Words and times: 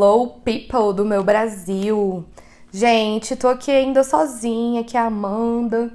Hello, 0.00 0.28
people 0.44 0.92
do 0.94 1.04
meu 1.04 1.24
Brasil. 1.24 2.24
Gente, 2.70 3.34
tô 3.34 3.48
aqui 3.48 3.72
ainda 3.72 4.04
sozinha, 4.04 4.82
aqui 4.82 4.96
é 4.96 5.00
a 5.00 5.06
Amanda. 5.06 5.92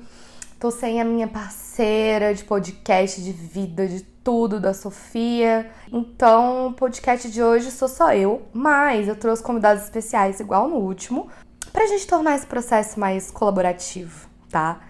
Tô 0.59 0.69
sem 0.69 0.99
a 0.99 1.05
minha 1.05 1.25
parceira 1.25 2.35
de 2.35 2.43
podcast, 2.43 3.23
de 3.23 3.31
vida, 3.31 3.87
de 3.87 4.01
tudo, 4.01 4.59
da 4.59 4.73
Sofia. 4.73 5.71
Então, 5.89 6.67
o 6.67 6.73
podcast 6.73 7.31
de 7.31 7.41
hoje 7.41 7.71
sou 7.71 7.87
só 7.87 8.13
eu, 8.13 8.41
mas 8.51 9.07
eu 9.07 9.15
trouxe 9.15 9.41
convidados 9.41 9.83
especiais, 9.83 10.41
igual 10.41 10.67
no 10.67 10.79
último, 10.79 11.29
pra 11.71 11.87
gente 11.87 12.05
tornar 12.05 12.35
esse 12.35 12.45
processo 12.45 12.99
mais 12.99 13.31
colaborativo, 13.31 14.27
tá? 14.49 14.81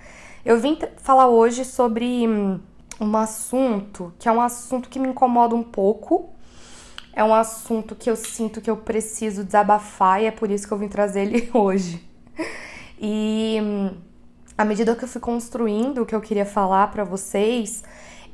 Eu 0.44 0.60
vim 0.60 0.76
falar 0.98 1.28
hoje 1.30 1.64
sobre 1.66 2.28
hum, 2.28 2.60
um 3.00 3.16
assunto 3.16 4.12
que 4.18 4.28
é 4.28 4.32
um 4.32 4.42
assunto 4.42 4.90
que 4.90 4.98
me 4.98 5.10
incomoda 5.10 5.54
um 5.54 5.62
pouco 5.62 6.33
é 7.16 7.24
um 7.24 7.34
assunto 7.34 7.96
que 7.96 8.10
eu 8.10 8.16
sinto 8.16 8.60
que 8.60 8.70
eu 8.70 8.78
preciso 8.78 9.44
desabafar 9.44 10.22
e 10.22 10.26
é 10.26 10.32
por 10.32 10.50
isso 10.50 10.68
que 10.68 10.74
eu 10.74 10.78
vim 10.78 10.88
trazer 10.88 11.22
ele 11.22 11.50
hoje. 11.54 12.04
E 13.00 13.58
à 14.58 14.66
medida 14.66 14.96
que 14.96 15.04
eu 15.04 15.08
fui 15.08 15.22
construindo 15.22 16.02
o 16.02 16.06
que 16.06 16.16
eu 16.16 16.22
queria 16.22 16.46
falar 16.46 16.88
para 16.88 17.04
vocês, 17.04 17.84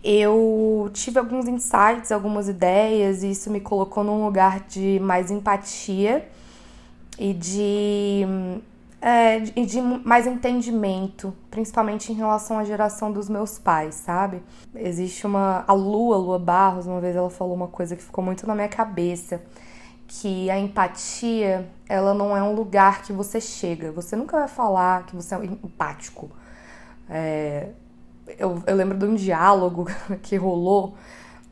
eu 0.03 0.89
tive 0.93 1.19
alguns 1.19 1.47
insights, 1.47 2.11
algumas 2.11 2.47
ideias, 2.47 3.21
e 3.21 3.31
isso 3.31 3.49
me 3.49 3.59
colocou 3.59 4.03
num 4.03 4.23
lugar 4.23 4.61
de 4.61 4.99
mais 5.01 5.29
empatia 5.29 6.27
e 7.17 7.33
de 7.33 8.25
é, 9.01 9.37
e 9.55 9.65
de 9.65 9.81
mais 9.81 10.27
entendimento, 10.27 11.33
principalmente 11.49 12.11
em 12.11 12.15
relação 12.15 12.59
à 12.59 12.65
geração 12.65 13.11
dos 13.11 13.29
meus 13.29 13.57
pais, 13.57 13.95
sabe? 13.95 14.43
Existe 14.75 15.25
uma. 15.25 15.63
A 15.67 15.73
Lua, 15.73 16.17
Lua 16.17 16.37
Barros, 16.37 16.85
uma 16.85 16.99
vez 16.99 17.15
ela 17.15 17.29
falou 17.29 17.55
uma 17.55 17.67
coisa 17.67 17.95
que 17.95 18.03
ficou 18.03 18.23
muito 18.23 18.45
na 18.45 18.53
minha 18.53 18.67
cabeça. 18.67 19.41
Que 20.05 20.49
a 20.49 20.57
empatia, 20.57 21.69
ela 21.87 22.13
não 22.13 22.35
é 22.35 22.41
um 22.43 22.53
lugar 22.53 23.03
que 23.03 23.13
você 23.13 23.39
chega. 23.39 23.91
Você 23.91 24.15
nunca 24.15 24.37
vai 24.37 24.47
falar 24.47 25.05
que 25.05 25.15
você 25.15 25.35
é 25.35 25.45
empático. 25.45 26.29
É, 27.09 27.69
eu, 28.37 28.61
eu, 28.65 28.75
lembro 28.75 28.97
de 28.97 29.05
um 29.05 29.15
diálogo 29.15 29.85
que 30.23 30.35
rolou 30.35 30.95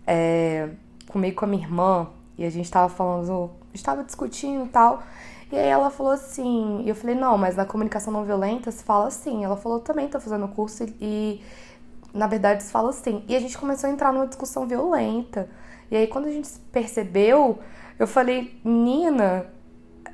é, 0.06 0.70
comigo 1.08 1.38
com 1.38 1.46
a 1.46 1.48
minha 1.48 1.64
irmã. 1.64 2.10
E 2.38 2.46
a 2.46 2.50
gente 2.50 2.70
tava 2.70 2.90
falando, 2.90 3.52
estava 3.74 4.04
discutindo 4.04 4.66
e 4.66 4.70
tal. 4.70 5.02
E 5.52 5.56
aí 5.58 5.68
ela 5.68 5.90
falou 5.90 6.12
assim, 6.12 6.82
e 6.84 6.90
eu 6.90 6.96
falei, 6.96 7.16
não, 7.16 7.38
mas 7.38 7.56
na 7.56 7.66
comunicação 7.66 8.12
não 8.12 8.26
violenta 8.26 8.72
se 8.72 8.84
fala 8.84 9.08
assim. 9.08 9.44
Ela 9.44 9.56
falou, 9.56 9.80
também 9.80 10.08
tô 10.08 10.20
fazendo 10.20 10.48
curso 10.50 10.86
e, 11.00 11.42
na 12.14 12.28
verdade 12.28 12.64
se 12.64 12.72
fala 12.72 12.90
assim. 12.90 13.24
E 13.28 13.36
a 13.36 13.40
gente 13.40 13.58
começou 13.58 13.90
a 13.90 13.94
entrar 13.94 14.12
numa 14.12 14.28
discussão 14.28 14.68
violenta. 14.68 15.50
E 15.90 15.96
aí 15.96 16.08
quando 16.08 16.26
a 16.26 16.32
gente 16.32 16.50
percebeu, 16.72 17.60
eu 17.98 18.08
falei, 18.08 18.60
Nina, 18.64 19.46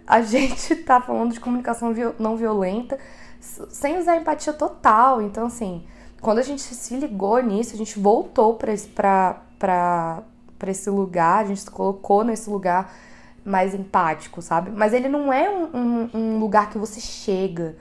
a 0.05 0.21
gente 0.23 0.75
tá 0.77 1.01
falando 1.01 1.33
de 1.33 1.39
comunicação 1.39 1.93
não 2.19 2.37
violenta 2.37 2.99
sem 3.39 3.97
usar 3.97 4.17
empatia 4.17 4.53
total. 4.53 5.21
Então, 5.21 5.47
assim, 5.47 5.85
quando 6.21 6.39
a 6.39 6.43
gente 6.43 6.61
se 6.61 6.95
ligou 6.95 7.41
nisso, 7.41 7.73
a 7.73 7.77
gente 7.77 7.99
voltou 7.99 8.55
para 8.55 9.41
pra 9.57 10.71
esse 10.71 10.89
lugar, 10.89 11.43
a 11.43 11.47
gente 11.47 11.61
se 11.61 11.71
colocou 11.71 12.23
nesse 12.23 12.49
lugar 12.49 12.93
mais 13.45 13.73
empático, 13.73 14.41
sabe? 14.41 14.71
Mas 14.71 14.93
ele 14.93 15.09
não 15.09 15.31
é 15.31 15.49
um, 15.49 15.63
um, 15.73 16.09
um, 16.13 16.39
lugar 16.39 16.69
que 16.69 16.77
você 16.77 16.99
chega, 16.99 17.75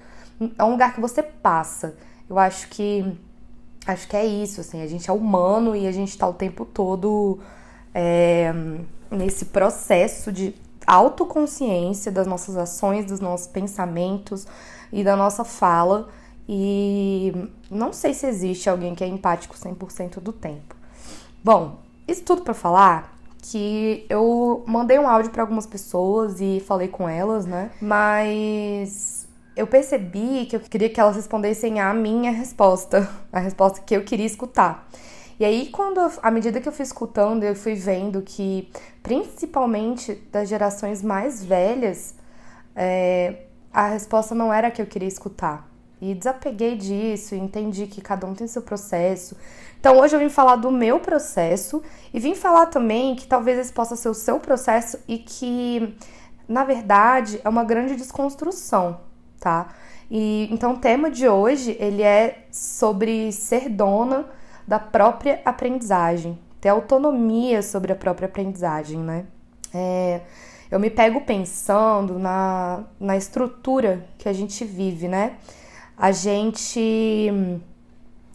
é 0.58 0.64
um 0.64 0.72
lugar 0.72 0.94
que 0.94 1.00
você 1.00 1.22
passa. 1.22 1.96
Eu 2.28 2.38
acho 2.38 2.68
que 2.68 3.16
acho 3.86 4.06
que 4.06 4.16
é 4.16 4.24
isso, 4.24 4.60
assim, 4.60 4.80
a 4.80 4.86
gente 4.86 5.10
é 5.10 5.12
humano 5.12 5.74
e 5.74 5.86
a 5.86 5.92
gente 5.92 6.16
tá 6.16 6.28
o 6.28 6.32
tempo 6.32 6.64
todo 6.64 7.40
é, 7.94 8.52
nesse 9.10 9.46
processo 9.46 10.30
de 10.30 10.54
autoconsciência 10.86 12.10
das 12.10 12.26
nossas 12.26 12.56
ações, 12.56 13.04
dos 13.04 13.20
nossos 13.20 13.46
pensamentos 13.46 14.46
e 14.92 15.02
da 15.02 15.16
nossa 15.16 15.44
fala. 15.44 16.08
E 16.48 17.32
não 17.70 17.92
sei 17.92 18.14
se 18.14 18.26
existe 18.26 18.68
alguém 18.68 18.94
que 18.94 19.04
é 19.04 19.06
empático 19.06 19.56
100% 19.56 20.20
do 20.20 20.32
tempo. 20.32 20.74
Bom, 21.42 21.78
isso 22.06 22.22
tudo 22.22 22.42
para 22.42 22.54
falar 22.54 23.16
que 23.42 24.06
eu 24.08 24.62
mandei 24.66 24.98
um 24.98 25.08
áudio 25.08 25.32
para 25.32 25.42
algumas 25.42 25.66
pessoas 25.66 26.40
e 26.40 26.62
falei 26.64 26.88
com 26.88 27.08
elas, 27.08 27.44
né? 27.44 27.72
Mas 27.80 29.28
eu 29.56 29.66
percebi 29.66 30.46
que 30.46 30.56
eu 30.56 30.60
queria 30.60 30.88
que 30.88 31.00
elas 31.00 31.16
respondessem 31.16 31.80
a 31.80 31.92
minha 31.92 32.30
resposta, 32.30 33.10
a 33.32 33.40
resposta 33.40 33.80
que 33.80 33.94
eu 33.94 34.04
queria 34.04 34.24
escutar. 34.24 34.88
E 35.40 35.44
aí, 35.44 35.68
quando, 35.70 35.98
à 36.22 36.30
medida 36.30 36.60
que 36.60 36.68
eu 36.68 36.72
fui 36.72 36.84
escutando, 36.84 37.42
eu 37.42 37.56
fui 37.56 37.74
vendo 37.74 38.22
que, 38.22 38.70
principalmente 39.02 40.14
das 40.30 40.48
gerações 40.48 41.02
mais 41.02 41.44
velhas, 41.44 42.14
é, 42.76 43.46
a 43.72 43.88
resposta 43.88 44.36
não 44.36 44.52
era 44.52 44.68
a 44.68 44.70
que 44.70 44.80
eu 44.80 44.86
queria 44.86 45.08
escutar. 45.08 45.68
E 46.00 46.14
desapeguei 46.14 46.76
disso, 46.76 47.34
entendi 47.34 47.86
que 47.86 48.00
cada 48.00 48.26
um 48.26 48.34
tem 48.34 48.46
seu 48.46 48.62
processo. 48.62 49.36
Então 49.82 49.98
hoje 49.98 50.14
eu 50.14 50.20
vim 50.20 50.28
falar 50.28 50.54
do 50.54 50.70
meu 50.70 51.00
processo 51.00 51.82
e 52.14 52.20
vim 52.20 52.36
falar 52.36 52.66
também 52.66 53.16
que 53.16 53.26
talvez 53.26 53.58
esse 53.58 53.72
possa 53.72 53.96
ser 53.96 54.08
o 54.08 54.14
seu 54.14 54.38
processo 54.38 54.96
e 55.08 55.18
que, 55.18 55.96
na 56.46 56.62
verdade, 56.62 57.40
é 57.42 57.48
uma 57.48 57.64
grande 57.64 57.96
desconstrução, 57.96 59.00
tá? 59.40 59.74
E 60.08 60.48
então 60.52 60.74
o 60.74 60.76
tema 60.76 61.10
de 61.10 61.28
hoje 61.28 61.76
ele 61.80 62.00
é 62.00 62.46
sobre 62.52 63.32
ser 63.32 63.68
dona 63.68 64.26
da 64.68 64.78
própria 64.78 65.42
aprendizagem, 65.44 66.38
ter 66.60 66.68
autonomia 66.68 67.60
sobre 67.60 67.92
a 67.92 67.96
própria 67.96 68.26
aprendizagem, 68.26 69.00
né? 69.00 69.26
É, 69.74 70.20
eu 70.70 70.78
me 70.78 70.90
pego 70.90 71.22
pensando 71.22 72.20
na, 72.20 72.84
na 73.00 73.16
estrutura 73.16 74.06
que 74.16 74.28
a 74.28 74.32
gente 74.32 74.64
vive, 74.64 75.08
né? 75.08 75.38
a 75.96 76.10
gente 76.10 77.52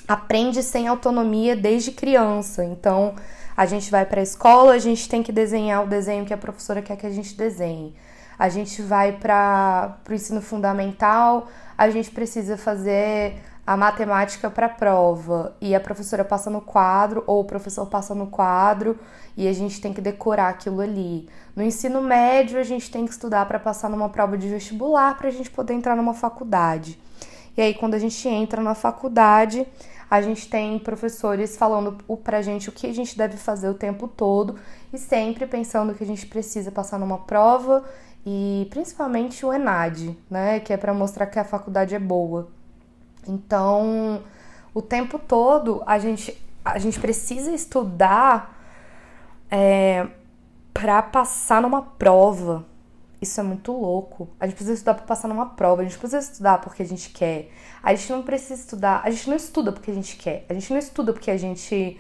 aprende 0.08 0.64
sem 0.64 0.88
autonomia 0.88 1.56
desde 1.56 1.92
criança. 1.92 2.64
Então, 2.64 3.16
a 3.56 3.66
gente 3.66 3.92
vai 3.92 4.06
para 4.06 4.20
a 4.20 4.24
escola, 4.24 4.74
a 4.74 4.80
gente 4.80 5.10
tem 5.10 5.22
que 5.22 5.32
desenhar 5.32 5.84
o 5.84 5.88
desenho 5.88 6.26
que 6.26 6.34
a 6.34 6.38
professora 6.38 6.82
quer 6.82 6.96
que 6.96 7.06
a 7.08 7.12
gente 7.12 7.36
desenhe. 7.36 7.96
A 8.38 8.50
gente 8.50 8.82
vai 8.84 9.14
para 9.14 9.98
o 10.08 10.14
ensino 10.14 10.42
fundamental, 10.42 11.48
a 11.76 11.90
gente 11.90 12.12
precisa 12.12 12.56
fazer 12.56 13.36
a 13.66 13.76
matemática 13.76 14.50
para 14.50 14.68
a 14.68 14.70
prova 14.70 15.54
e 15.60 15.76
a 15.76 15.80
professora 15.80 16.24
passa 16.24 16.50
no 16.50 16.62
quadro 16.62 17.24
ou 17.28 17.42
o 17.42 17.46
professor 17.46 17.86
passa 17.88 18.16
no 18.16 18.28
quadro 18.28 18.98
e 19.36 19.46
a 19.46 19.52
gente 19.52 19.82
tem 19.82 19.92
que 19.92 20.00
decorar 20.00 20.50
aquilo 20.50 20.80
ali. 20.80 21.28
No 21.54 21.62
ensino 21.62 22.02
médio, 22.02 22.60
a 22.60 22.64
gente 22.64 22.90
tem 22.90 23.06
que 23.06 23.12
estudar 23.12 23.46
para 23.46 23.60
passar 23.60 23.90
numa 23.90 24.08
prova 24.08 24.38
de 24.38 24.48
vestibular 24.48 25.18
para 25.18 25.28
a 25.28 25.32
gente 25.32 25.50
poder 25.50 25.74
entrar 25.74 25.98
numa 25.98 26.14
faculdade. 26.14 26.98
E 27.58 27.62
aí, 27.62 27.74
quando 27.74 27.96
a 27.96 28.00
gente 28.00 28.28
entra 28.30 28.62
na 28.62 28.76
faculdade, 28.76 29.68
a 30.10 30.22
gente 30.22 30.50
tem 30.50 30.80
professores 30.80 31.58
falando 31.58 31.98
pra 32.24 32.42
gente 32.42 32.70
o 32.70 32.72
que 32.72 32.88
a 32.88 32.94
gente 32.94 33.18
deve 33.18 33.38
fazer 33.38 33.70
o 33.70 33.74
tempo 33.74 34.08
todo 34.08 34.56
e 34.92 34.98
sempre 34.98 35.46
pensando 35.46 35.94
que 35.94 36.04
a 36.04 36.08
gente 36.08 36.26
precisa 36.26 36.72
passar 36.72 36.98
numa 36.98 37.18
prova 37.18 37.84
e 38.26 38.68
principalmente 38.70 39.46
o 39.46 39.54
ENAD, 39.54 40.18
né, 40.30 40.60
que 40.60 40.74
é 40.74 40.78
para 40.78 40.94
mostrar 40.94 41.28
que 41.28 41.40
a 41.40 41.44
faculdade 41.44 41.94
é 41.94 42.00
boa. 42.00 42.48
Então, 43.28 44.24
o 44.74 44.82
tempo 44.82 45.20
todo 45.20 45.84
a 45.86 46.00
gente 46.00 46.38
a 46.64 46.80
gente 46.80 47.00
precisa 47.00 47.52
estudar 47.52 48.54
é, 49.50 50.08
para 50.74 51.02
passar 51.02 51.62
numa 51.62 51.82
prova, 51.82 52.66
isso 53.22 53.40
é 53.40 53.44
muito 53.44 53.72
louco. 53.72 54.30
A 54.40 54.46
gente 54.46 54.56
precisa 54.56 54.74
estudar 54.74 54.94
para 54.96 55.06
passar 55.06 55.28
numa 55.28 55.48
prova, 55.48 55.82
a 55.82 55.86
gente 55.86 55.98
precisa 55.98 56.20
estudar 56.20 56.60
porque 56.60 56.84
a 56.84 56.86
gente 56.86 57.10
quer. 57.10 57.50
A 57.82 57.94
gente 57.96 58.12
não 58.12 58.22
precisa 58.22 58.54
estudar, 58.54 59.02
a 59.04 59.10
gente 59.10 59.30
não 59.30 59.36
estuda 59.36 59.72
porque 59.72 59.92
a 59.92 59.94
gente 59.94 60.18
quer. 60.18 60.46
A 60.50 60.54
gente 60.54 60.72
não 60.72 60.78
estuda 60.78 61.14
porque 61.14 61.32
a 61.32 61.38
gente 61.38 62.00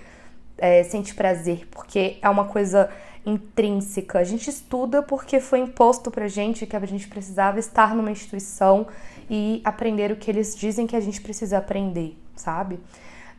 é, 0.58 0.84
sente 0.84 1.16
prazer, 1.16 1.68
porque 1.72 2.18
é 2.22 2.30
uma 2.30 2.46
coisa 2.46 2.90
intrínseca. 3.25 4.19
A 4.19 4.24
gente 4.24 4.50
estuda 4.50 5.04
porque 5.04 5.40
foi 5.40 5.60
imposto 5.60 6.10
pra 6.10 6.28
gente 6.28 6.66
que 6.66 6.75
a 6.75 6.86
gente 6.86 7.08
precisava 7.08 7.60
estar 7.60 7.96
numa 7.96 8.12
instituição 8.12 8.88
e 9.30 9.62
aprender 9.66 10.12
o 10.12 10.16
que 10.16 10.31
eles 10.31 10.56
dizem 10.56 10.88
que 10.88 10.96
a 10.96 11.02
gente 11.02 11.22
precisa 11.22 11.58
aprender, 11.58 12.18
sabe? 12.36 12.80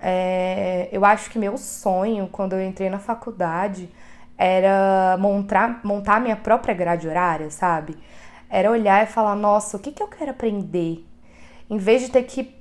É, 0.01 0.89
eu 0.93 1.05
acho 1.05 1.31
que 1.31 1.39
meu 1.39 1.57
sonho, 1.57 2.29
quando 2.31 2.53
eu 2.53 2.63
entrei 2.63 2.91
na 2.91 2.99
faculdade, 2.99 3.89
era 4.39 5.17
montar, 5.19 5.81
montar 5.83 6.21
minha 6.21 6.37
própria 6.37 6.73
grade 6.73 7.09
horária, 7.09 7.51
sabe? 7.51 7.99
Era 8.49 8.71
olhar 8.71 9.03
e 9.03 9.07
falar, 9.07 9.35
nossa, 9.35 9.77
o 9.77 9.81
que, 9.81 9.91
que 9.91 10.03
eu 10.03 10.07
quero 10.07 10.31
aprender? 10.31 11.05
Em 11.69 11.77
vez 11.77 12.03
de 12.03 12.11
ter 12.11 12.23
que 12.23 12.57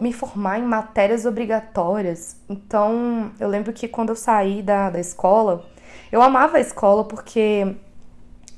me 0.00 0.12
formar 0.12 0.58
em 0.58 0.64
matérias 0.64 1.24
obrigatórias. 1.24 2.36
Então, 2.48 3.30
eu 3.38 3.48
lembro 3.48 3.72
que 3.72 3.86
quando 3.86 4.08
eu 4.08 4.16
saí 4.16 4.60
da, 4.60 4.90
da 4.90 4.98
escola, 4.98 5.64
eu 6.10 6.20
amava 6.20 6.56
a 6.56 6.60
escola 6.60 7.04
porque 7.04 7.76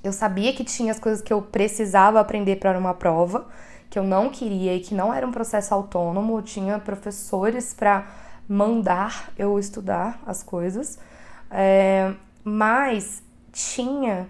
eu 0.03 0.13
sabia 0.13 0.55
que 0.55 0.65
tinha 0.65 0.91
as 0.91 0.99
coisas 0.99 1.21
que 1.21 1.33
eu 1.33 1.43
precisava 1.43 2.19
aprender 2.19 2.57
para 2.57 2.79
uma 2.79 2.95
prova, 2.95 3.47
que 3.91 3.99
eu 3.99 4.03
não 4.03 4.31
queria 4.31 4.75
e 4.75 4.81
que 4.81 4.95
não 4.95 5.13
era 5.13 5.27
um 5.27 5.33
processo 5.33 5.75
autônomo, 5.75 6.39
eu 6.39 6.43
tinha 6.43 6.79
professores 6.79 7.75
para 7.75 8.07
mandar 8.49 9.31
eu 9.37 9.59
estudar 9.59 10.21
as 10.27 10.43
coisas. 10.43 10.99
É, 11.51 12.13
mas 12.49 13.23
tinha 13.53 14.29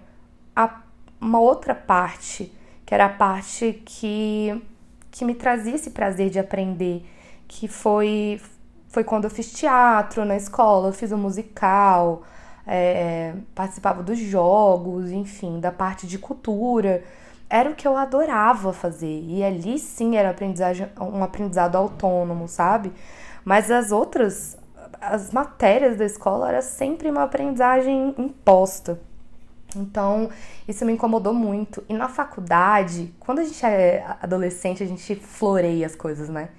a, 0.55 0.81
uma 1.21 1.39
outra 1.39 1.73
parte, 1.73 2.51
que 2.85 2.93
era 2.93 3.05
a 3.05 3.09
parte 3.09 3.81
que, 3.85 4.61
que 5.09 5.23
me 5.23 5.33
trazia 5.33 5.75
esse 5.75 5.91
prazer 5.91 6.29
de 6.29 6.37
aprender, 6.37 7.05
que 7.47 7.67
foi, 7.67 8.41
foi 8.89 9.03
quando 9.03 9.23
eu 9.23 9.29
fiz 9.29 9.51
teatro 9.51 10.25
na 10.25 10.35
escola, 10.35 10.89
eu 10.89 10.93
fiz 10.93 11.11
um 11.11 11.17
musical, 11.17 12.23
é, 12.67 13.35
participava 13.55 14.03
dos 14.03 14.19
jogos, 14.19 15.11
enfim, 15.11 15.59
da 15.59 15.71
parte 15.71 16.05
de 16.05 16.17
cultura. 16.19 17.03
Era 17.49 17.71
o 17.71 17.75
que 17.75 17.87
eu 17.87 17.97
adorava 17.97 18.73
fazer. 18.73 19.23
E 19.25 19.43
ali 19.43 19.79
sim 19.79 20.17
era 20.17 20.29
aprendizagem, 20.29 20.87
um 20.99 21.23
aprendizado 21.23 21.75
autônomo, 21.77 22.47
sabe? 22.47 22.91
Mas 23.43 23.71
as 23.71 23.91
outras, 23.91 24.57
as 24.99 25.31
matérias 25.31 25.97
da 25.97 26.05
escola 26.05 26.49
era 26.49 26.61
sempre 26.61 27.09
uma 27.09 27.23
aprendizagem 27.23 28.15
imposta. 28.17 28.99
Então, 29.75 30.29
isso 30.67 30.83
me 30.85 30.93
incomodou 30.93 31.33
muito. 31.33 31.83
E 31.87 31.93
na 31.93 32.09
faculdade, 32.09 33.13
quando 33.19 33.39
a 33.39 33.43
gente 33.43 33.63
é 33.65 34.03
adolescente, 34.21 34.83
a 34.83 34.87
gente 34.87 35.15
floreia 35.15 35.85
as 35.85 35.95
coisas, 35.95 36.27
né? 36.27 36.49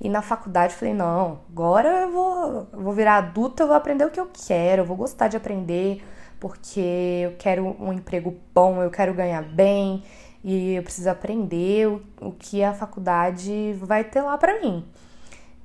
E 0.00 0.08
na 0.08 0.22
faculdade 0.22 0.74
falei, 0.74 0.94
não, 0.94 1.40
agora 1.50 2.02
eu 2.02 2.10
vou, 2.10 2.68
vou 2.72 2.92
virar 2.92 3.16
adulta, 3.16 3.62
eu 3.62 3.66
vou 3.68 3.76
aprender 3.76 4.04
o 4.04 4.10
que 4.10 4.20
eu 4.20 4.28
quero, 4.32 4.82
eu 4.82 4.86
vou 4.86 4.96
gostar 4.96 5.28
de 5.28 5.36
aprender, 5.36 6.02
porque 6.40 7.20
eu 7.24 7.36
quero 7.38 7.76
um 7.80 7.92
emprego 7.92 8.36
bom, 8.54 8.82
eu 8.82 8.90
quero 8.90 9.14
ganhar 9.14 9.42
bem, 9.42 10.02
e 10.42 10.74
eu 10.74 10.82
preciso 10.82 11.08
aprender 11.08 11.88
o, 11.88 12.02
o 12.20 12.32
que 12.32 12.62
a 12.62 12.74
faculdade 12.74 13.74
vai 13.80 14.04
ter 14.04 14.20
lá 14.20 14.36
para 14.36 14.60
mim. 14.60 14.84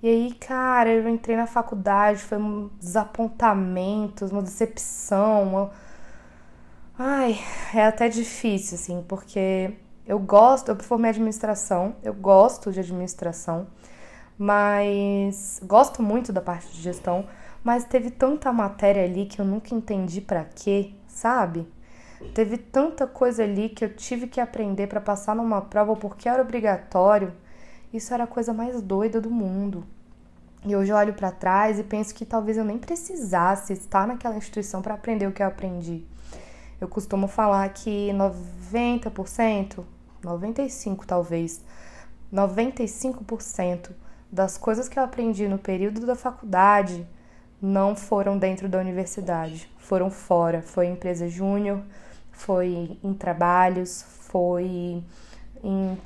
E 0.02 0.08
aí, 0.08 0.34
cara, 0.36 0.90
eu 0.90 1.08
entrei 1.10 1.36
na 1.36 1.46
faculdade, 1.46 2.20
foi 2.24 2.38
um 2.38 2.70
desapontamento, 2.80 4.26
uma 4.28 4.42
decepção, 4.42 5.44
uma... 5.44 5.72
Ai, 6.98 7.38
é 7.74 7.86
até 7.86 8.10
difícil, 8.10 8.76
assim, 8.76 9.04
porque 9.08 9.74
eu 10.06 10.20
gosto, 10.20 10.70
eu 10.70 10.76
formei 10.80 11.12
administração, 11.12 11.96
eu 12.04 12.14
gosto 12.14 12.72
de 12.72 12.80
administração, 12.80 13.68
mas 14.38 15.60
gosto 15.64 16.04
muito 16.04 16.34
da 16.34 16.42
parte 16.42 16.70
de 16.74 16.82
gestão, 16.82 17.26
mas 17.64 17.86
teve 17.86 18.12
tanta 18.12 18.52
matéria 18.54 19.04
ali 19.04 19.26
que 19.26 19.40
eu 19.42 19.46
nunca 19.46 19.76
entendi 19.76 20.22
para 20.22 20.46
quê, 20.46 20.94
sabe? 21.08 21.68
Teve 22.34 22.58
tanta 22.58 23.08
coisa 23.08 23.44
ali 23.44 23.70
que 23.70 23.86
eu 23.86 23.94
tive 23.96 24.28
que 24.28 24.42
aprender 24.42 24.88
para 24.88 25.02
passar 25.02 25.36
numa 25.36 25.62
prova 25.62 25.96
porque 25.96 26.30
era 26.30 26.42
obrigatório. 26.42 27.34
Isso 27.94 28.14
era 28.14 28.26
a 28.26 28.28
coisa 28.28 28.54
mais 28.54 28.82
doida 28.82 29.20
do 29.20 29.32
mundo. 29.32 29.84
E 30.66 30.76
hoje 30.76 30.92
eu 30.92 30.98
olho 30.98 31.14
para 31.14 31.32
trás 31.32 31.80
e 31.80 31.84
penso 31.84 32.14
que 32.14 32.26
talvez 32.26 32.58
eu 32.58 32.66
nem 32.66 32.78
precisasse 32.78 33.74
estar 33.74 34.06
naquela 34.06 34.36
instituição 34.36 34.82
para 34.82 34.94
aprender 34.94 35.26
o 35.26 35.32
que 35.32 35.42
eu 35.42 35.48
aprendi. 35.48 36.06
Eu 36.80 36.88
costumo 36.88 37.28
falar 37.28 37.68
que 37.70 38.12
90%, 38.12 39.84
95 40.24 41.08
talvez, 41.08 41.64
95% 42.32 43.92
das 44.32 44.58
coisas 44.58 44.88
que 44.88 45.00
eu 45.00 45.04
aprendi 45.04 45.48
no 45.48 45.58
período 45.58 46.06
da 46.06 46.16
faculdade 46.16 47.08
não 47.62 47.96
foram 47.96 48.38
dentro 48.38 48.70
da 48.70 48.80
universidade, 48.80 49.70
foram 49.78 50.10
fora. 50.12 50.62
Foi 50.62 50.86
em 50.88 50.94
empresa 50.94 51.28
júnior, 51.28 51.82
foi 52.32 53.00
em 53.04 53.14
trabalhos, 53.14 54.04
foi 54.04 55.04
em 55.64 55.98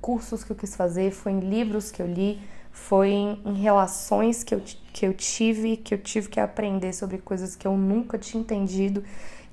cursos 0.00 0.44
que 0.44 0.52
eu 0.52 0.56
quis 0.56 0.74
fazer, 0.74 1.10
foi 1.10 1.32
em 1.32 1.40
livros 1.40 1.90
que 1.90 2.00
eu 2.00 2.06
li, 2.06 2.40
foi 2.70 3.10
em, 3.10 3.42
em 3.44 3.54
relações 3.54 4.42
que 4.42 4.54
eu, 4.54 4.62
que 4.92 5.06
eu 5.06 5.14
tive, 5.14 5.76
que 5.76 5.94
eu 5.94 5.98
tive 5.98 6.28
que 6.28 6.40
aprender 6.40 6.92
sobre 6.92 7.18
coisas 7.18 7.56
que 7.56 7.66
eu 7.66 7.76
nunca 7.76 8.18
tinha 8.18 8.40
entendido, 8.40 9.04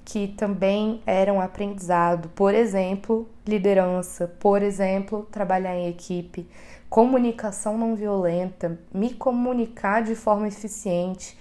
que 0.06 0.30
também 0.30 1.02
eram 1.06 1.42
aprendizado. 1.42 2.30
Por 2.30 2.54
exemplo, 2.54 3.28
liderança, 3.46 4.28
por 4.40 4.62
exemplo, 4.62 5.28
trabalhar 5.32 5.76
em 5.76 5.90
equipe 5.90 6.48
comunicação 6.90 7.78
não 7.78 7.96
violenta, 7.96 8.80
me 8.94 9.14
comunicar 9.14 10.02
de 10.02 10.16
forma 10.16 10.48
eficiente. 10.48 11.38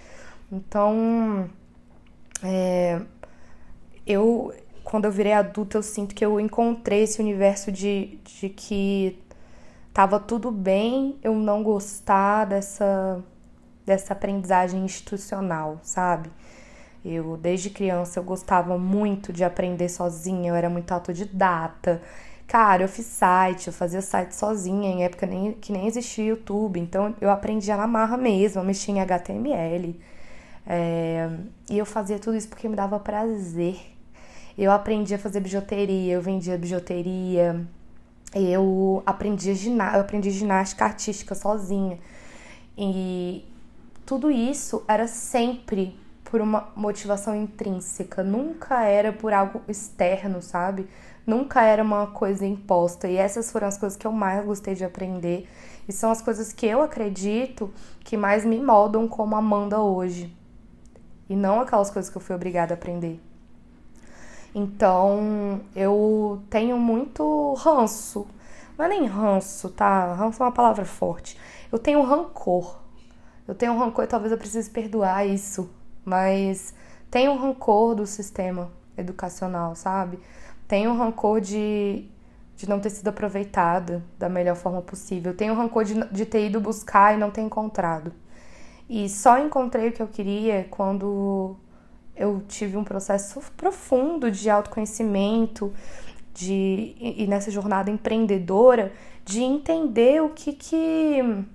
Então, 0.51 1.49
é, 2.43 3.01
eu, 4.05 4.53
quando 4.87 5.03
eu 5.05 5.11
virei 5.11 5.33
adulta, 5.33 5.77
eu 5.77 5.83
sinto 5.83 6.15
que 6.15 6.25
eu 6.25 6.39
encontrei 6.39 7.03
esse 7.03 7.21
universo 7.21 7.71
de, 7.73 8.19
de 8.23 8.47
que 8.47 9.19
tava 9.93 10.17
tudo 10.17 10.49
bem 10.49 11.17
eu 11.21 11.35
não 11.35 11.61
gostar 11.61 12.45
dessa, 12.45 13.21
dessa 13.85 14.13
aprendizagem 14.13 14.85
institucional, 14.85 15.79
sabe? 15.83 16.29
Eu, 17.03 17.35
desde 17.35 17.69
criança, 17.69 18.19
eu 18.19 18.23
gostava 18.23 18.77
muito 18.77 19.33
de 19.33 19.43
aprender 19.43 19.89
sozinha, 19.89 20.49
eu 20.51 20.55
era 20.55 20.69
muito 20.69 20.91
autodidata, 20.93 22.01
Cara, 22.47 22.83
eu 22.83 22.87
fiz 22.87 23.05
site, 23.05 23.67
eu 23.67 23.73
fazia 23.73 24.01
site 24.01 24.33
sozinha, 24.33 24.89
em 24.89 25.03
época 25.03 25.25
nem, 25.25 25.51
que 25.51 25.73
nem 25.73 25.85
existia 25.85 26.23
YouTube, 26.23 26.79
então 26.79 27.13
eu 27.19 27.29
aprendia 27.29 27.75
na 27.75 27.85
marra 27.85 28.15
mesmo, 28.15 28.61
eu 28.61 28.65
mexia 28.65 28.93
em 28.93 29.01
HTML. 29.01 29.99
É, 30.65 31.29
e 31.69 31.77
eu 31.77 31.85
fazia 31.85 32.17
tudo 32.19 32.37
isso 32.37 32.47
porque 32.47 32.69
me 32.69 32.75
dava 32.75 32.99
prazer. 32.99 33.96
Eu 34.57 34.71
aprendi 34.71 35.13
a 35.13 35.19
fazer 35.19 35.39
bijuteria, 35.39 36.13
eu 36.15 36.21
vendia 36.21 36.57
bijuteria, 36.57 37.65
eu 38.33 39.03
aprendi, 39.05 39.49
eu 39.49 40.01
aprendi 40.01 40.31
ginástica 40.31 40.85
artística 40.85 41.35
sozinha. 41.35 41.99
E 42.77 43.45
tudo 44.05 44.31
isso 44.31 44.83
era 44.87 45.07
sempre 45.07 45.97
por 46.23 46.41
uma 46.41 46.69
motivação 46.75 47.35
intrínseca, 47.35 48.23
nunca 48.23 48.83
era 48.83 49.13
por 49.13 49.31
algo 49.31 49.61
externo, 49.67 50.41
sabe? 50.41 50.87
nunca 51.27 51.61
era 51.61 51.83
uma 51.83 52.07
coisa 52.07 52.45
imposta. 52.45 53.09
E 53.09 53.17
essas 53.17 53.51
foram 53.51 53.67
as 53.67 53.77
coisas 53.77 53.97
que 53.97 54.07
eu 54.07 54.11
mais 54.13 54.43
gostei 54.45 54.73
de 54.73 54.85
aprender. 54.85 55.47
E 55.85 55.91
são 55.91 56.09
as 56.09 56.21
coisas 56.21 56.53
que 56.53 56.65
eu 56.65 56.81
acredito 56.81 57.71
que 57.99 58.15
mais 58.15 58.45
me 58.45 58.57
moldam 58.57 59.07
como 59.07 59.35
Amanda 59.35 59.81
hoje. 59.81 60.33
E 61.29 61.35
não 61.35 61.59
aquelas 61.59 61.91
coisas 61.91 62.09
que 62.09 62.15
eu 62.15 62.21
fui 62.21 62.33
obrigada 62.33 62.73
a 62.73 62.77
aprender. 62.77 63.19
Então, 64.57 65.61
eu 65.75 66.41
tenho 66.49 66.79
muito 66.79 67.53
ranço. 67.59 68.25
Não 68.75 68.85
é 68.85 68.87
nem 68.89 69.05
ranço, 69.05 69.69
tá? 69.69 70.15
Ranço 70.15 70.41
é 70.41 70.45
uma 70.47 70.51
palavra 70.51 70.83
forte. 70.83 71.37
Eu 71.71 71.77
tenho 71.77 72.01
rancor. 72.01 72.79
Eu 73.47 73.53
tenho 73.53 73.77
rancor 73.77 74.05
e 74.05 74.07
talvez 74.07 74.31
eu 74.31 74.37
precise 74.37 74.67
perdoar 74.67 75.27
isso. 75.27 75.69
Mas 76.03 76.73
tenho 77.11 77.35
rancor 77.35 77.93
do 77.93 78.07
sistema 78.07 78.71
educacional, 78.97 79.75
sabe? 79.75 80.19
Tenho 80.67 80.97
rancor 80.97 81.39
de, 81.39 82.05
de 82.55 82.67
não 82.67 82.79
ter 82.79 82.89
sido 82.89 83.09
aproveitada 83.09 84.03
da 84.17 84.27
melhor 84.27 84.55
forma 84.55 84.81
possível. 84.81 85.35
Tenho 85.35 85.53
rancor 85.53 85.83
de, 85.83 86.03
de 86.11 86.25
ter 86.25 86.47
ido 86.47 86.59
buscar 86.59 87.13
e 87.13 87.19
não 87.19 87.29
ter 87.29 87.41
encontrado. 87.41 88.11
E 88.89 89.07
só 89.07 89.37
encontrei 89.37 89.89
o 89.89 89.91
que 89.91 90.01
eu 90.01 90.07
queria 90.07 90.65
quando 90.71 91.55
eu 92.17 92.41
tive 92.47 92.77
um 92.77 92.83
processo 92.83 93.41
profundo 93.55 94.31
de 94.31 94.49
autoconhecimento, 94.49 95.73
de 96.33 96.95
e 96.99 97.25
nessa 97.27 97.51
jornada 97.51 97.89
empreendedora, 97.89 98.91
de 99.25 99.41
entender 99.41 100.21
o 100.21 100.29
que 100.29 100.53
que 100.53 101.45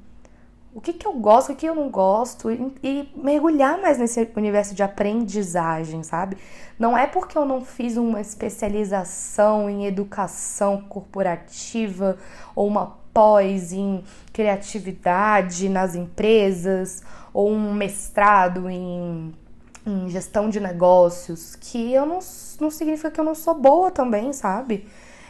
o 0.74 0.80
que, 0.80 0.94
que 0.94 1.06
eu 1.06 1.12
gosto, 1.12 1.52
o 1.52 1.56
que 1.56 1.66
eu 1.66 1.74
não 1.74 1.90
gosto, 1.90 2.50
e, 2.50 2.72
e, 2.82 3.12
mergulhar 3.14 3.78
mais 3.80 3.98
nesse 3.98 4.26
universo 4.34 4.74
de 4.74 4.82
aprendizagem, 4.82 6.02
sabe? 6.02 6.38
Não 6.78 6.96
é 6.96 7.06
porque 7.06 7.36
eu 7.36 7.44
não 7.44 7.62
fiz 7.62 7.98
uma 7.98 8.20
especialização 8.20 9.68
em 9.68 9.84
educação 9.84 10.80
corporativa 10.88 12.16
ou 12.56 12.66
uma 12.66 13.02
pós 13.12 13.72
em 13.72 14.02
criatividade 14.32 15.68
nas 15.68 15.94
empresas 15.94 17.02
ou 17.34 17.50
um 17.50 17.74
mestrado 17.74 18.68
em, 18.70 19.34
em 19.84 20.08
gestão 20.08 20.48
de 20.48 20.60
negócios 20.60 21.56
que 21.56 21.92
eu 21.92 22.06
não, 22.06 22.20
não 22.60 22.70
significa 22.70 23.10
que 23.10 23.18
eu 23.18 23.24
não 23.24 23.34
sou 23.34 23.54
boa 23.54 23.90
também, 23.90 24.32
sabe? 24.32 24.86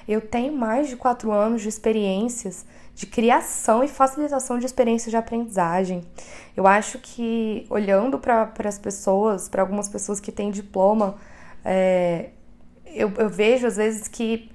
Eu 0.07 0.21
tenho 0.21 0.53
mais 0.53 0.89
de 0.89 0.97
quatro 0.97 1.33
anos 1.33 1.63
de 1.63 1.69
experiências 1.69 2.67
de 2.95 3.07
criação 3.07 3.83
e 3.83 3.89
facilitação 3.89 4.59
de 4.59 4.67
experiências 4.67 5.11
de 5.11 5.17
aprendizagem. 5.17 6.03
Eu 6.57 6.67
acho 6.67 6.99
que, 6.99 7.67
olhando 7.71 8.19
para 8.19 8.53
as 8.65 8.79
pessoas, 8.79 9.49
para 9.49 9.63
algumas 9.63 9.89
pessoas 9.89 10.21
que 10.21 10.31
têm 10.31 10.51
diploma, 10.51 11.17
é, 11.65 12.31
eu, 12.87 13.11
eu, 13.17 13.31
vejo 13.31 13.67
às 13.67 13.77
vezes 13.77 14.09
que, 14.09 14.51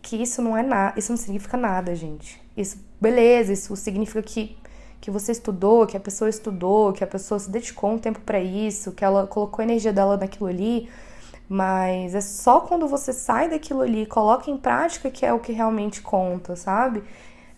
que 0.00 0.16
isso 0.16 0.40
não 0.40 0.56
é 0.56 0.62
nada, 0.62 0.98
isso 0.98 1.12
não 1.12 1.16
significa 1.18 1.56
nada, 1.56 1.94
gente. 1.94 2.40
Isso, 2.56 2.82
beleza, 3.00 3.52
isso 3.52 3.76
significa 3.76 4.22
que, 4.22 4.56
que 5.00 5.10
você 5.10 5.32
estudou, 5.32 5.86
que 5.86 5.96
a 5.96 6.00
pessoa 6.00 6.28
estudou, 6.28 6.92
que 6.92 7.04
a 7.04 7.06
pessoa 7.06 7.38
se 7.38 7.50
dedicou 7.50 7.90
um 7.90 7.98
tempo 7.98 8.20
para 8.20 8.40
isso, 8.40 8.92
que 8.92 9.04
ela 9.04 9.26
colocou 9.26 9.62
a 9.62 9.64
energia 9.64 9.92
dela 9.92 10.16
naquilo 10.16 10.48
ali. 10.48 10.88
Mas 11.48 12.14
é 12.14 12.20
só 12.20 12.60
quando 12.60 12.86
você 12.86 13.12
sai 13.12 13.48
daquilo 13.48 13.80
ali 13.80 14.02
e 14.02 14.06
coloca 14.06 14.50
em 14.50 14.56
prática 14.56 15.10
que 15.10 15.24
é 15.24 15.32
o 15.32 15.40
que 15.40 15.52
realmente 15.52 16.02
conta, 16.02 16.54
sabe? 16.56 17.02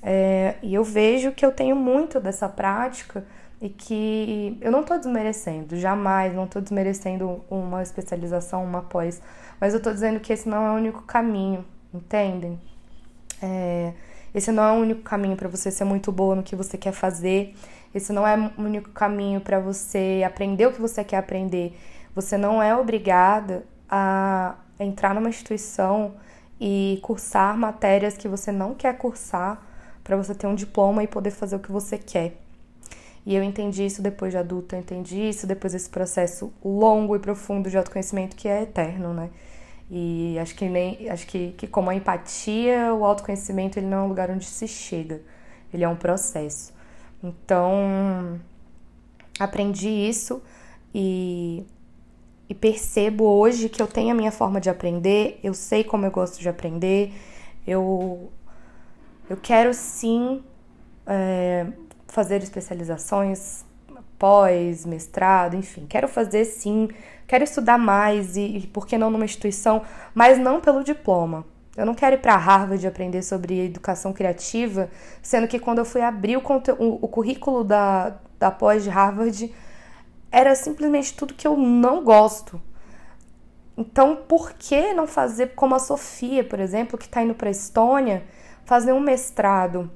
É, 0.02 0.54
e 0.62 0.74
eu 0.74 0.84
vejo 0.84 1.32
que 1.32 1.44
eu 1.44 1.52
tenho 1.52 1.76
muito 1.76 2.20
dessa 2.20 2.48
prática 2.48 3.24
e 3.60 3.68
que 3.68 4.56
eu 4.60 4.72
não 4.72 4.82
tô 4.82 4.96
desmerecendo, 4.96 5.76
jamais, 5.76 6.34
não 6.34 6.46
tô 6.46 6.60
desmerecendo 6.60 7.44
uma 7.50 7.82
especialização, 7.82 8.64
uma 8.64 8.80
pós, 8.80 9.20
mas 9.60 9.74
eu 9.74 9.82
tô 9.82 9.92
dizendo 9.92 10.18
que 10.18 10.32
esse 10.32 10.48
não 10.48 10.66
é 10.66 10.70
o 10.70 10.74
único 10.74 11.02
caminho, 11.02 11.64
entendem? 11.92 12.58
É, 13.42 13.92
esse 14.34 14.52
não 14.52 14.62
é 14.62 14.72
o 14.72 14.76
único 14.76 15.02
caminho 15.02 15.36
para 15.36 15.48
você 15.48 15.70
ser 15.70 15.84
muito 15.84 16.12
boa 16.12 16.34
no 16.36 16.42
que 16.42 16.54
você 16.54 16.78
quer 16.78 16.92
fazer. 16.92 17.54
Esse 17.94 18.12
não 18.12 18.26
é 18.26 18.36
o 18.36 18.62
único 18.62 18.90
caminho 18.90 19.40
para 19.40 19.58
você 19.58 20.22
aprender 20.24 20.66
o 20.66 20.72
que 20.72 20.80
você 20.80 21.02
quer 21.02 21.16
aprender. 21.16 21.76
Você 22.14 22.36
não 22.36 22.62
é 22.62 22.74
obrigada 22.76 23.64
a 23.88 24.54
entrar 24.78 25.14
numa 25.14 25.28
instituição 25.28 26.14
e 26.60 26.98
cursar 27.02 27.56
matérias 27.56 28.16
que 28.16 28.28
você 28.28 28.52
não 28.52 28.74
quer 28.74 28.96
cursar 28.96 29.60
para 30.04 30.16
você 30.16 30.34
ter 30.34 30.46
um 30.46 30.54
diploma 30.54 31.02
e 31.02 31.06
poder 31.06 31.30
fazer 31.30 31.56
o 31.56 31.60
que 31.60 31.72
você 31.72 31.98
quer. 31.98 32.36
E 33.24 33.34
eu 33.34 33.42
entendi 33.42 33.84
isso 33.84 34.00
depois 34.00 34.32
de 34.32 34.38
adulta, 34.38 34.76
eu 34.76 34.80
entendi 34.80 35.28
isso 35.28 35.46
depois 35.46 35.72
desse 35.72 35.90
processo 35.90 36.52
longo 36.64 37.14
e 37.14 37.18
profundo 37.18 37.68
de 37.68 37.76
autoconhecimento 37.76 38.34
que 38.34 38.48
é 38.48 38.62
eterno, 38.62 39.12
né? 39.12 39.30
E 39.90 40.38
acho 40.38 40.54
que 40.54 40.68
nem 40.68 41.10
acho 41.10 41.26
que, 41.26 41.52
que 41.56 41.66
como 41.66 41.90
a 41.90 41.94
empatia, 41.94 42.94
o 42.94 43.04
autoconhecimento 43.04 43.78
ele 43.78 43.86
não 43.86 43.98
é 43.98 44.02
um 44.02 44.08
lugar 44.08 44.30
onde 44.30 44.44
se 44.44 44.68
chega. 44.68 45.20
Ele 45.72 45.82
é 45.82 45.88
um 45.88 45.96
processo. 45.96 46.72
Então, 47.22 48.40
aprendi 49.38 49.88
isso 49.88 50.42
e, 50.94 51.64
e 52.48 52.54
percebo 52.54 53.24
hoje 53.24 53.68
que 53.68 53.82
eu 53.82 53.86
tenho 53.86 54.12
a 54.12 54.14
minha 54.14 54.32
forma 54.32 54.60
de 54.60 54.70
aprender, 54.70 55.38
eu 55.42 55.54
sei 55.54 55.84
como 55.84 56.06
eu 56.06 56.10
gosto 56.10 56.40
de 56.40 56.48
aprender, 56.48 57.12
eu, 57.66 58.30
eu 59.28 59.36
quero 59.36 59.74
sim 59.74 60.42
é, 61.06 61.66
fazer 62.06 62.42
especializações, 62.42 63.64
pós, 64.20 64.84
mestrado, 64.84 65.56
enfim, 65.56 65.86
quero 65.88 66.06
fazer 66.06 66.44
sim, 66.44 66.90
quero 67.26 67.42
estudar 67.42 67.78
mais 67.78 68.36
e, 68.36 68.58
e 68.58 68.66
por 68.66 68.86
que 68.86 68.98
não 68.98 69.10
numa 69.10 69.24
instituição, 69.24 69.82
mas 70.14 70.38
não 70.38 70.60
pelo 70.60 70.84
diploma. 70.84 71.46
Eu 71.74 71.86
não 71.86 71.94
quero 71.94 72.16
ir 72.16 72.18
para 72.18 72.36
Harvard 72.36 72.86
aprender 72.86 73.22
sobre 73.22 73.64
educação 73.64 74.12
criativa, 74.12 74.90
sendo 75.22 75.48
que 75.48 75.58
quando 75.58 75.78
eu 75.78 75.86
fui 75.86 76.02
abrir 76.02 76.36
o, 76.36 76.42
o, 76.42 76.98
o 77.00 77.08
currículo 77.08 77.64
da, 77.64 78.18
da 78.38 78.50
pós 78.50 78.84
de 78.84 78.90
Harvard, 78.90 79.50
era 80.30 80.54
simplesmente 80.54 81.14
tudo 81.14 81.32
que 81.32 81.46
eu 81.46 81.56
não 81.56 82.04
gosto. 82.04 82.60
Então, 83.74 84.16
por 84.28 84.52
que 84.52 84.92
não 84.92 85.06
fazer 85.06 85.54
como 85.54 85.74
a 85.74 85.78
Sofia, 85.78 86.44
por 86.44 86.60
exemplo, 86.60 86.98
que 86.98 87.06
está 87.06 87.22
indo 87.22 87.34
para 87.34 87.48
Estônia, 87.48 88.24
fazer 88.66 88.92
um 88.92 89.00
mestrado, 89.00 89.90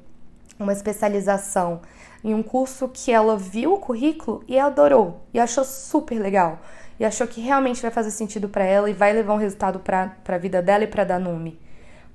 uma 0.58 0.72
especialização 0.72 1.82
em 2.24 2.34
um 2.34 2.42
curso 2.42 2.88
que 2.88 3.12
ela 3.12 3.36
viu 3.36 3.74
o 3.74 3.78
currículo 3.78 4.42
e 4.48 4.58
adorou 4.58 5.20
e 5.32 5.38
achou 5.38 5.62
super 5.62 6.18
legal 6.18 6.58
e 6.98 7.04
achou 7.04 7.26
que 7.26 7.40
realmente 7.40 7.82
vai 7.82 7.90
fazer 7.90 8.10
sentido 8.10 8.48
para 8.48 8.64
ela 8.64 8.88
e 8.88 8.92
vai 8.92 9.12
levar 9.12 9.34
um 9.34 9.38
resultado 9.38 9.78
para 9.78 10.16
a 10.26 10.38
vida 10.38 10.62
dela 10.62 10.84
e 10.84 10.86
para 10.86 11.04
Danumi. 11.04 11.58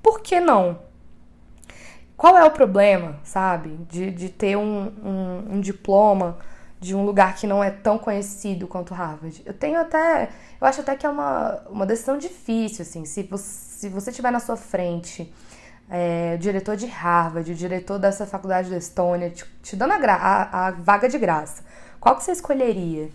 Por 0.01 0.21
que 0.21 0.39
não? 0.39 0.79
Qual 2.15 2.37
é 2.37 2.43
o 2.43 2.51
problema, 2.51 3.19
sabe, 3.23 3.77
de, 3.89 4.11
de 4.11 4.29
ter 4.29 4.57
um, 4.57 4.91
um, 5.03 5.55
um 5.55 5.61
diploma 5.61 6.37
de 6.79 6.95
um 6.95 7.05
lugar 7.05 7.35
que 7.35 7.45
não 7.45 7.63
é 7.63 7.69
tão 7.69 7.97
conhecido 7.97 8.67
quanto 8.67 8.93
Harvard? 8.93 9.41
Eu 9.45 9.53
tenho 9.53 9.79
até. 9.79 10.29
Eu 10.59 10.67
acho 10.67 10.81
até 10.81 10.95
que 10.95 11.05
é 11.05 11.09
uma, 11.09 11.61
uma 11.69 11.85
decisão 11.85 12.17
difícil, 12.17 12.81
assim. 12.81 13.05
Se 13.05 13.23
você, 13.23 13.43
se 13.43 13.89
você 13.89 14.11
tiver 14.11 14.31
na 14.31 14.39
sua 14.39 14.57
frente 14.57 15.33
é, 15.89 16.33
o 16.35 16.37
diretor 16.37 16.75
de 16.75 16.85
Harvard, 16.85 17.51
o 17.51 17.55
diretor 17.55 17.97
dessa 17.97 18.25
faculdade 18.25 18.69
da 18.69 18.77
Estônia, 18.77 19.29
te, 19.29 19.45
te 19.63 19.75
dando 19.75 19.93
a, 19.93 19.95
a, 19.95 20.67
a, 20.67 20.71
vaga 20.71 21.09
de 21.09 21.17
graça, 21.17 21.63
qual 21.99 22.15
que 22.15 22.23
você 22.23 22.31
escolheria? 22.31 23.09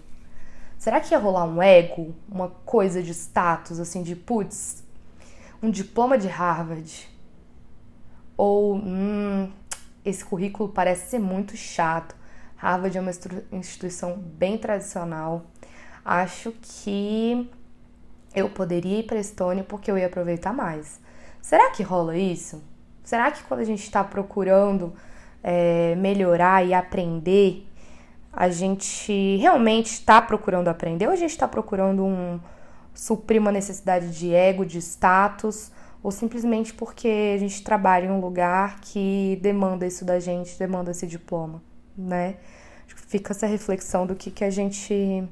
Será 0.76 1.00
que 1.00 1.14
ia 1.14 1.18
rolar 1.18 1.44
um 1.44 1.62
ego, 1.62 2.14
uma 2.28 2.48
coisa 2.64 3.02
de 3.02 3.12
status, 3.12 3.78
assim, 3.78 4.02
de 4.02 4.14
putz, 4.16 4.84
um 5.64 5.70
diploma 5.70 6.18
de 6.18 6.28
Harvard. 6.28 7.08
Ou, 8.36 8.76
hum, 8.76 9.50
esse 10.04 10.22
currículo 10.22 10.68
parece 10.68 11.10
ser 11.10 11.18
muito 11.18 11.56
chato. 11.56 12.14
Harvard 12.56 12.96
é 12.98 13.00
uma 13.00 13.10
instituição 13.50 14.18
bem 14.18 14.58
tradicional. 14.58 15.46
Acho 16.04 16.52
que 16.60 17.50
eu 18.34 18.50
poderia 18.50 18.98
ir 18.98 19.04
para 19.04 19.16
a 19.16 19.20
Estônia 19.20 19.64
porque 19.64 19.90
eu 19.90 19.96
ia 19.96 20.06
aproveitar 20.06 20.52
mais. 20.52 21.00
Será 21.44 21.70
que 21.70 21.82
rola 21.82 22.16
isso? 22.16 22.62
Será 23.02 23.30
que 23.30 23.42
quando 23.42 23.60
a 23.60 23.64
gente 23.64 23.82
está 23.82 24.02
procurando 24.02 24.94
é, 25.42 25.94
melhorar 25.94 26.66
e 26.66 26.72
aprender, 26.72 27.68
a 28.32 28.48
gente 28.48 29.36
realmente 29.36 29.92
está 29.92 30.22
procurando 30.22 30.68
aprender 30.68 31.06
ou 31.06 31.12
a 31.12 31.16
gente 31.16 31.32
está 31.32 31.46
procurando 31.46 32.02
um, 32.02 32.40
suprir 32.94 33.38
uma 33.38 33.52
necessidade 33.52 34.10
de 34.10 34.34
ego, 34.34 34.64
de 34.64 34.78
status, 34.78 35.70
ou 36.02 36.10
simplesmente 36.10 36.72
porque 36.72 37.34
a 37.36 37.38
gente 37.38 37.62
trabalha 37.62 38.06
em 38.06 38.10
um 38.10 38.22
lugar 38.22 38.80
que 38.80 39.38
demanda 39.42 39.86
isso 39.86 40.02
da 40.02 40.18
gente, 40.18 40.58
demanda 40.58 40.92
esse 40.92 41.06
diploma, 41.06 41.62
né? 41.94 42.36
Fica 42.86 43.34
essa 43.34 43.46
reflexão 43.46 44.06
do 44.06 44.14
que, 44.14 44.30
que 44.30 44.44
a 44.44 44.50
gente 44.50 45.28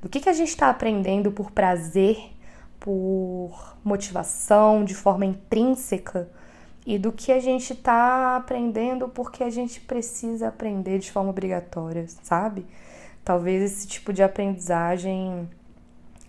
do 0.00 0.08
que, 0.08 0.20
que 0.20 0.28
a 0.30 0.32
gente 0.32 0.48
está 0.48 0.70
aprendendo 0.70 1.30
por 1.30 1.50
prazer, 1.50 2.16
por 2.80 3.76
motivação, 3.84 4.82
de 4.82 4.94
forma 4.94 5.26
intrínseca, 5.26 6.28
e 6.86 6.98
do 6.98 7.12
que 7.12 7.30
a 7.30 7.38
gente 7.38 7.74
está 7.74 8.36
aprendendo 8.36 9.08
porque 9.08 9.44
a 9.44 9.50
gente 9.50 9.80
precisa 9.80 10.48
aprender 10.48 10.98
de 10.98 11.12
forma 11.12 11.30
obrigatória, 11.30 12.06
sabe? 12.22 12.66
Talvez 13.22 13.62
esse 13.62 13.86
tipo 13.86 14.12
de 14.12 14.22
aprendizagem 14.22 15.48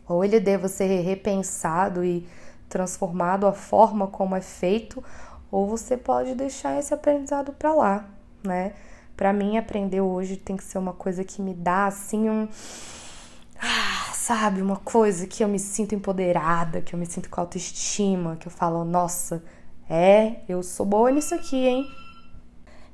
ou 0.07 0.25
ele 0.25 0.39
deva 0.39 0.67
ser 0.67 0.87
repensado 1.01 2.03
e 2.03 2.27
transformado 2.67 3.47
a 3.47 3.53
forma 3.53 4.07
como 4.07 4.35
é 4.35 4.41
feito, 4.41 5.03
ou 5.49 5.67
você 5.67 5.97
pode 5.97 6.35
deixar 6.35 6.77
esse 6.77 6.93
aprendizado 6.93 7.53
para 7.53 7.73
lá, 7.73 8.09
né? 8.43 8.73
Para 9.15 9.33
mim, 9.33 9.57
aprender 9.57 10.01
hoje 10.01 10.37
tem 10.37 10.57
que 10.57 10.63
ser 10.63 10.77
uma 10.77 10.93
coisa 10.93 11.23
que 11.23 11.41
me 11.41 11.53
dá 11.53 11.85
assim 11.85 12.29
um. 12.29 12.47
Ah, 13.61 14.10
sabe, 14.21 14.61
uma 14.61 14.77
coisa 14.77 15.25
que 15.25 15.43
eu 15.43 15.47
me 15.47 15.57
sinto 15.57 15.95
empoderada, 15.95 16.79
que 16.79 16.93
eu 16.93 16.99
me 16.99 17.07
sinto 17.07 17.27
com 17.27 17.41
autoestima, 17.41 18.35
que 18.35 18.47
eu 18.47 18.51
falo, 18.51 18.85
nossa, 18.85 19.43
é, 19.89 20.41
eu 20.47 20.61
sou 20.61 20.85
boa 20.85 21.09
nisso 21.09 21.33
aqui, 21.33 21.65
hein? 21.67 21.91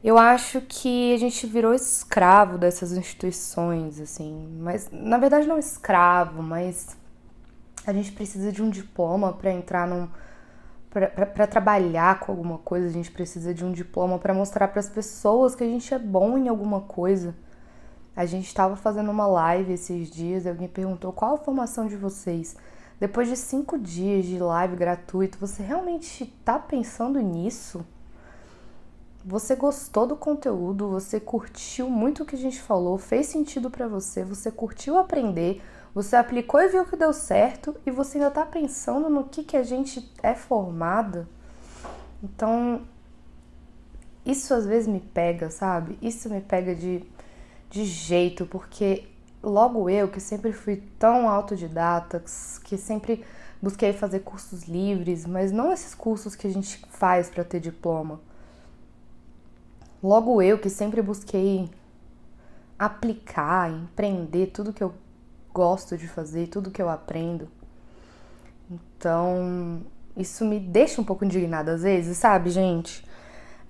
Eu 0.02 0.18
acho 0.18 0.62
que 0.62 1.14
a 1.14 1.18
gente 1.18 1.46
virou 1.46 1.74
escravo 1.74 2.58
dessas 2.58 2.94
instituições, 2.94 4.00
assim, 4.00 4.58
mas 4.62 4.90
na 4.90 5.18
verdade 5.18 5.48
não 5.48 5.60
escravo, 5.60 6.42
mas 6.42 6.96
a 7.86 7.92
gente 7.92 8.14
precisa 8.14 8.50
de 8.50 8.64
um 8.64 8.70
diploma 8.70 9.34
para 9.34 9.52
entrar 9.52 9.86
num 9.86 10.08
para 10.90 11.46
trabalhar 11.46 12.22
com 12.22 12.32
alguma 12.32 12.58
coisa, 12.58 12.88
a 12.88 12.92
gente 12.92 13.12
precisa 13.12 13.54
de 13.54 13.66
um 13.66 13.72
diploma 13.72 14.18
para 14.18 14.34
mostrar 14.34 14.70
para 14.70 14.80
as 14.80 14.90
pessoas 14.90 15.54
que 15.54 15.64
a 15.64 15.68
gente 15.68 15.94
é 15.94 16.00
bom 16.00 16.38
em 16.38 16.48
alguma 16.48 16.82
coisa. 16.82 17.36
A 18.18 18.26
gente 18.26 18.48
estava 18.48 18.76
fazendo 18.76 19.12
uma 19.12 19.28
live 19.28 19.74
esses 19.74 20.10
dias 20.10 20.44
e 20.44 20.50
alguém 20.50 20.68
perguntou 20.68 21.14
qual 21.14 21.36
a 21.36 21.38
formação 21.38 21.86
de 21.86 21.96
vocês. 21.96 22.56
Depois 23.00 23.28
de 23.28 23.38
cinco 23.38 23.78
dias 23.78 24.26
de 24.26 24.40
live 24.40 24.76
gratuito, 24.76 25.38
você 25.38 25.62
realmente 25.62 26.24
está 26.24 26.58
pensando 26.58 27.20
nisso? 27.20 27.86
Você 29.24 29.56
gostou 29.56 30.08
do 30.08 30.16
conteúdo? 30.16 30.90
Você 30.90 31.20
curtiu 31.20 31.92
muito 31.92 32.24
o 32.24 32.26
que 32.26 32.36
a 32.36 32.40
gente 32.40 32.60
falou? 32.60 32.98
Fez 32.98 33.28
sentido 33.28 33.70
para 33.70 33.88
você? 33.88 34.24
Você 34.24 34.50
curtiu 34.50 34.98
aprender? 34.98 35.62
Você 35.94 36.16
aplicou 36.16 36.60
e 36.60 36.70
viu 36.70 36.86
que 36.86 36.96
deu 36.96 37.14
certo 37.14 37.76
e 37.86 37.92
você 37.92 38.18
ainda 38.18 38.30
está 38.30 38.48
pensando 38.48 39.12
no 39.12 39.26
que, 39.26 39.44
que 39.44 39.56
a 39.56 39.64
gente 39.64 40.12
é 40.24 40.34
formada. 40.34 41.30
Então, 42.24 42.82
isso 44.26 44.56
às 44.56 44.66
vezes 44.66 44.88
me 44.88 45.02
pega, 45.02 45.52
sabe? 45.52 46.00
Isso 46.02 46.32
me 46.32 46.42
pega 46.42 46.74
de, 46.74 47.04
de 47.70 47.86
jeito, 47.86 48.46
porque 48.46 49.08
logo 49.42 49.90
eu, 49.90 50.08
que 50.08 50.20
sempre 50.20 50.52
fui 50.52 50.84
tão 50.98 51.30
autodidata, 51.30 52.24
que 52.64 52.78
sempre 52.78 53.24
busquei 53.62 53.94
fazer 53.94 54.20
cursos 54.20 54.64
livres, 54.64 55.26
mas 55.26 55.52
não 55.52 55.72
esses 55.72 55.94
cursos 55.96 56.36
que 56.36 56.48
a 56.48 56.52
gente 56.52 56.86
faz 56.90 57.30
para 57.30 57.44
ter 57.44 57.60
diploma. 57.60 58.20
Logo 60.02 60.42
eu, 60.42 60.60
que 60.60 60.70
sempre 60.70 61.02
busquei 61.02 61.70
aplicar, 62.78 63.72
empreender 63.72 64.48
tudo 64.48 64.72
que 64.72 64.84
eu 64.84 64.94
gosto 65.52 65.98
de 65.98 66.08
fazer, 66.08 66.48
tudo 66.48 66.70
que 66.70 66.82
eu 66.82 66.90
aprendo. 66.90 67.50
Então, 68.70 69.82
isso 70.16 70.46
me 70.46 70.60
deixa 70.60 71.02
um 71.02 71.04
pouco 71.04 71.26
indignada 71.26 71.74
às 71.74 71.82
vezes, 71.82 72.18
sabe, 72.18 72.52
gente? 72.52 73.07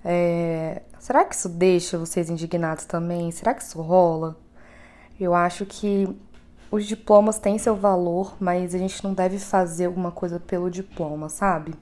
É... 0.04 0.82
Será 0.98 1.24
que 1.24 1.34
isso 1.34 1.48
deixa 1.48 1.98
vocês 1.98 2.28
indignados 2.30 2.84
também? 2.84 3.30
Será 3.30 3.54
que 3.54 3.62
isso 3.62 3.80
rola? 3.80 4.36
Eu 5.18 5.34
acho 5.34 5.66
que 5.66 6.08
os 6.70 6.86
diplomas 6.86 7.38
têm 7.38 7.58
seu 7.58 7.74
valor, 7.74 8.36
mas 8.38 8.74
a 8.74 8.78
gente 8.78 9.02
não 9.02 9.14
deve 9.14 9.38
fazer 9.38 9.86
alguma 9.86 10.10
coisa 10.10 10.38
pelo 10.38 10.70
diploma, 10.70 11.28
sabe? 11.28 11.74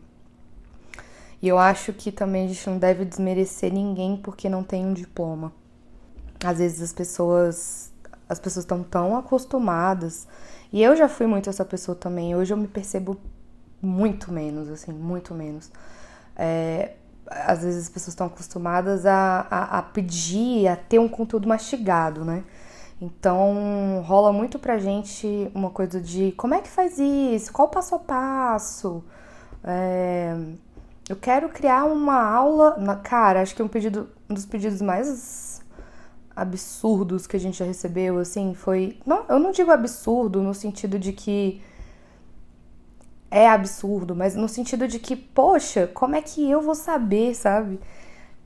E 1.43 1.49
eu 1.49 1.59
acho 1.59 1.93
que 1.93 2.11
também 2.11 2.47
a 2.47 2.49
gente 2.49 2.69
não 2.69 2.79
deve 2.79 3.05
desmerecer 3.05 3.73
ninguém 3.73 4.17
porque 4.17 4.49
não 4.49 4.63
tem 4.63 4.87
um 4.87 4.93
diploma. 4.93 5.53
às 6.45 6.59
vezes 6.59 6.83
as 6.83 6.93
pessoas 6.93 7.93
as 8.29 8.41
pessoas 8.41 8.65
estão 8.65 8.83
tão 8.83 9.17
acostumadas 9.17 10.27
e 10.73 10.83
eu 10.83 10.97
já 10.97 11.09
fui 11.09 11.27
muito 11.27 11.49
essa 11.49 11.65
pessoa 11.65 11.95
também. 11.95 12.35
Hoje 12.35 12.53
eu 12.53 12.57
me 12.57 12.67
percebo 12.67 13.17
muito 13.81 14.33
menos, 14.33 14.69
assim, 14.69 14.93
muito 14.93 15.33
menos. 15.35 15.71
É, 16.37 16.95
às 17.31 17.63
vezes 17.63 17.85
as 17.85 17.89
pessoas 17.89 18.09
estão 18.09 18.27
acostumadas 18.27 19.07
a, 19.07 19.47
a, 19.51 19.79
a, 19.79 19.83
pedir, 19.83 20.69
a 20.69 20.77
ter 20.77 20.99
um 20.99 21.09
conteúdo 21.09 21.49
mastigado, 21.49 22.25
né? 22.25 22.45
Então 23.01 24.03
rola 24.07 24.33
muito 24.33 24.59
pra 24.59 24.79
gente 24.79 25.51
uma 25.55 25.71
coisa 25.71 26.01
de 26.01 26.33
como 26.33 26.55
é 26.55 26.61
que 26.61 26.69
faz 26.69 26.99
isso, 26.99 27.53
qual 27.53 27.69
o 27.69 27.71
passo 27.71 27.95
a 27.95 27.99
passo. 27.99 29.05
É, 29.63 30.35
eu 31.09 31.17
quero 31.17 31.49
criar 31.49 31.85
uma 31.85 32.23
aula. 32.23 32.77
Na, 32.79 32.97
cara, 32.97 33.43
acho 33.43 33.55
que 33.55 33.63
um 33.63 33.69
pedido, 33.69 34.09
um 34.29 34.35
dos 34.35 34.47
pedidos 34.47 34.81
mais 34.81 35.63
absurdos 36.35 37.27
que 37.27 37.37
a 37.37 37.41
gente 37.41 37.59
já 37.59 37.65
recebeu, 37.65 38.19
assim, 38.19 38.55
foi. 38.55 38.99
Não, 39.07 39.25
eu 39.29 39.39
não 39.39 39.51
digo 39.51 39.71
absurdo 39.71 40.43
no 40.43 40.55
sentido 40.55 40.99
de 40.99 41.13
que 41.13 41.63
é 43.31 43.49
absurdo, 43.49 44.15
mas 44.15 44.35
no 44.37 44.49
sentido 44.49 44.87
de 44.87 44.99
que, 44.99 45.17
poxa, 45.17 45.87
como 45.89 46.17
é 46.17 46.23
que 46.23 46.49
eu 46.49 46.61
vou 46.61 46.75
saber, 46.75 47.35
sabe? 47.35 47.81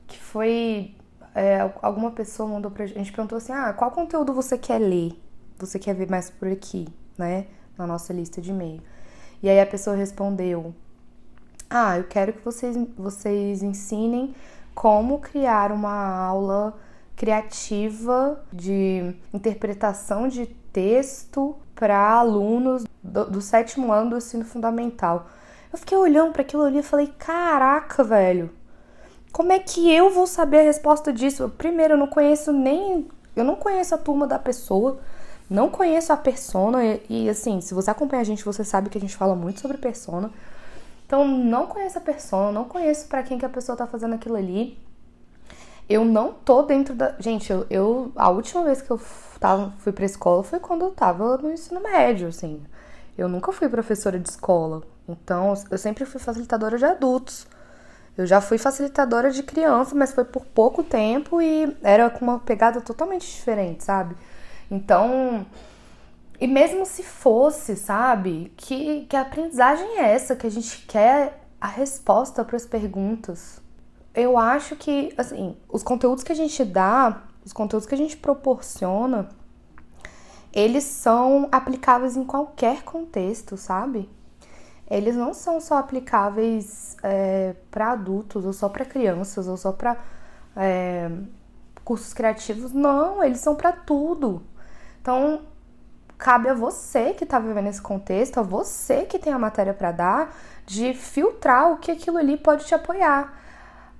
Que 0.07 0.19
foi. 0.19 0.95
É, 1.33 1.59
alguma 1.81 2.11
pessoa 2.11 2.49
mandou 2.49 2.69
pra 2.69 2.85
gente, 2.85 2.97
a 2.97 3.03
gente 3.03 3.13
perguntou 3.13 3.37
assim: 3.37 3.53
ah, 3.53 3.73
qual 3.73 3.91
conteúdo 3.91 4.33
você 4.33 4.57
quer 4.57 4.79
ler? 4.79 5.13
Você 5.59 5.79
quer 5.79 5.93
ver 5.95 6.09
mais 6.09 6.29
por 6.29 6.47
aqui, 6.47 6.87
né? 7.17 7.47
Na 7.77 7.87
nossa 7.87 8.11
lista 8.11 8.41
de 8.41 8.51
e-mail. 8.51 8.81
E 9.41 9.49
aí 9.49 9.59
a 9.59 9.65
pessoa 9.65 9.95
respondeu: 9.95 10.73
Ah, 11.69 11.97
eu 11.97 12.03
quero 12.05 12.33
que 12.33 12.43
vocês, 12.43 12.75
vocês 12.97 13.63
ensinem 13.63 14.35
como 14.73 15.19
criar 15.19 15.71
uma 15.71 16.25
aula 16.25 16.77
criativa 17.15 18.43
de 18.51 19.13
interpretação 19.33 20.27
de 20.27 20.47
texto 20.73 21.55
para 21.81 21.97
alunos 21.97 22.83
do, 23.01 23.25
do, 23.25 23.41
sétimo 23.41 23.91
ano 23.91 24.11
do 24.11 24.17
ensino 24.17 24.45
fundamental. 24.45 25.25
Eu 25.73 25.79
fiquei 25.79 25.97
olhando 25.97 26.31
para 26.31 26.43
aquilo 26.43 26.61
ali 26.61 26.77
e 26.77 26.83
falei: 26.83 27.11
caraca, 27.17 28.03
velho, 28.03 28.51
como 29.31 29.51
é 29.51 29.57
que 29.57 29.91
eu 29.91 30.11
vou 30.11 30.27
saber 30.27 30.59
a 30.59 30.63
resposta 30.63 31.11
disso? 31.11 31.51
Primeiro, 31.57 31.95
eu 31.95 31.97
não 31.97 32.05
conheço 32.05 32.53
nem. 32.53 33.09
Eu 33.35 33.43
não 33.43 33.55
conheço 33.55 33.95
a 33.95 33.97
turma 33.97 34.27
da 34.27 34.37
pessoa, 34.37 34.99
não 35.49 35.71
conheço 35.71 36.13
a 36.13 36.17
persona, 36.17 36.85
e, 36.85 37.01
e 37.09 37.29
assim, 37.29 37.59
se 37.61 37.73
você 37.73 37.89
acompanha 37.89 38.21
a 38.21 38.25
gente, 38.25 38.45
você 38.45 38.63
sabe 38.63 38.87
que 38.87 38.99
a 38.99 39.01
gente 39.01 39.17
fala 39.17 39.33
muito 39.33 39.59
sobre 39.59 39.77
persona. 39.77 40.29
Então, 41.07 41.27
não 41.27 41.65
conheço 41.65 41.97
a 41.97 42.01
persona, 42.01 42.51
não 42.51 42.65
conheço 42.65 43.07
para 43.07 43.23
quem 43.23 43.39
que 43.39 43.45
a 43.45 43.49
pessoa 43.49 43.75
tá 43.75 43.87
fazendo 43.87 44.13
aquilo 44.13 44.35
ali 44.35 44.77
eu 45.89 46.05
não 46.05 46.33
tô 46.33 46.63
dentro 46.63 46.93
da. 46.95 47.15
Gente, 47.19 47.51
eu, 47.51 47.65
eu 47.69 48.11
a 48.15 48.29
última 48.29 48.63
vez 48.63 48.81
que 48.81 48.91
eu 48.91 48.99
tava, 49.39 49.73
fui 49.79 49.91
pra 49.91 50.05
escola 50.05 50.43
foi 50.43 50.59
quando 50.59 50.85
eu 50.85 50.91
tava 50.91 51.37
no 51.37 51.51
ensino 51.51 51.81
médio, 51.81 52.27
assim. 52.27 52.61
Eu 53.17 53.27
nunca 53.27 53.51
fui 53.51 53.67
professora 53.69 54.19
de 54.19 54.29
escola. 54.29 54.83
Então, 55.07 55.53
eu 55.69 55.77
sempre 55.77 56.05
fui 56.05 56.19
facilitadora 56.19 56.77
de 56.77 56.85
adultos. 56.85 57.45
Eu 58.17 58.25
já 58.25 58.41
fui 58.41 58.57
facilitadora 58.57 59.31
de 59.31 59.43
criança, 59.43 59.95
mas 59.95 60.13
foi 60.13 60.25
por 60.25 60.45
pouco 60.45 60.83
tempo 60.83 61.41
e 61.41 61.75
era 61.81 62.09
com 62.09 62.25
uma 62.25 62.39
pegada 62.39 62.81
totalmente 62.81 63.25
diferente, 63.25 63.83
sabe? 63.83 64.15
Então, 64.69 65.45
e 66.39 66.47
mesmo 66.47 66.85
se 66.85 67.03
fosse, 67.03 67.75
sabe? 67.75 68.51
Que, 68.57 69.05
que 69.05 69.15
aprendizagem 69.15 69.99
é 69.99 70.13
essa? 70.13 70.35
Que 70.35 70.47
a 70.47 70.51
gente 70.51 70.85
quer 70.87 71.41
a 71.59 71.67
resposta 71.67 72.43
para 72.43 72.55
as 72.55 72.65
perguntas 72.65 73.60
eu 74.13 74.37
acho 74.37 74.75
que, 74.75 75.13
assim, 75.17 75.55
os 75.69 75.83
conteúdos 75.83 76.23
que 76.23 76.31
a 76.31 76.35
gente 76.35 76.63
dá, 76.65 77.23
os 77.45 77.53
conteúdos 77.53 77.87
que 77.87 77.95
a 77.95 77.97
gente 77.97 78.17
proporciona, 78.17 79.29
eles 80.53 80.83
são 80.83 81.47
aplicáveis 81.51 82.17
em 82.17 82.25
qualquer 82.25 82.83
contexto, 82.83 83.55
sabe? 83.55 84.09
Eles 84.89 85.15
não 85.15 85.33
são 85.33 85.61
só 85.61 85.77
aplicáveis 85.77 86.97
é, 87.01 87.55
para 87.71 87.93
adultos, 87.93 88.45
ou 88.45 88.51
só 88.51 88.67
para 88.67 88.83
crianças, 88.83 89.47
ou 89.47 89.55
só 89.55 89.71
para 89.71 89.97
é, 90.57 91.09
cursos 91.85 92.13
criativos. 92.13 92.73
Não, 92.73 93.23
eles 93.23 93.39
são 93.39 93.55
para 93.55 93.71
tudo. 93.71 94.41
Então, 95.01 95.43
cabe 96.17 96.49
a 96.49 96.53
você 96.53 97.13
que 97.13 97.23
está 97.23 97.39
vivendo 97.39 97.67
esse 97.67 97.81
contexto, 97.81 98.39
a 98.39 98.43
você 98.43 99.05
que 99.05 99.17
tem 99.17 99.31
a 99.31 99.39
matéria 99.39 99.73
para 99.73 99.93
dar, 99.93 100.35
de 100.65 100.93
filtrar 100.93 101.71
o 101.71 101.77
que 101.77 101.91
aquilo 101.91 102.17
ali 102.17 102.35
pode 102.35 102.65
te 102.65 102.75
apoiar 102.75 103.40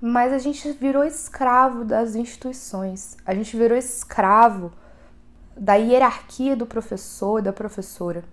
mas 0.04 0.32
a 0.32 0.38
gente 0.38 0.68
virou 0.72 1.04
escravo 1.04 1.84
das 1.84 2.16
instituições, 2.16 3.16
a 3.24 3.32
gente 3.32 3.56
virou 3.56 3.78
escravo 3.78 4.72
da 5.56 5.76
hierarquia 5.76 6.56
do 6.56 6.66
professor 6.66 7.38
e 7.38 7.42
da 7.42 7.52
professora. 7.52 8.24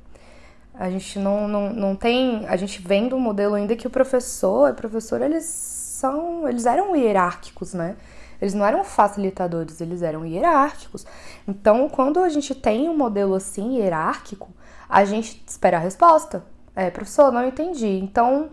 A 0.73 0.89
gente 0.89 1.19
não, 1.19 1.47
não, 1.47 1.71
não 1.71 1.95
tem. 1.95 2.47
A 2.47 2.55
gente 2.55 2.81
vem 2.81 3.07
do 3.07 3.19
modelo 3.19 3.53
ainda 3.53 3.75
que 3.75 3.85
o 3.85 3.89
professor 3.89 4.67
e 4.67 4.71
a 4.71 4.73
professora 4.73 5.25
eles 5.25 5.45
são. 5.45 6.47
Eles 6.47 6.65
eram 6.65 6.95
hierárquicos, 6.95 7.75
né? 7.75 7.97
Eles 8.41 8.55
não 8.55 8.65
eram 8.65 8.83
facilitadores, 8.83 9.79
eles 9.79 10.01
eram 10.01 10.25
hierárquicos. 10.25 11.05
Então, 11.47 11.87
quando 11.87 12.19
a 12.19 12.29
gente 12.29 12.55
tem 12.55 12.89
um 12.89 12.97
modelo 12.97 13.35
assim, 13.35 13.77
hierárquico, 13.77 14.49
a 14.87 15.05
gente 15.05 15.43
espera 15.45 15.77
a 15.77 15.81
resposta. 15.81 16.43
É, 16.75 16.89
professor, 16.89 17.31
não 17.31 17.45
entendi. 17.45 17.99
Então, 18.01 18.49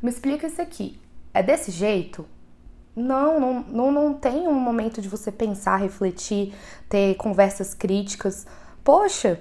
me 0.00 0.10
explica 0.10 0.46
isso 0.46 0.60
aqui. 0.60 1.00
É 1.32 1.42
desse 1.42 1.70
jeito? 1.72 2.26
Não, 2.94 3.38
não, 3.38 3.60
não, 3.62 3.92
não 3.92 4.14
tem 4.14 4.48
um 4.48 4.54
momento 4.54 5.00
de 5.00 5.08
você 5.08 5.30
pensar, 5.30 5.76
refletir, 5.76 6.54
ter 6.88 7.14
conversas 7.16 7.72
críticas. 7.72 8.46
Poxa, 8.82 9.40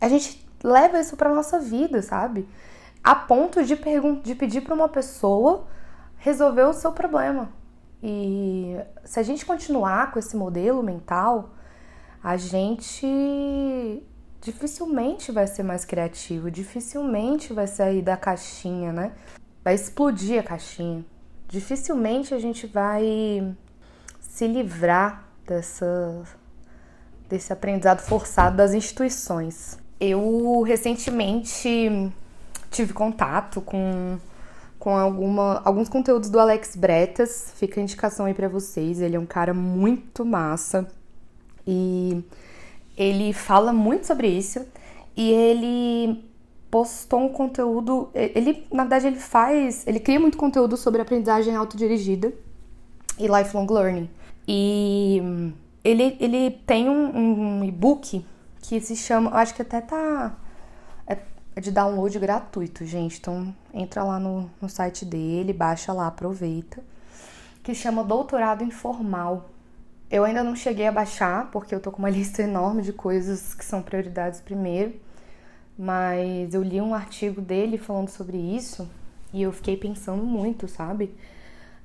a 0.00 0.08
gente 0.08 0.46
leva 0.64 0.98
isso 0.98 1.16
para 1.16 1.34
nossa 1.34 1.58
vida, 1.58 2.00
sabe? 2.00 2.48
A 3.04 3.14
ponto 3.14 3.62
de, 3.64 3.76
de 4.22 4.34
pedir 4.34 4.62
para 4.62 4.74
uma 4.74 4.88
pessoa 4.88 5.66
resolver 6.16 6.62
o 6.62 6.72
seu 6.72 6.92
problema. 6.92 7.52
E 8.02 8.76
se 9.04 9.20
a 9.20 9.22
gente 9.22 9.44
continuar 9.44 10.10
com 10.10 10.18
esse 10.18 10.36
modelo 10.36 10.82
mental, 10.82 11.50
a 12.22 12.36
gente 12.36 14.02
dificilmente 14.40 15.30
vai 15.30 15.46
ser 15.46 15.62
mais 15.62 15.84
criativo, 15.84 16.50
dificilmente 16.50 17.52
vai 17.52 17.66
sair 17.66 18.02
da 18.02 18.16
caixinha, 18.16 18.92
né? 18.92 19.12
Vai 19.62 19.74
explodir 19.74 20.40
a 20.40 20.42
caixinha 20.42 21.04
dificilmente 21.52 22.32
a 22.32 22.38
gente 22.38 22.66
vai 22.66 23.54
se 24.18 24.46
livrar 24.48 25.28
dessa, 25.46 26.24
desse 27.28 27.52
aprendizado 27.52 28.00
forçado 28.00 28.56
das 28.56 28.72
instituições. 28.72 29.78
Eu 30.00 30.62
recentemente 30.62 32.10
tive 32.70 32.94
contato 32.94 33.60
com, 33.60 34.18
com 34.78 34.96
alguma, 34.96 35.60
alguns 35.62 35.90
conteúdos 35.90 36.30
do 36.30 36.40
Alex 36.40 36.74
Bretas, 36.74 37.52
fica 37.56 37.78
a 37.78 37.82
indicação 37.82 38.24
aí 38.24 38.32
para 38.32 38.48
vocês. 38.48 39.02
Ele 39.02 39.16
é 39.16 39.20
um 39.20 39.26
cara 39.26 39.52
muito 39.52 40.24
massa 40.24 40.88
e 41.66 42.24
ele 42.96 43.34
fala 43.34 43.74
muito 43.74 44.06
sobre 44.06 44.26
isso 44.26 44.66
e 45.14 45.30
ele 45.30 46.31
postou 46.72 47.20
um 47.20 47.28
conteúdo. 47.28 48.08
Ele, 48.14 48.66
na 48.72 48.84
verdade, 48.84 49.06
ele 49.06 49.20
faz. 49.20 49.86
Ele 49.86 50.00
cria 50.00 50.18
muito 50.18 50.38
conteúdo 50.38 50.74
sobre 50.74 51.02
aprendizagem 51.02 51.54
autodirigida 51.54 52.32
e 53.18 53.26
lifelong 53.28 53.66
learning. 53.70 54.08
E 54.48 55.22
ele, 55.84 56.16
ele 56.18 56.50
tem 56.66 56.88
um, 56.88 57.58
um 57.58 57.64
e-book 57.64 58.24
que 58.62 58.80
se 58.80 58.96
chama. 58.96 59.30
Acho 59.34 59.54
que 59.54 59.60
até 59.60 59.82
tá. 59.82 60.34
É, 61.06 61.18
é 61.54 61.60
de 61.60 61.70
download 61.70 62.18
gratuito, 62.18 62.86
gente. 62.86 63.18
Então 63.18 63.54
entra 63.74 64.02
lá 64.02 64.18
no, 64.18 64.50
no 64.58 64.68
site 64.70 65.04
dele, 65.04 65.52
baixa 65.52 65.92
lá, 65.92 66.06
aproveita. 66.06 66.82
Que 67.62 67.74
chama 67.74 68.02
Doutorado 68.02 68.64
Informal. 68.64 69.50
Eu 70.10 70.24
ainda 70.24 70.42
não 70.42 70.56
cheguei 70.56 70.86
a 70.86 70.92
baixar, 70.92 71.50
porque 71.50 71.74
eu 71.74 71.80
tô 71.80 71.92
com 71.92 71.98
uma 71.98 72.08
lista 72.10 72.42
enorme 72.42 72.80
de 72.80 72.94
coisas 72.94 73.52
que 73.52 73.62
são 73.64 73.82
prioridades 73.82 74.40
primeiro 74.40 75.01
mas 75.82 76.54
eu 76.54 76.62
li 76.62 76.80
um 76.80 76.94
artigo 76.94 77.40
dele 77.40 77.76
falando 77.76 78.08
sobre 78.08 78.36
isso 78.36 78.88
e 79.32 79.42
eu 79.42 79.50
fiquei 79.50 79.76
pensando 79.76 80.22
muito, 80.22 80.68
sabe? 80.68 81.12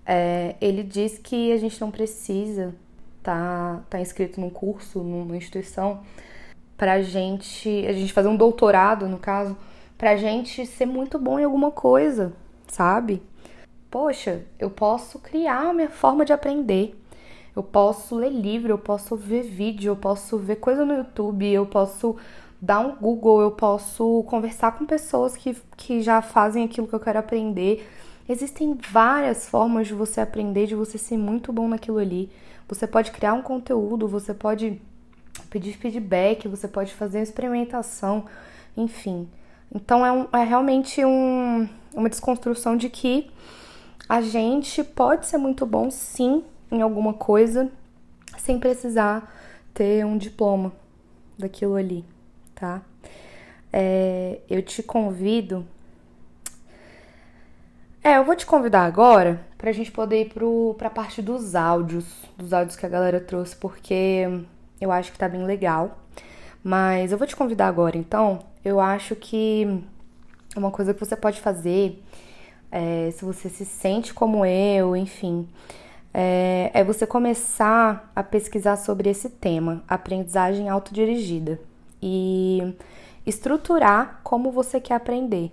É, 0.06 0.56
ele 0.62 0.84
diz 0.84 1.18
que 1.18 1.52
a 1.52 1.58
gente 1.58 1.82
não 1.82 1.90
precisa 1.90 2.76
estar 3.18 3.78
tá, 3.78 3.84
tá 3.90 4.00
inscrito 4.00 4.40
num 4.40 4.52
curso, 4.52 5.00
numa 5.00 5.36
instituição, 5.36 6.04
pra 6.78 7.02
gente, 7.02 7.88
a 7.88 7.92
gente 7.92 8.14
fazer 8.14 8.28
um 8.28 8.36
doutorado, 8.38 9.08
no 9.08 9.18
caso, 9.18 9.58
pra 9.98 10.16
gente 10.16 10.64
ser 10.68 10.86
muito 10.86 11.18
bom 11.18 11.40
em 11.40 11.44
alguma 11.44 11.72
coisa, 11.72 12.34
sabe? 12.68 13.20
Poxa, 13.90 14.46
eu 14.60 14.70
posso 14.70 15.18
criar 15.18 15.70
a 15.70 15.74
minha 15.74 15.90
forma 15.90 16.24
de 16.24 16.32
aprender. 16.32 16.96
Eu 17.56 17.64
posso 17.64 18.16
ler 18.16 18.30
livro, 18.30 18.70
eu 18.74 18.78
posso 18.78 19.16
ver 19.16 19.42
vídeo, 19.42 19.90
eu 19.90 19.96
posso 19.96 20.38
ver 20.38 20.58
coisa 20.58 20.86
no 20.86 20.94
YouTube, 20.94 21.52
eu 21.52 21.66
posso 21.66 22.16
dar 22.62 22.80
um 22.80 22.96
Google, 22.96 23.42
eu 23.42 23.52
posso 23.52 24.24
conversar 24.24 24.72
com 24.74 24.86
pessoas 24.86 25.36
que, 25.36 25.56
que 25.76 26.02
já 26.02 26.22
fazem 26.22 26.64
aquilo 26.64 26.88
que 26.88 26.96
eu 26.96 27.00
quero 27.00 27.20
aprender. 27.20 27.88
Existem 28.28 28.78
várias 28.92 29.48
formas 29.48 29.88
de 29.88 29.94
você 29.94 30.20
aprender, 30.20 30.68
de 30.68 30.76
você 30.76 30.98
ser 30.98 31.18
muito 31.18 31.54
bom 31.54 31.68
naquilo 31.68 31.98
ali. 31.98 32.30
Você 32.68 32.86
pode 32.86 33.12
criar 33.12 33.34
um 33.34 33.42
conteúdo, 33.42 34.08
você 34.08 34.34
pode 34.34 34.82
pedir 35.50 35.74
feedback, 35.74 36.48
você 36.48 36.68
pode 36.68 36.94
fazer 36.94 37.22
experimentação, 37.22 38.26
enfim. 38.76 39.30
Então 39.74 40.06
é, 40.06 40.12
um, 40.12 40.28
é 40.34 40.44
realmente 40.44 41.04
um, 41.06 41.68
uma 41.94 42.10
desconstrução 42.10 42.76
de 42.76 42.90
que 42.90 43.30
a 44.10 44.22
gente 44.22 44.84
pode 44.84 45.28
ser 45.28 45.38
muito 45.38 45.66
bom 45.66 45.90
sim 45.92 46.44
em 46.72 46.82
alguma 46.82 47.14
coisa 47.14 47.70
sem 48.38 48.60
precisar 48.60 49.34
ter 49.74 50.06
um 50.06 50.18
diploma 50.18 50.72
daquilo 51.38 51.76
ali, 51.76 52.04
tá? 52.60 52.82
É, 53.72 54.40
eu 54.50 54.62
te 54.62 54.82
convido. 54.82 55.66
É, 58.04 58.18
eu 58.18 58.24
vou 58.24 58.36
te 58.36 58.46
convidar 58.46 58.86
agora 58.86 59.46
pra 59.58 59.72
gente 59.72 59.92
poder 59.92 60.22
ir 60.22 60.30
pro, 60.30 60.76
pra 60.78 60.90
parte 60.90 61.22
dos 61.22 61.56
áudios, 61.56 62.06
dos 62.38 62.54
áudios 62.54 62.76
que 62.76 62.86
a 62.86 62.90
galera 62.90 63.20
trouxe, 63.20 63.56
porque 63.56 64.28
eu 64.80 64.92
acho 64.92 65.12
que 65.12 65.18
tá 65.18 65.28
bem 65.28 65.44
legal. 65.44 66.00
Mas 66.64 67.12
eu 67.12 67.18
vou 67.18 67.28
te 67.28 67.36
convidar 67.36 67.68
agora, 67.68 67.98
então. 67.98 68.40
Eu 68.64 68.80
acho 68.80 69.16
que 69.16 69.84
uma 70.56 70.72
coisa 70.72 70.94
que 70.94 71.00
você 71.00 71.16
pode 71.16 71.40
fazer, 71.40 72.02
é, 72.72 73.12
se 73.12 73.24
você 73.24 73.50
se 73.50 73.66
sente 73.66 74.14
como 74.14 74.46
eu, 74.46 74.96
enfim, 74.96 75.48
é, 76.14 76.72
é 76.74 76.84
você 76.84 77.06
começar 77.06 78.12
a 78.16 78.24
pesquisar 78.24 78.78
sobre 78.78 79.10
esse 79.10 79.30
tema, 79.30 79.84
aprendizagem 79.88 80.68
autodirigida, 80.68 81.60
e 82.02 82.76
estruturar 83.26 84.20
como 84.24 84.52
você 84.52 84.80
quer 84.80 84.96
aprender. 84.96 85.52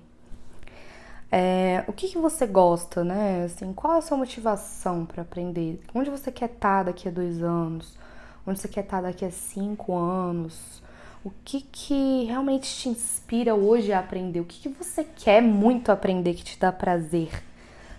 É, 1.30 1.84
o 1.88 1.92
que, 1.92 2.08
que 2.08 2.18
você 2.18 2.46
gosta, 2.46 3.02
né? 3.02 3.44
Assim, 3.44 3.72
qual 3.72 3.94
é 3.94 3.98
a 3.98 4.02
sua 4.02 4.16
motivação 4.16 5.04
para 5.04 5.22
aprender? 5.22 5.80
Onde 5.92 6.08
você 6.08 6.30
quer 6.30 6.46
estar 6.46 6.78
tá 6.78 6.82
daqui 6.84 7.08
a 7.08 7.10
dois 7.10 7.42
anos? 7.42 7.98
Onde 8.46 8.60
você 8.60 8.68
quer 8.68 8.84
estar 8.84 8.98
tá 9.02 9.08
daqui 9.08 9.24
a 9.24 9.30
cinco 9.30 9.96
anos? 9.96 10.82
O 11.24 11.32
que, 11.44 11.62
que 11.62 12.24
realmente 12.24 12.72
te 12.76 12.88
inspira 12.88 13.54
hoje 13.54 13.92
a 13.92 13.98
aprender? 13.98 14.40
O 14.40 14.44
que, 14.44 14.60
que 14.60 14.68
você 14.68 15.02
quer 15.02 15.42
muito 15.42 15.90
aprender 15.90 16.34
que 16.34 16.44
te 16.44 16.58
dá 16.58 16.70
prazer? 16.70 17.30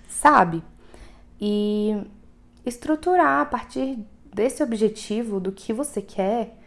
Sabe? 0.08 0.63
E 1.41 2.05
estruturar 2.65 3.41
a 3.41 3.45
partir 3.45 3.99
desse 4.34 4.63
objetivo, 4.63 5.39
do 5.39 5.51
que 5.51 5.73
você 5.73 6.01
quer, 6.01 6.58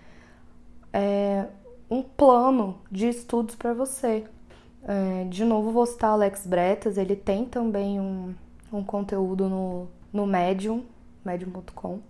é, 0.93 1.47
um 1.91 2.03
plano 2.03 2.79
de 2.91 3.09
estudos 3.09 3.55
para 3.55 3.73
você. 3.73 4.25
É, 4.85 5.25
de 5.25 5.45
novo, 5.45 5.71
vou 5.71 5.87
citar 5.87 6.11
Alex 6.11 6.47
Bretas, 6.47 6.97
ele 6.97 7.17
tem 7.17 7.45
também 7.45 8.01
um, 8.01 8.35
um 8.73 8.83
conteúdo 8.83 9.49
no, 9.49 9.89
no 10.13 10.27
Medium, 10.27 10.83
medium.com, 11.25 12.01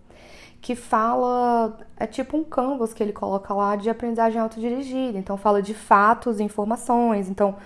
que 0.60 0.74
fala, 0.74 1.78
é 1.96 2.06
tipo 2.06 2.36
um 2.36 2.44
canvas 2.44 2.92
que 2.92 3.02
ele 3.02 3.12
coloca 3.12 3.54
lá 3.54 3.76
de 3.76 3.88
aprendizagem 3.88 4.40
autodirigida. 4.40 5.18
Então, 5.18 5.36
fala 5.36 5.62
de 5.62 5.74
fatos 5.74 6.40
e 6.40 6.42
informações. 6.42 7.28
Então, 7.28 7.56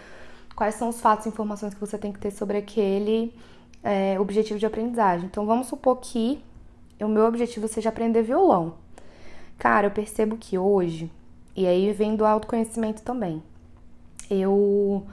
quais 0.55 0.75
são 0.75 0.89
os 0.89 1.01
fatos 1.01 1.27
e 1.27 1.29
informações 1.29 1.75
que 1.75 1.81
você 1.81 1.99
tem 1.99 2.13
que 2.13 2.19
ter 2.19 2.31
sobre 2.31 2.57
aquele 2.57 3.35
é, 3.83 4.19
objetivo 4.21 4.59
de 4.59 4.67
aprendizagem. 4.67 5.27
Então, 5.27 5.45
vamos 5.45 5.67
supor 5.67 5.97
que 5.97 6.43
o 7.01 7.09
meu 7.09 7.25
objetivo 7.27 7.67
seja 7.67 7.89
aprender 7.89 8.23
violão. 8.23 8.75
Cara, 9.59 9.87
eu 9.87 9.91
percebo 9.91 10.37
que 10.37 10.57
hoje, 10.57 11.11
e 11.55 11.67
aí 11.67 11.93
vem 11.93 12.17
do 12.17 12.25
autoconhecimento 12.25 13.03
também, 13.03 13.43
eu, 14.31 15.07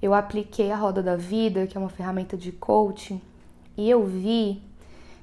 eu 0.00 0.14
apliquei 0.14 0.70
a 0.72 0.76
Roda 0.76 1.02
da 1.02 1.16
Vida, 1.16 1.66
que 1.66 1.76
é 1.76 1.80
uma 1.80 1.88
ferramenta 1.88 2.36
de 2.36 2.50
coaching, 2.52 3.20
e 3.76 3.88
eu 3.88 4.04
vi 4.04 4.60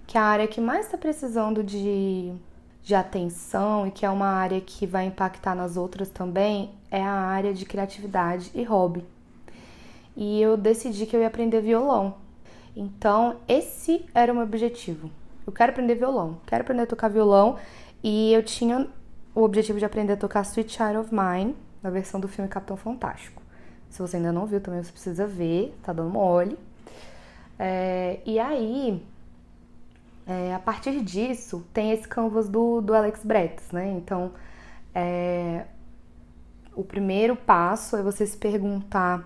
que 0.08 0.17
a 0.17 0.23
área 0.23 0.47
que 0.47 0.60
mais 0.60 0.86
está 0.86 0.97
precisando 0.97 1.63
de, 1.63 2.34
de 2.84 2.95
atenção 2.95 3.86
e 3.86 3.91
que 3.91 4.06
é 4.06 4.10
uma 4.10 4.28
área 4.28 4.60
que 4.60 4.88
vai 4.88 5.06
impactar 5.06 5.54
nas 5.54 5.78
outras 5.78 6.10
também 6.10 6.71
é 6.89 7.02
a 7.02 7.12
área 7.12 7.54
de 7.54 7.65
criatividade 7.65 8.49
e 8.56 8.63
hobby. 8.63 9.06
E 10.17 10.41
eu 10.41 10.58
decidi 10.58 11.06
que 11.06 11.15
eu 11.15 11.21
ia 11.21 11.28
aprender 11.28 11.62
violão. 11.62 12.15
Então, 12.75 13.38
esse 13.47 14.06
era 14.13 14.32
o 14.32 14.36
meu 14.36 14.43
objetivo. 14.43 15.12
Eu 15.45 15.54
quero 15.54 15.71
aprender 15.71 15.95
violão, 15.95 16.38
quero 16.45 16.63
aprender 16.63 16.84
a 16.84 16.88
tocar 16.88 17.08
violão 17.08 17.58
e 18.04 18.34
eu 18.34 18.41
tinha 18.41 18.88
o 19.34 19.42
objetivo 19.44 19.80
de 19.80 19.86
aprender 19.86 20.13
a 20.13 20.18
tocar 20.18 20.42
Sweet 20.42 20.72
Child 20.72 20.98
of 20.98 21.10
Mine, 21.13 21.56
na 21.82 21.89
versão 21.89 22.20
do 22.20 22.28
filme 22.28 22.50
Capitão 22.50 22.76
Fantástico. 22.76 23.42
Se 23.89 24.02
você 24.02 24.18
ainda 24.18 24.32
não 24.32 24.46
viu, 24.46 24.62
também 24.62 24.84
você 24.84 24.92
precisa 24.92 25.26
ver, 25.26 25.76
tá 25.84 25.92
dando 25.92 26.10
mole. 26.10 26.58
É, 27.58 28.20
e 28.26 28.39
aí, 28.39 29.04
é, 30.28 30.54
a 30.54 30.60
partir 30.60 31.02
disso, 31.02 31.65
tem 31.74 31.92
esse 31.92 32.08
canvas 32.08 32.48
do, 32.48 32.82
do 32.82 32.94
Alex 32.94 33.24
Bretas, 33.24 33.72
né? 33.72 33.89
Então, 33.92 34.32
é, 34.94 35.65
o 36.76 36.84
primeiro 36.84 37.36
passo 37.36 37.98
é 37.98 38.04
você 38.04 38.26
se 38.26 38.38
perguntar 38.38 39.26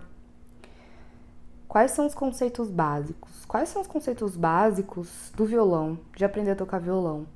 quais 1.67 1.91
são 1.91 2.05
os 2.05 2.13
conceitos 2.15 2.69
básicos. 2.69 3.45
Quais 3.45 3.69
são 3.69 3.81
os 3.81 3.87
conceitos 3.87 4.37
básicos 4.37 5.31
do 5.35 5.45
violão, 5.45 5.99
de 6.15 6.23
aprender 6.23 6.51
a 6.51 6.55
tocar 6.55 6.79
violão? 6.79 7.27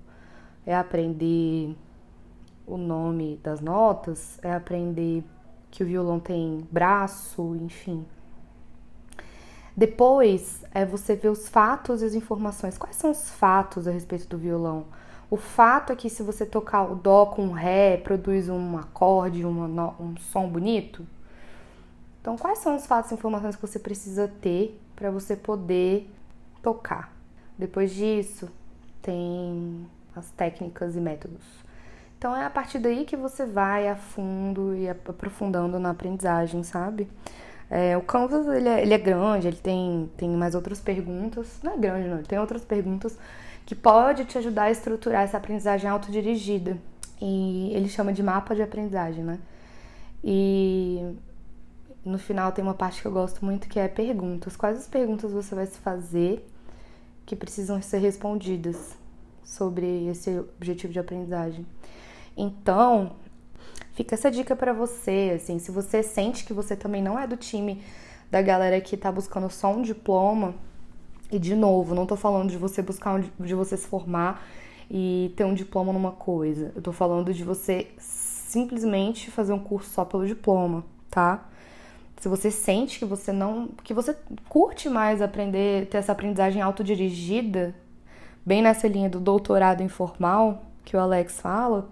É 0.65 0.75
aprender 0.75 1.75
o 2.67 2.77
nome 2.77 3.39
das 3.41 3.61
notas, 3.61 4.37
é 4.43 4.53
aprender 4.53 5.23
que 5.71 5.83
o 5.83 5.85
violão 5.85 6.19
tem 6.19 6.67
braço, 6.69 7.55
enfim. 7.55 8.05
Depois 9.75 10.65
é 10.73 10.85
você 10.85 11.15
ver 11.15 11.29
os 11.29 11.47
fatos 11.47 12.01
e 12.01 12.05
as 12.05 12.13
informações. 12.13 12.77
Quais 12.77 12.95
são 12.95 13.11
os 13.11 13.29
fatos 13.29 13.87
a 13.87 13.91
respeito 13.91 14.27
do 14.27 14.37
violão? 14.37 14.85
O 15.29 15.37
fato 15.37 15.93
é 15.93 15.95
que 15.95 16.09
se 16.09 16.23
você 16.23 16.45
tocar 16.45 16.83
o 16.91 16.95
dó 16.95 17.27
com 17.27 17.47
o 17.47 17.51
ré, 17.51 17.97
produz 17.97 18.49
um 18.49 18.77
acorde, 18.77 19.45
um 19.45 20.15
som 20.17 20.49
bonito. 20.49 21.05
Então, 22.21 22.37
quais 22.37 22.59
são 22.59 22.75
os 22.75 22.85
fatos 22.85 23.11
e 23.11 23.13
informações 23.13 23.55
que 23.55 23.61
você 23.61 23.77
precisa 23.77 24.27
ter 24.27 24.79
para 24.95 25.11
você 25.11 25.35
poder 25.35 26.09
tocar? 26.61 27.13
Depois 27.57 27.93
disso, 27.93 28.49
tem 29.01 29.85
as 30.15 30.29
técnicas 30.31 30.95
e 30.95 30.99
métodos. 30.99 31.66
Então, 32.17 32.35
é 32.35 32.45
a 32.45 32.49
partir 32.49 32.79
daí 32.79 33.05
que 33.05 33.15
você 33.15 33.45
vai 33.45 33.87
a 33.87 33.95
fundo 33.95 34.75
e 34.75 34.89
aprofundando 34.89 35.77
na 35.79 35.91
aprendizagem, 35.91 36.63
sabe? 36.63 37.07
É, 37.69 37.97
o 37.97 38.01
Canvas 38.01 38.47
ele 38.47 38.67
é, 38.67 38.81
ele 38.81 38.93
é, 38.93 38.97
grande, 38.97 39.47
ele 39.47 39.57
tem, 39.57 40.09
tem 40.17 40.29
mais 40.29 40.55
outras 40.55 40.79
perguntas. 40.79 41.59
Não 41.61 41.73
é 41.73 41.77
grande, 41.77 42.07
não, 42.07 42.17
ele 42.17 42.27
tem 42.27 42.39
outras 42.39 42.63
perguntas 42.63 43.17
que 43.65 43.75
pode 43.75 44.25
te 44.25 44.37
ajudar 44.37 44.63
a 44.63 44.71
estruturar 44.71 45.23
essa 45.23 45.37
aprendizagem 45.37 45.89
autodirigida. 45.89 46.77
E 47.21 47.71
ele 47.73 47.89
chama 47.89 48.13
de 48.13 48.23
mapa 48.23 48.55
de 48.55 48.61
aprendizagem, 48.61 49.23
né? 49.23 49.39
E 50.23 51.03
no 52.03 52.17
final 52.17 52.51
tem 52.51 52.63
uma 52.63 52.73
parte 52.73 53.01
que 53.01 53.07
eu 53.07 53.11
gosto 53.11 53.43
muito 53.45 53.67
que 53.67 53.79
é 53.79 53.87
perguntas. 53.87 54.55
Quais 54.55 54.77
as 54.77 54.87
perguntas 54.87 55.31
você 55.31 55.53
vai 55.53 55.65
se 55.65 55.77
fazer 55.79 56.47
que 57.25 57.35
precisam 57.35 57.81
ser 57.81 57.99
respondidas 57.99 58.97
sobre 59.43 60.07
esse 60.07 60.39
objetivo 60.39 60.93
de 60.93 60.99
aprendizagem? 60.99 61.65
Então, 62.37 63.11
Fica 63.97 64.13
essa 64.13 64.29
dica 64.29 64.55
para 64.55 64.73
você, 64.73 65.33
assim, 65.35 65.57
se 65.57 65.71
você 65.71 66.03
sente 66.03 66.45
que 66.45 66.53
você 66.53 66.75
também 66.75 67.01
não 67.01 67.17
é 67.17 67.25
do 67.25 67.35
time 67.35 67.81
da 68.29 68.43
galera 68.43 68.79
que 68.79 68.95
tá 68.95 69.11
buscando 69.11 69.49
só 69.49 69.73
um 69.73 69.81
diploma, 69.81 70.53
e 71.31 71.39
de 71.39 71.55
novo, 71.55 71.95
não 71.95 72.05
tô 72.05 72.15
falando 72.15 72.51
de 72.51 72.57
você 72.57 72.83
buscar 72.83 73.15
um, 73.15 73.23
de 73.43 73.55
você 73.55 73.75
se 73.75 73.87
formar 73.87 74.47
e 74.87 75.33
ter 75.35 75.45
um 75.45 75.53
diploma 75.55 75.91
numa 75.91 76.11
coisa. 76.11 76.71
Eu 76.75 76.81
tô 76.83 76.91
falando 76.91 77.33
de 77.33 77.43
você 77.43 77.87
simplesmente 77.97 79.31
fazer 79.31 79.51
um 79.51 79.57
curso 79.57 79.89
só 79.89 80.05
pelo 80.05 80.27
diploma, 80.27 80.85
tá? 81.09 81.49
Se 82.17 82.29
você 82.29 82.51
sente 82.51 82.99
que 82.99 83.05
você 83.05 83.31
não, 83.31 83.69
que 83.83 83.95
você 83.95 84.15
curte 84.47 84.89
mais 84.89 85.23
aprender, 85.23 85.87
ter 85.87 85.97
essa 85.97 86.11
aprendizagem 86.11 86.61
autodirigida, 86.61 87.73
bem 88.45 88.61
nessa 88.61 88.87
linha 88.87 89.09
do 89.09 89.19
doutorado 89.19 89.81
informal 89.81 90.65
que 90.85 90.95
o 90.95 90.99
Alex 90.99 91.41
fala, 91.41 91.89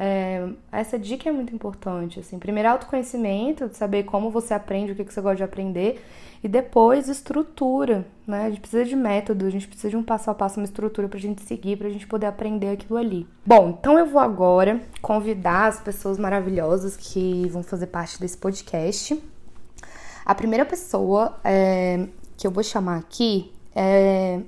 é, 0.00 0.48
essa 0.70 0.96
dica 0.96 1.28
é 1.28 1.32
muito 1.32 1.52
importante, 1.52 2.20
assim, 2.20 2.38
primeiro 2.38 2.68
autoconhecimento, 2.68 3.68
saber 3.72 4.04
como 4.04 4.30
você 4.30 4.54
aprende, 4.54 4.92
o 4.92 4.94
que, 4.94 5.04
que 5.04 5.12
você 5.12 5.20
gosta 5.20 5.38
de 5.38 5.42
aprender, 5.42 6.00
e 6.42 6.46
depois 6.46 7.08
estrutura, 7.08 8.06
né? 8.24 8.44
A 8.44 8.48
gente 8.48 8.60
precisa 8.60 8.84
de 8.84 8.94
método, 8.94 9.44
a 9.44 9.50
gente 9.50 9.66
precisa 9.66 9.90
de 9.90 9.96
um 9.96 10.04
passo 10.04 10.30
a 10.30 10.34
passo, 10.34 10.60
uma 10.60 10.64
estrutura 10.64 11.08
pra 11.08 11.18
gente 11.18 11.42
seguir, 11.42 11.76
pra 11.76 11.88
gente 11.88 12.06
poder 12.06 12.26
aprender 12.26 12.70
aquilo 12.70 12.96
ali. 12.96 13.26
Bom, 13.44 13.76
então 13.76 13.98
eu 13.98 14.06
vou 14.06 14.20
agora 14.20 14.80
convidar 15.02 15.66
as 15.66 15.80
pessoas 15.80 16.16
maravilhosas 16.16 16.96
que 16.96 17.48
vão 17.48 17.64
fazer 17.64 17.88
parte 17.88 18.20
desse 18.20 18.38
podcast. 18.38 19.20
A 20.24 20.32
primeira 20.32 20.64
pessoa 20.64 21.40
é, 21.42 22.06
que 22.36 22.46
eu 22.46 22.52
vou 22.52 22.62
chamar 22.62 22.98
aqui 22.98 23.52
é 23.74 24.40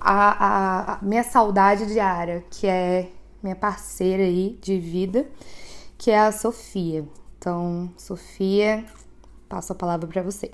a, 0.00 0.46
a, 0.46 0.92
a 0.94 0.98
minha 1.02 1.22
saudade 1.22 1.86
diária, 1.86 2.42
que 2.50 2.66
é 2.66 3.10
minha 3.42 3.56
parceira 3.56 4.22
aí 4.22 4.58
de 4.60 4.78
vida, 4.78 5.26
que 5.96 6.10
é 6.10 6.18
a 6.18 6.32
Sofia. 6.32 7.04
Então, 7.38 7.92
Sofia, 7.96 8.84
passo 9.48 9.72
a 9.72 9.76
palavra 9.76 10.06
para 10.06 10.22
você. 10.22 10.50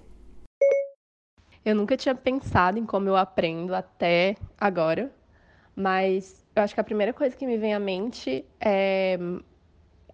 Eu 1.64 1.74
nunca 1.74 1.96
tinha 1.96 2.14
pensado 2.14 2.78
em 2.78 2.84
como 2.84 3.08
eu 3.08 3.16
aprendo 3.16 3.74
até 3.74 4.36
agora, 4.60 5.10
mas 5.74 6.44
eu 6.54 6.62
acho 6.62 6.74
que 6.74 6.80
a 6.80 6.84
primeira 6.84 7.12
coisa 7.12 7.34
que 7.34 7.46
me 7.46 7.56
vem 7.56 7.72
à 7.74 7.80
mente 7.80 8.44
é 8.60 9.18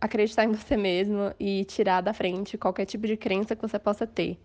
acreditar 0.01 0.45
em 0.45 0.53
você 0.53 0.77
mesmo 0.77 1.35
e 1.39 1.65
tirar 1.65 2.01
da 2.01 2.15
frente 2.15 2.57
qualquer 2.57 2.87
tipo 2.87 3.07
de 3.07 3.17
crença 3.17 3.55
que 3.55 3.61
você 3.61 3.79
possa 3.79 4.07
ter. 4.07 4.39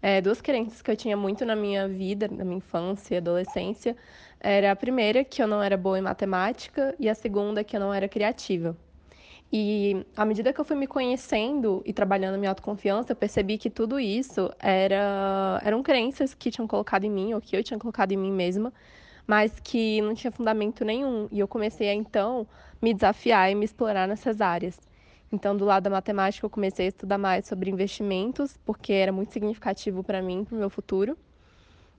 É, 0.00 0.20
duas 0.20 0.40
crenças 0.40 0.82
que 0.82 0.90
eu 0.90 0.96
tinha 0.96 1.16
muito 1.16 1.44
na 1.46 1.56
minha 1.56 1.88
vida, 1.88 2.28
na 2.28 2.44
minha 2.44 2.58
infância 2.58 3.14
e 3.14 3.18
adolescência, 3.18 3.96
era 4.44 4.72
a 4.72 4.76
primeira, 4.76 5.24
que 5.24 5.42
eu 5.42 5.46
não 5.46 5.62
era 5.62 5.76
boa 5.76 5.98
em 5.98 6.02
matemática, 6.02 6.94
e 7.00 7.08
a 7.08 7.14
segunda, 7.14 7.64
que 7.64 7.74
eu 7.74 7.80
não 7.80 7.92
era 7.94 8.06
criativa. 8.06 8.76
E 9.50 10.04
à 10.16 10.24
medida 10.24 10.52
que 10.52 10.60
eu 10.60 10.64
fui 10.64 10.76
me 10.76 10.86
conhecendo 10.86 11.82
e 11.86 11.92
trabalhando 11.92 12.38
minha 12.38 12.50
autoconfiança, 12.50 13.12
eu 13.12 13.16
percebi 13.16 13.56
que 13.56 13.70
tudo 13.70 13.98
isso 13.98 14.52
era, 14.58 15.60
eram 15.64 15.82
crenças 15.82 16.34
que 16.34 16.50
tinham 16.50 16.66
colocado 16.68 17.04
em 17.04 17.10
mim, 17.10 17.32
ou 17.32 17.40
que 17.40 17.56
eu 17.56 17.64
tinha 17.64 17.78
colocado 17.78 18.12
em 18.12 18.18
mim 18.18 18.32
mesma, 18.32 18.72
mas 19.26 19.58
que 19.60 20.02
não 20.02 20.14
tinha 20.14 20.30
fundamento 20.30 20.84
nenhum. 20.84 21.26
E 21.32 21.38
eu 21.40 21.48
comecei 21.48 21.88
a 21.88 21.94
então 21.94 22.46
me 22.82 22.92
desafiar 22.92 23.50
e 23.50 23.54
me 23.54 23.64
explorar 23.64 24.06
nessas 24.06 24.42
áreas. 24.42 24.78
Então, 25.32 25.56
do 25.56 25.64
lado 25.64 25.84
da 25.84 25.90
matemática, 25.90 26.44
eu 26.44 26.50
comecei 26.50 26.86
a 26.86 26.88
estudar 26.90 27.16
mais 27.18 27.46
sobre 27.46 27.70
investimentos, 27.70 28.58
porque 28.64 28.92
era 28.92 29.10
muito 29.10 29.32
significativo 29.32 30.04
para 30.04 30.20
mim, 30.20 30.44
para 30.44 30.54
o 30.54 30.58
meu 30.58 30.68
futuro. 30.68 31.16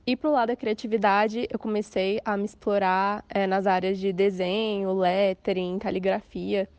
E 0.08 0.16
para 0.16 0.30
o 0.30 0.34
lado 0.34 0.50
da 0.50 0.56
criatividade, 0.56 1.48
eu 1.50 1.58
comecei 1.58 2.22
a 2.24 2.38
me 2.38 2.46
explorar 2.46 3.26
é, 3.28 3.48
nas 3.48 3.66
áreas 3.66 3.98
de 3.98 4.14
desenho, 4.14 4.94
lettering, 4.94 5.80
caligrafia. 5.80 6.70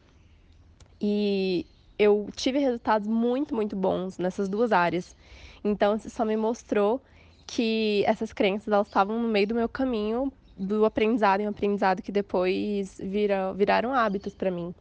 E 1.01 1.67
eu 1.99 2.29
tive 2.37 2.61
resultados 2.61 3.09
muito, 3.09 3.53
muito 3.53 3.75
bons 3.75 4.17
nessas 4.17 4.49
duas 4.49 4.71
áreas. 4.71 5.17
Então, 5.65 5.97
isso 5.97 6.09
só 6.09 6.25
me 6.25 6.37
mostrou 6.37 7.03
que 7.47 8.05
essas 8.07 8.33
crenças 8.33 8.73
elas 8.73 8.87
estavam 8.87 9.21
no 9.21 9.29
meio 9.29 9.49
do 9.49 9.55
meu 9.55 9.69
caminho 9.69 10.33
do 10.57 10.85
aprendizado 10.85 11.41
em 11.41 11.47
um 11.47 11.51
aprendizado 11.51 12.03
que 12.03 12.13
depois 12.13 12.99
vira, 13.03 13.53
viraram 13.53 13.93
hábitos 13.93 14.35
para 14.35 14.53
mim. 14.53 14.73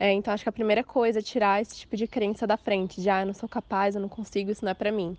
É, 0.00 0.12
então, 0.12 0.32
acho 0.32 0.42
que 0.42 0.48
a 0.48 0.52
primeira 0.52 0.82
coisa 0.82 1.18
é 1.18 1.22
tirar 1.22 1.60
esse 1.60 1.76
tipo 1.76 1.96
de 1.96 2.06
crença 2.06 2.46
da 2.46 2.56
frente, 2.56 3.00
de 3.00 3.10
ah, 3.10 3.20
eu 3.20 3.26
não 3.26 3.34
sou 3.34 3.48
capaz, 3.48 3.94
eu 3.94 4.00
não 4.00 4.08
consigo, 4.08 4.50
isso 4.50 4.64
não 4.64 4.70
é 4.72 4.74
para 4.74 4.90
mim. 4.90 5.16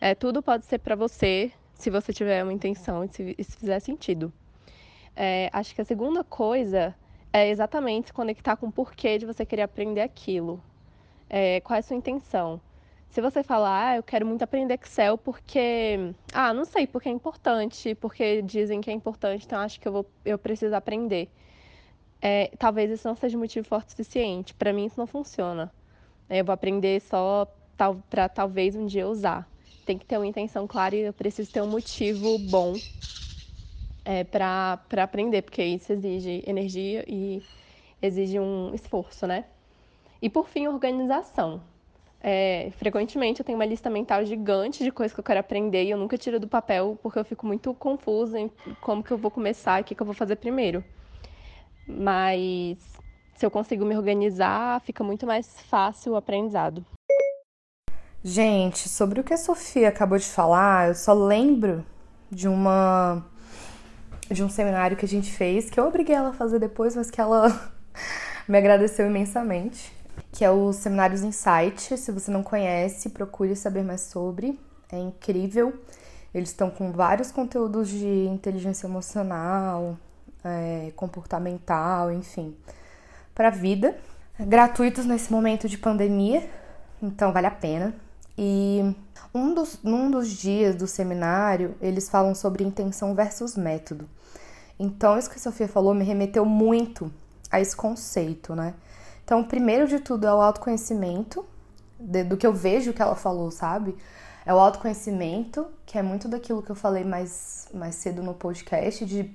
É, 0.00 0.14
tudo 0.14 0.42
pode 0.42 0.64
ser 0.64 0.78
para 0.78 0.96
você, 0.96 1.52
se 1.80 1.90
você 1.90 2.12
tiver 2.12 2.42
uma 2.42 2.52
intenção 2.52 3.04
e 3.04 3.08
se, 3.08 3.36
se 3.42 3.56
fizer 3.56 3.80
sentido. 3.80 4.32
É, 5.16 5.50
acho 5.52 5.74
que 5.74 5.80
a 5.80 5.84
segunda 5.84 6.22
coisa 6.22 6.94
é 7.32 7.48
exatamente 7.48 8.08
se 8.08 8.12
conectar 8.12 8.56
com 8.56 8.66
o 8.66 8.72
porquê 8.72 9.18
de 9.18 9.26
você 9.26 9.44
querer 9.46 9.62
aprender 9.62 10.00
aquilo. 10.00 10.62
É, 11.28 11.60
qual 11.60 11.76
é 11.76 11.80
a 11.80 11.82
sua 11.82 11.96
intenção? 11.96 12.60
Se 13.10 13.20
você 13.20 13.42
falar, 13.42 13.88
ah, 13.88 13.96
eu 13.96 14.02
quero 14.02 14.24
muito 14.24 14.42
aprender 14.42 14.74
Excel 14.74 15.18
porque, 15.18 16.14
ah, 16.32 16.54
não 16.54 16.64
sei, 16.64 16.86
porque 16.86 17.08
é 17.08 17.12
importante, 17.12 17.94
porque 17.96 18.40
dizem 18.42 18.80
que 18.80 18.90
é 18.90 18.92
importante, 18.92 19.44
então 19.44 19.58
acho 19.58 19.80
que 19.80 19.88
eu, 19.88 19.92
vou, 19.92 20.06
eu 20.24 20.38
preciso 20.38 20.74
aprender. 20.76 21.28
É, 22.22 22.50
talvez 22.58 22.90
isso 22.90 23.08
não 23.08 23.16
seja 23.16 23.36
motivo 23.36 23.66
forte 23.66 23.88
o 23.88 23.90
suficiente. 23.90 24.54
Para 24.54 24.72
mim, 24.72 24.84
isso 24.84 24.98
não 24.98 25.06
funciona. 25.06 25.72
Eu 26.28 26.44
vou 26.44 26.52
aprender 26.52 27.00
só 27.00 27.46
tal, 27.76 27.96
para 28.10 28.28
talvez 28.28 28.76
um 28.76 28.86
dia 28.86 29.08
usar. 29.08 29.48
Tem 29.84 29.98
que 29.98 30.06
ter 30.06 30.16
uma 30.16 30.26
intenção 30.26 30.66
clara 30.66 30.94
e 30.94 31.00
eu 31.00 31.12
preciso 31.12 31.50
ter 31.50 31.62
um 31.62 31.66
motivo 31.66 32.38
bom 32.38 32.80
é, 34.04 34.24
para 34.24 34.78
aprender, 34.98 35.42
porque 35.42 35.62
isso 35.62 35.92
exige 35.92 36.42
energia 36.46 37.04
e 37.08 37.42
exige 38.00 38.38
um 38.38 38.74
esforço, 38.74 39.26
né? 39.26 39.44
E 40.22 40.28
por 40.28 40.48
fim, 40.48 40.66
organização. 40.66 41.62
É, 42.22 42.70
frequentemente 42.72 43.40
eu 43.40 43.46
tenho 43.46 43.56
uma 43.56 43.64
lista 43.64 43.88
mental 43.88 44.24
gigante 44.26 44.84
de 44.84 44.92
coisas 44.92 45.14
que 45.14 45.20
eu 45.20 45.24
quero 45.24 45.40
aprender 45.40 45.84
e 45.84 45.90
eu 45.90 45.96
nunca 45.96 46.18
tiro 46.18 46.38
do 46.38 46.46
papel 46.46 46.98
porque 47.02 47.18
eu 47.18 47.24
fico 47.24 47.46
muito 47.46 47.72
confusa 47.72 48.38
em 48.38 48.50
como 48.78 49.02
que 49.02 49.10
eu 49.10 49.16
vou 49.16 49.30
começar 49.30 49.78
e 49.78 49.82
o 49.82 49.84
que, 49.84 49.94
que 49.94 50.02
eu 50.02 50.06
vou 50.06 50.14
fazer 50.14 50.36
primeiro. 50.36 50.84
Mas 51.86 52.78
se 53.34 53.46
eu 53.46 53.50
consigo 53.50 53.84
me 53.86 53.96
organizar, 53.96 54.80
fica 54.82 55.02
muito 55.02 55.26
mais 55.26 55.60
fácil 55.62 56.12
o 56.12 56.16
aprendizado. 56.16 56.84
Gente, 58.22 58.88
sobre 58.88 59.20
o 59.20 59.24
que 59.24 59.32
a 59.32 59.38
Sofia 59.38 59.88
acabou 59.88 60.18
de 60.18 60.26
falar, 60.26 60.88
eu 60.88 60.94
só 60.94 61.12
lembro 61.14 61.84
de 62.30 62.46
uma 62.48 63.24
de 64.30 64.44
um 64.44 64.48
seminário 64.48 64.96
que 64.96 65.04
a 65.04 65.08
gente 65.08 65.30
fez, 65.32 65.68
que 65.68 65.80
eu 65.80 65.86
obriguei 65.86 66.14
ela 66.14 66.28
a 66.28 66.32
fazer 66.32 66.60
depois, 66.60 66.94
mas 66.94 67.10
que 67.10 67.20
ela 67.20 67.72
me 68.46 68.56
agradeceu 68.56 69.06
imensamente 69.06 69.92
que 70.32 70.44
é 70.44 70.50
o 70.50 70.72
Seminários 70.72 71.22
Insight. 71.22 71.96
Se 71.96 72.12
você 72.12 72.30
não 72.30 72.42
conhece, 72.42 73.10
procure 73.10 73.54
saber 73.56 73.82
mais 73.82 74.02
sobre. 74.02 74.58
É 74.90 74.98
incrível. 74.98 75.74
Eles 76.32 76.50
estão 76.50 76.70
com 76.70 76.92
vários 76.92 77.32
conteúdos 77.32 77.88
de 77.88 78.26
inteligência 78.26 78.86
emocional, 78.86 79.98
é, 80.44 80.92
comportamental, 80.94 82.12
enfim, 82.12 82.56
para 83.34 83.48
a 83.48 83.50
vida. 83.50 83.96
Gratuitos 84.38 85.04
nesse 85.04 85.30
momento 85.30 85.68
de 85.68 85.76
pandemia, 85.76 86.48
então 87.02 87.32
vale 87.32 87.46
a 87.46 87.50
pena. 87.50 87.94
E 88.36 88.94
um 89.34 89.54
dos, 89.54 89.78
num 89.82 90.10
dos 90.10 90.28
dias 90.28 90.74
do 90.74 90.86
seminário, 90.86 91.74
eles 91.80 92.08
falam 92.08 92.34
sobre 92.34 92.64
intenção 92.64 93.14
versus 93.14 93.56
método. 93.56 94.08
Então, 94.78 95.18
isso 95.18 95.28
que 95.28 95.36
a 95.36 95.40
Sofia 95.40 95.68
falou 95.68 95.94
me 95.94 96.04
remeteu 96.04 96.44
muito 96.44 97.12
a 97.50 97.60
esse 97.60 97.76
conceito, 97.76 98.54
né? 98.54 98.74
Então, 99.24 99.44
primeiro 99.44 99.86
de 99.86 100.00
tudo 100.00 100.26
é 100.26 100.32
o 100.32 100.40
autoconhecimento, 100.40 101.44
de, 101.98 102.24
do 102.24 102.36
que 102.36 102.46
eu 102.46 102.52
vejo 102.52 102.92
que 102.92 103.02
ela 103.02 103.14
falou, 103.14 103.50
sabe? 103.50 103.96
É 104.44 104.54
o 104.54 104.58
autoconhecimento, 104.58 105.66
que 105.84 105.98
é 105.98 106.02
muito 106.02 106.28
daquilo 106.28 106.62
que 106.62 106.70
eu 106.70 106.74
falei 106.74 107.04
mais, 107.04 107.68
mais 107.74 107.94
cedo 107.96 108.22
no 108.22 108.34
podcast, 108.34 109.04
de, 109.04 109.30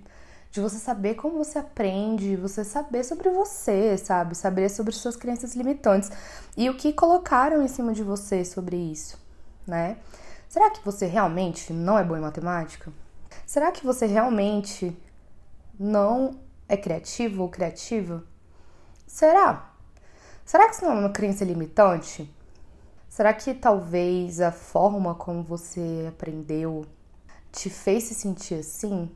de 0.56 0.62
você 0.62 0.78
saber 0.78 1.16
como 1.16 1.44
você 1.44 1.60
aprende, 1.60 2.38
você 2.38 2.64
saber 2.64 3.04
sobre 3.04 3.30
você, 3.30 3.98
sabe? 3.98 4.36
Saber 4.36 4.70
sobre 4.70 4.94
suas 4.94 5.18
crenças 5.18 5.54
limitantes 5.54 6.10
e 6.56 6.70
o 6.70 6.78
que 6.78 6.94
colocaram 6.94 7.62
em 7.62 7.68
cima 7.68 7.92
de 7.92 8.02
você 8.02 8.46
sobre 8.46 8.78
isso, 8.78 9.20
né? 9.68 9.98
Será 10.48 10.70
que 10.70 10.80
você 10.86 11.08
realmente 11.08 11.74
não 11.74 12.00
é 12.00 12.06
bom 12.06 12.16
em 12.16 12.22
matemática? 12.22 12.90
Será 13.46 13.70
que 13.70 13.86
você 13.86 14.06
realmente 14.06 14.98
não 15.78 16.40
é 16.70 16.78
criativo 16.78 17.44
ou 17.44 17.50
criativa? 17.50 18.24
Será? 19.06 19.74
Será 20.46 20.70
que 20.70 20.76
isso 20.76 20.86
não 20.86 20.94
é 20.94 21.00
uma 21.02 21.10
crença 21.10 21.44
limitante? 21.44 22.34
Será 23.10 23.34
que 23.34 23.54
talvez 23.54 24.40
a 24.40 24.54
forma 24.54 25.16
como 25.16 25.44
você 25.44 26.06
aprendeu 26.08 26.86
te 27.52 27.70
fez 27.70 28.06
se 28.06 28.16
sentir 28.16 28.56
assim? 28.56 29.12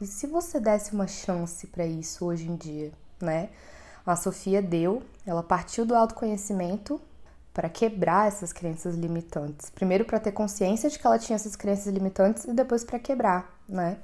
E 0.00 0.06
se 0.06 0.26
você 0.26 0.60
desse 0.60 0.92
uma 0.92 1.06
chance 1.06 1.66
para 1.66 1.86
isso 1.86 2.24
hoje 2.24 2.48
em 2.48 2.56
dia, 2.56 2.92
né? 3.20 3.50
A 4.04 4.14
Sofia 4.14 4.62
deu, 4.62 5.02
ela 5.26 5.42
partiu 5.42 5.84
do 5.84 5.94
autoconhecimento 5.94 7.00
para 7.52 7.68
quebrar 7.68 8.28
essas 8.28 8.52
crenças 8.52 8.94
limitantes. 8.94 9.70
Primeiro 9.70 10.04
para 10.04 10.20
ter 10.20 10.32
consciência 10.32 10.90
de 10.90 10.98
que 10.98 11.06
ela 11.06 11.18
tinha 11.18 11.34
essas 11.34 11.56
crenças 11.56 11.92
limitantes 11.92 12.44
e 12.44 12.52
depois 12.52 12.84
para 12.84 12.98
quebrar, 12.98 13.50
né? 13.68 13.98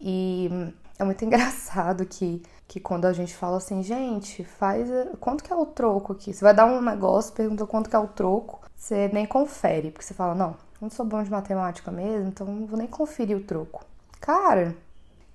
E 0.00 0.50
é 0.98 1.04
muito 1.04 1.24
engraçado 1.24 2.04
que 2.04 2.42
que 2.72 2.80
quando 2.80 3.04
a 3.04 3.12
gente 3.12 3.34
fala 3.34 3.58
assim, 3.58 3.82
gente, 3.82 4.42
faz. 4.44 4.88
Quanto 5.20 5.44
que 5.44 5.52
é 5.52 5.56
o 5.56 5.66
troco 5.66 6.14
aqui? 6.14 6.32
Você 6.32 6.42
vai 6.42 6.54
dar 6.54 6.64
um 6.64 6.80
negócio, 6.80 7.34
pergunta 7.34 7.66
quanto 7.66 7.90
que 7.90 7.94
é 7.94 7.98
o 7.98 8.06
troco, 8.06 8.62
você 8.74 9.10
nem 9.12 9.26
confere, 9.26 9.90
porque 9.90 10.06
você 10.06 10.14
fala, 10.14 10.34
não, 10.34 10.56
não 10.80 10.88
sou 10.88 11.04
bom 11.04 11.22
de 11.22 11.30
matemática 11.30 11.90
mesmo, 11.92 12.28
então 12.28 12.46
não 12.46 12.66
vou 12.66 12.78
nem 12.78 12.88
conferir 12.88 13.36
o 13.36 13.42
troco. 13.42 13.84
Cara, 14.18 14.74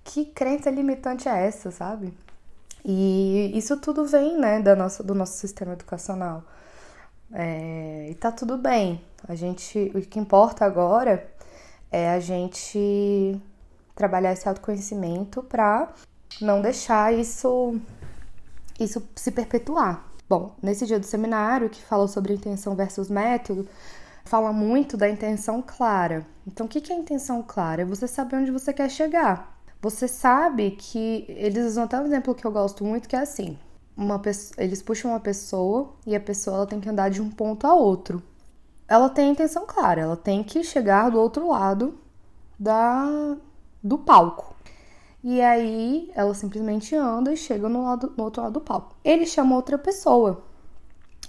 que 0.07 0.23
crença 0.25 0.69
limitante 0.71 1.27
é 1.27 1.45
essa, 1.45 1.69
sabe? 1.69 2.13
E 2.83 3.51
isso 3.53 3.75
tudo 3.77 4.05
vem, 4.05 4.39
né, 4.39 4.61
da 4.61 4.75
nossa, 4.75 5.03
do 5.03 5.13
nosso 5.13 5.37
sistema 5.37 5.73
educacional. 5.73 6.43
É, 7.33 8.07
e 8.09 8.15
tá 8.15 8.31
tudo 8.31 8.57
bem. 8.57 9.03
A 9.27 9.35
gente, 9.35 9.91
o 9.93 10.01
que 10.01 10.17
importa 10.17 10.63
agora 10.63 11.29
é 11.91 12.09
a 12.11 12.19
gente 12.21 13.39
trabalhar 13.93 14.31
esse 14.31 14.47
autoconhecimento 14.47 15.43
para 15.43 15.89
não 16.41 16.61
deixar 16.61 17.13
isso, 17.13 17.77
isso 18.79 19.05
se 19.15 19.31
perpetuar. 19.31 20.05
Bom, 20.29 20.55
nesse 20.63 20.85
dia 20.85 20.99
do 20.99 21.05
seminário, 21.05 21.69
que 21.69 21.81
falou 21.81 22.07
sobre 22.07 22.33
intenção 22.33 22.75
versus 22.75 23.09
método, 23.09 23.67
fala 24.23 24.53
muito 24.53 24.95
da 24.95 25.09
intenção 25.09 25.61
clara. 25.61 26.25
Então, 26.45 26.65
o 26.65 26.69
que 26.69 26.93
é 26.93 26.95
intenção 26.95 27.43
clara? 27.43 27.81
É 27.81 27.85
você 27.85 28.07
saber 28.07 28.37
onde 28.37 28.51
você 28.51 28.71
quer 28.71 28.89
chegar. 28.89 29.56
Você 29.81 30.07
sabe 30.07 30.71
que 30.71 31.25
eles 31.29 31.65
usam 31.65 31.83
até 31.83 31.99
um 31.99 32.05
exemplo 32.05 32.33
que 32.35 32.45
eu 32.45 32.51
gosto 32.51 32.83
muito, 32.83 33.07
que 33.07 33.15
é 33.15 33.19
assim: 33.19 33.57
uma 33.95 34.19
pessoa, 34.19 34.63
eles 34.63 34.81
puxam 34.81 35.11
uma 35.11 35.19
pessoa 35.19 35.93
e 36.05 36.15
a 36.15 36.19
pessoa 36.19 36.57
ela 36.57 36.67
tem 36.67 36.79
que 36.79 36.89
andar 36.89 37.09
de 37.09 37.21
um 37.21 37.29
ponto 37.29 37.65
a 37.67 37.73
outro. 37.73 38.21
Ela 38.87 39.09
tem 39.09 39.29
a 39.29 39.31
intenção 39.31 39.65
clara, 39.65 40.01
ela 40.01 40.17
tem 40.17 40.43
que 40.43 40.63
chegar 40.63 41.09
do 41.09 41.19
outro 41.19 41.49
lado 41.49 41.97
da 42.59 43.37
do 43.83 43.97
palco. 43.97 44.55
E 45.23 45.41
aí 45.41 46.11
ela 46.15 46.33
simplesmente 46.33 46.95
anda 46.95 47.33
e 47.33 47.37
chega 47.37 47.67
no, 47.67 47.83
lado, 47.83 48.13
no 48.17 48.23
outro 48.23 48.41
lado 48.41 48.53
do 48.53 48.61
palco. 48.61 48.95
Ele 49.03 49.25
chama 49.25 49.55
outra 49.55 49.77
pessoa. 49.77 50.43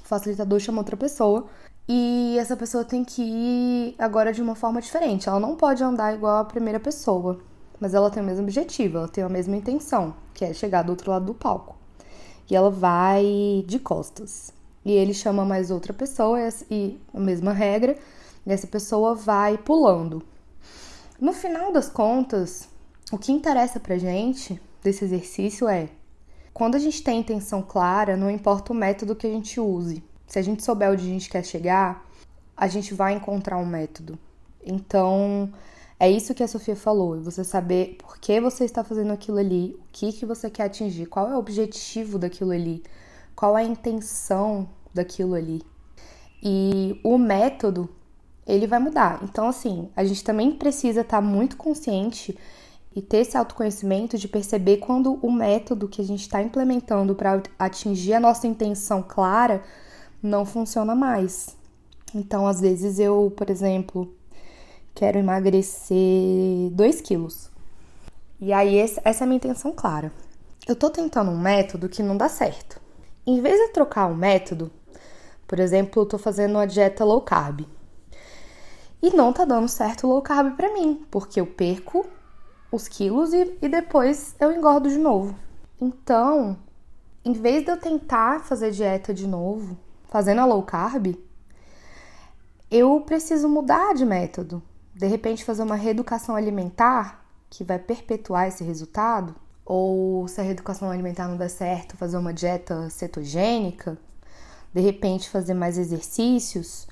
O 0.03 0.07
facilitador 0.07 0.61
chama 0.61 0.79
outra 0.79 0.97
pessoa. 0.97 1.47
E 1.89 2.37
essa 2.39 2.57
pessoa 2.57 2.85
tem 2.85 3.03
que 3.05 3.23
ir 3.23 3.95
agora 3.99 4.33
de 4.33 4.43
uma 4.43 4.55
forma 4.55 4.81
diferente. 4.81 5.29
Ela 5.29 5.41
não 5.41 5.57
pode 5.57 5.83
andar 5.83 6.15
igual 6.15 6.39
a 6.39 6.45
primeira 6.45 6.79
pessoa, 6.79 7.41
mas 7.81 7.95
ela 7.95 8.11
tem 8.11 8.23
o 8.23 8.27
mesmo 8.27 8.43
objetivo, 8.43 8.99
ela 8.99 9.09
tem 9.09 9.25
a 9.25 9.29
mesma 9.29 9.57
intenção, 9.57 10.15
que 10.35 10.45
é 10.45 10.53
chegar 10.53 10.83
do 10.83 10.91
outro 10.91 11.11
lado 11.11 11.27
do 11.27 11.35
palco. 11.35 11.77
E 12.51 12.57
ela 12.57 12.71
vai 12.71 13.65
de 13.67 13.79
costas. 13.79 14.53
E 14.85 14.93
ele 14.93 15.13
chama 15.13 15.45
mais 15.45 15.71
outra 15.71 15.93
pessoa 15.93 16.39
e 16.71 16.99
a 17.13 17.21
mesma 17.21 17.53
regra, 17.53 17.97
e 18.47 18.53
essa 18.53 18.67
pessoa 18.67 19.15
vai 19.15 19.59
pulando. 19.59 20.23
No 21.21 21.33
final 21.33 21.73
das 21.73 21.89
contas, 21.89 22.69
o 23.13 23.19
que 23.19 23.33
interessa 23.33 23.79
pra 23.79 23.99
gente 23.99 24.61
desse 24.83 25.05
exercício 25.05 25.69
é 25.69 25.89
quando 26.59 26.75
a 26.75 26.79
gente 26.79 27.03
tem 27.03 27.21
intenção 27.21 27.63
clara, 27.63 28.17
não 28.17 28.29
importa 28.29 28.73
o 28.73 28.77
método 28.77 29.15
que 29.15 29.27
a 29.27 29.31
gente 29.31 29.61
use. 29.61 30.03
Se 30.27 30.41
a 30.41 30.43
gente 30.43 30.65
souber 30.65 30.91
onde 30.91 31.03
a 31.03 31.09
gente 31.09 31.31
quer 31.31 31.45
chegar, 31.45 32.05
a 32.57 32.67
gente 32.67 32.93
vai 32.95 33.15
encontrar 33.15 33.59
um 33.59 33.65
método. 33.65 34.19
Então, 34.65 35.53
é 36.01 36.09
isso 36.11 36.35
que 36.35 36.43
a 36.43 36.49
Sofia 36.49 36.77
falou, 36.77 37.21
você 37.21 37.43
saber 37.43 37.97
por 37.99 38.19
que 38.19 38.41
você 38.41 38.65
está 38.65 38.85
fazendo 38.85 39.13
aquilo 39.13 39.39
ali, 39.39 39.77
o 39.81 39.85
que 39.91 40.13
que 40.13 40.25
você 40.25 40.49
quer 40.49 40.65
atingir, 40.65 41.07
qual 41.07 41.29
é 41.29 41.35
o 41.35 41.39
objetivo 41.39 42.19
daquilo 42.19 42.53
ali, 42.53 42.85
qual 43.35 43.59
é 43.59 43.63
a 43.63 43.67
intenção 43.67 44.69
daquilo 44.95 45.35
ali. 45.35 45.61
E 46.41 47.01
o 47.03 47.19
método, 47.19 47.89
ele 48.47 48.67
vai 48.67 48.79
mudar. 48.79 49.21
Então, 49.25 49.49
assim, 49.49 49.89
a 49.97 50.05
gente 50.05 50.23
também 50.23 50.53
precisa 50.53 51.01
estar 51.01 51.21
muito 51.21 51.57
consciente 51.57 52.39
e 52.95 53.03
ter 53.03 53.19
esse 53.19 53.37
autoconhecimento 53.37 54.17
de 54.17 54.29
perceber 54.29 54.79
quando 54.79 55.19
o 55.21 55.33
método 55.33 55.89
que 55.89 56.01
a 56.01 56.05
gente 56.05 56.23
está 56.23 56.41
implementando 56.41 57.15
para 57.15 57.43
atingir 57.59 58.15
a 58.15 58.21
nossa 58.21 58.47
intenção 58.47 59.03
clara 59.03 59.63
não 60.23 60.47
funciona 60.47 60.95
mais. 60.95 61.57
Então, 62.15 62.47
às 62.47 62.61
vezes 62.61 62.99
eu, 62.99 63.33
por 63.37 63.51
exemplo, 63.51 64.17
quero 64.99 65.17
emagrecer 65.17 66.71
2 66.73 67.01
quilos. 67.03 67.49
E 68.41 68.53
aí, 68.53 68.77
essa 68.79 69.01
é 69.05 69.23
a 69.23 69.27
minha 69.27 69.37
intenção 69.37 69.71
clara. 69.71 70.13
Eu 70.67 70.75
tô 70.75 70.91
tentando 70.91 71.31
um 71.31 71.39
método 71.39 71.89
que 71.89 72.03
não 72.03 72.17
dá 72.17 72.29
certo. 72.29 72.81
Em 73.25 73.41
vez 73.41 73.57
de 73.61 73.73
trocar 73.73 74.09
o 74.09 74.13
um 74.13 74.17
método, 74.17 74.73
por 75.47 75.61
exemplo, 75.61 76.03
eu 76.03 76.07
tô 76.07 76.19
fazendo 76.19 76.57
uma 76.57 76.67
dieta 76.67 77.05
low 77.05 77.23
carb. 77.23 77.61
E 79.01 79.11
não 79.11 79.33
tá 79.33 79.45
dando 79.45 79.69
certo 79.69 80.09
low 80.09 80.21
carb 80.21 80.57
para 80.57 80.75
mim, 80.75 81.07
porque 81.13 81.41
eu 81.41 81.47
perco 81.47 82.05
os 82.73 82.89
quilos 82.89 83.33
e, 83.33 83.57
e 83.63 83.69
depois 83.69 84.35
eu 84.41 84.51
engordo 84.51 84.89
de 84.89 84.99
novo. 84.99 85.33
Então, 85.81 86.59
em 87.25 87.35
vez 87.35 87.65
de 87.65 87.71
eu 87.71 87.77
tentar 87.77 88.41
fazer 88.41 88.73
dieta 88.73 89.15
de 89.15 89.29
novo, 89.29 89.79
fazendo 90.09 90.41
a 90.41 90.45
low 90.45 90.65
carb, 90.65 91.15
eu 92.69 93.01
preciso 93.03 93.49
mudar 93.49 93.95
de 93.95 94.05
método. 94.05 94.61
De 94.99 95.07
repente, 95.07 95.45
fazer 95.45 95.63
uma 95.63 95.77
reeducação 95.77 96.35
alimentar 96.35 97.25
que 97.49 97.63
vai 97.63 97.79
perpetuar 97.79 98.49
esse 98.49 98.65
resultado, 98.65 99.33
ou 99.65 100.27
se 100.27 100.41
a 100.41 100.45
reeducação 100.45 100.91
alimentar 100.91 101.29
não 101.29 101.37
der 101.37 101.49
certo, 101.49 101.97
fazer 101.97 102.17
uma 102.17 102.35
dieta 102.35 102.91
cetogênica, 102.91 103.97
de 104.75 104.81
repente 104.81 105.31
fazer 105.31 105.55
mais 105.55 105.79
exercícios, 105.79 106.89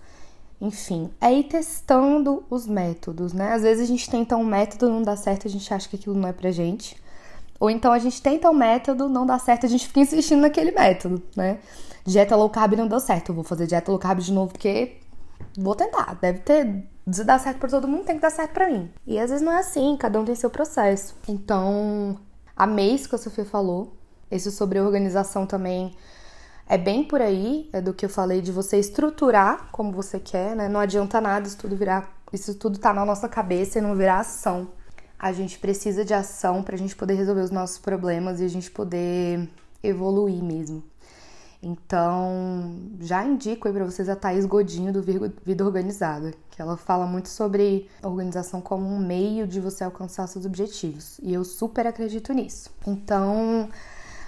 enfim, 0.61 1.11
é 1.21 1.33
ir 1.33 1.49
testando 1.49 2.45
os 2.49 2.65
métodos, 2.65 3.33
né? 3.33 3.53
Às 3.53 3.63
vezes 3.63 3.83
a 3.83 3.87
gente 3.87 4.09
tenta 4.09 4.37
um 4.37 4.45
método, 4.45 4.89
não 4.89 5.03
dá 5.03 5.17
certo, 5.17 5.49
a 5.49 5.51
gente 5.51 5.75
acha 5.75 5.89
que 5.89 5.97
aquilo 5.97 6.15
não 6.15 6.29
é 6.29 6.33
pra 6.33 6.53
gente. 6.53 6.97
Ou 7.59 7.69
então 7.69 7.93
a 7.93 7.99
gente 7.99 8.23
tenta 8.23 8.49
um 8.49 8.55
método, 8.55 9.09
não 9.09 9.27
dá 9.27 9.37
certo, 9.37 9.67
a 9.67 9.69
gente 9.69 9.89
fica 9.89 9.99
insistindo 9.99 10.43
naquele 10.43 10.71
método, 10.71 11.21
né? 11.35 11.59
Dieta 12.05 12.37
low 12.37 12.49
carb 12.49 12.75
não 12.75 12.87
deu 12.87 13.01
certo, 13.01 13.31
eu 13.31 13.35
vou 13.35 13.43
fazer 13.43 13.67
dieta 13.67 13.91
low 13.91 13.99
carb 13.99 14.21
de 14.21 14.33
novo 14.33 14.53
porque 14.53 14.99
vou 15.59 15.75
tentar. 15.75 16.15
Deve 16.21 16.39
ter. 16.39 16.87
Se 17.11 17.23
dá 17.23 17.39
certo 17.39 17.59
pra 17.59 17.69
todo 17.69 17.87
mundo, 17.87 18.05
tem 18.05 18.17
que 18.17 18.23
dar 18.23 18.31
certo 18.31 18.53
pra 18.53 18.69
mim. 18.69 18.91
E 19.07 19.19
às 19.19 19.31
vezes 19.31 19.45
não 19.45 19.53
é 19.53 19.61
assim, 19.61 19.97
cada 19.97 20.19
um 20.19 20.25
tem 20.25 20.35
seu 20.35 20.51
processo. 20.51 21.15
Então, 21.29 22.19
amei 22.57 22.95
isso 22.95 23.09
que 23.09 23.15
a 23.15 23.19
Sofia 23.19 23.45
falou. 23.45 23.97
Isso 24.29 24.51
sobre 24.51 24.81
organização 24.81 25.47
também 25.47 25.95
é 26.69 26.77
bem 26.77 27.05
por 27.05 27.21
aí, 27.21 27.71
é 27.73 27.81
do 27.81 27.95
que 27.95 28.05
eu 28.05 28.11
falei 28.11 28.41
de 28.41 28.51
você 28.51 28.77
estruturar 28.79 29.69
como 29.71 29.93
você 29.93 30.19
quer, 30.19 30.57
né? 30.57 30.69
Não 30.69 30.81
adianta 30.81 31.21
nada 31.21 31.47
isso 31.47 31.57
tudo 31.57 31.77
virar, 31.77 32.13
isso 32.33 32.57
tudo 32.57 32.77
tá 32.77 32.93
na 32.93 33.05
nossa 33.05 33.29
cabeça 33.29 33.79
e 33.79 33.83
não 33.83 33.95
virar 33.95 34.19
ação. 34.19 34.69
A 35.17 35.33
gente 35.33 35.61
precisa 35.61 36.05
de 36.05 36.13
ação 36.13 36.61
para 36.63 36.75
a 36.75 36.79
gente 36.79 36.97
poder 36.97 37.15
resolver 37.15 37.43
os 37.43 37.53
nossos 37.53 37.79
problemas 37.79 38.41
e 38.41 38.45
a 38.45 38.49
gente 38.49 38.69
poder 38.69 39.49
evoluir 39.81 40.43
mesmo. 40.43 40.83
Então, 41.63 42.77
já 43.01 43.25
indico 43.25 43.67
aí 43.67 43.75
para 43.75 43.85
vocês 43.85 44.09
a 44.09 44.17
Thaís 44.17 44.45
Godinho 44.45 44.93
do 44.93 45.03
Vida 45.03 45.65
Organizada, 45.65 46.33
que 46.51 46.61
ela 46.61 46.77
fala 46.77 47.07
muito 47.07 47.29
sobre 47.29 47.89
organização 48.03 48.61
como 48.61 48.87
um 48.87 48.99
meio 48.99 49.47
de 49.47 49.61
você 49.61 49.83
alcançar 49.83 50.27
seus 50.27 50.45
objetivos. 50.45 51.19
E 51.23 51.33
eu 51.33 51.45
super 51.45 51.87
acredito 51.87 52.33
nisso. 52.33 52.71
Então, 52.87 53.69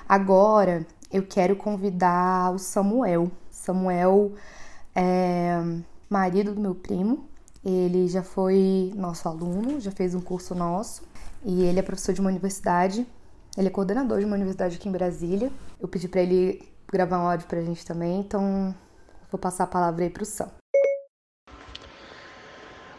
agora 0.08 0.86
eu 1.12 1.22
quero 1.22 1.54
convidar 1.56 2.52
o 2.52 2.58
Samuel. 2.58 3.30
Samuel 3.50 4.32
é 4.94 5.62
marido 6.08 6.54
do 6.54 6.60
meu 6.60 6.74
primo. 6.74 7.28
Ele 7.64 8.08
já 8.08 8.22
foi 8.22 8.92
nosso 8.96 9.28
aluno, 9.28 9.80
já 9.80 9.90
fez 9.90 10.14
um 10.14 10.20
curso 10.20 10.54
nosso 10.54 11.02
e 11.44 11.62
ele 11.64 11.78
é 11.78 11.82
professor 11.82 12.14
de 12.14 12.20
uma 12.20 12.30
universidade. 12.30 13.06
Ele 13.56 13.68
é 13.68 13.70
coordenador 13.70 14.18
de 14.18 14.24
uma 14.24 14.36
universidade 14.36 14.76
aqui 14.76 14.88
em 14.88 14.92
Brasília. 14.92 15.50
Eu 15.80 15.88
pedi 15.88 16.08
para 16.08 16.22
ele 16.22 16.62
gravar 16.90 17.18
um 17.18 17.28
áudio 17.28 17.46
pra 17.46 17.60
gente 17.60 17.84
também, 17.84 18.20
então 18.20 18.74
vou 19.30 19.38
passar 19.38 19.64
a 19.64 19.66
palavra 19.66 20.04
aí 20.04 20.10
pro 20.10 20.24
Sam. 20.24 20.50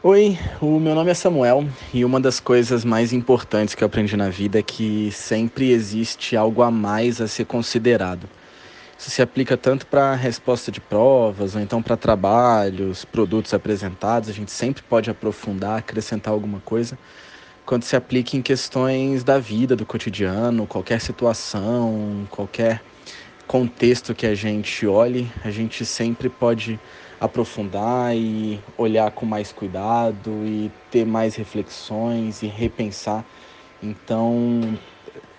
Oi, 0.02 0.38
o 0.62 0.80
meu 0.80 0.96
nome 0.96 1.12
é 1.12 1.14
Samuel 1.14 1.68
e 1.94 2.06
uma 2.06 2.22
das 2.22 2.40
coisas 2.40 2.86
mais 2.86 3.12
importantes 3.12 3.76
que 3.76 3.84
eu 3.84 3.88
aprendi 3.88 4.16
na 4.16 4.30
vida 4.30 4.60
é 4.60 4.64
que 4.64 5.12
sempre 5.12 5.72
existe 5.72 6.38
algo 6.38 6.62
a 6.62 6.72
mais 6.72 7.20
a 7.20 7.28
ser 7.28 7.46
considerado. 7.46 8.30
Isso 8.98 9.10
se 9.10 9.22
aplica 9.22 9.58
tanto 9.58 9.86
para 9.88 10.14
resposta 10.14 10.72
de 10.72 10.80
provas 10.80 11.56
ou 11.56 11.62
então 11.62 11.82
para 11.82 11.98
trabalhos, 11.98 13.04
produtos 13.04 13.54
apresentados, 13.54 14.30
a 14.30 14.34
gente 14.34 14.52
sempre 14.52 14.84
pode 14.84 15.10
aprofundar, 15.10 15.80
acrescentar 15.80 16.34
alguma 16.34 16.60
coisa, 16.60 16.98
quando 17.66 17.84
se 17.84 17.96
aplica 17.96 18.38
em 18.38 18.42
questões 18.42 19.24
da 19.24 19.40
vida, 19.40 19.76
do 19.76 19.86
cotidiano, 19.86 20.68
qualquer 20.68 21.02
situação, 21.02 22.28
qualquer 22.30 22.82
contexto 23.50 24.14
que 24.14 24.28
a 24.28 24.36
gente 24.36 24.86
olhe, 24.86 25.28
a 25.44 25.50
gente 25.50 25.84
sempre 25.84 26.30
pode 26.30 26.80
aprofundar 27.20 28.16
e 28.16 28.60
olhar 28.78 29.10
com 29.10 29.26
mais 29.26 29.52
cuidado 29.52 30.30
e 30.46 30.72
ter 30.92 31.04
mais 31.04 31.34
reflexões 31.34 32.44
e 32.44 32.46
repensar. 32.46 33.26
Então, 33.82 34.78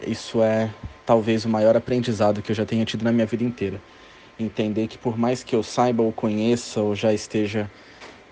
isso 0.04 0.42
é 0.42 0.68
talvez 1.06 1.44
o 1.44 1.48
maior 1.48 1.76
aprendizado 1.76 2.42
que 2.42 2.50
eu 2.50 2.56
já 2.56 2.66
tenha 2.66 2.84
tido 2.84 3.04
na 3.04 3.12
minha 3.12 3.26
vida 3.26 3.44
inteira. 3.44 3.80
Entender 4.40 4.88
que 4.88 4.98
por 4.98 5.16
mais 5.16 5.44
que 5.44 5.54
eu 5.54 5.62
saiba 5.62 6.02
ou 6.02 6.10
conheça 6.10 6.80
ou 6.80 6.96
já 6.96 7.12
esteja 7.12 7.70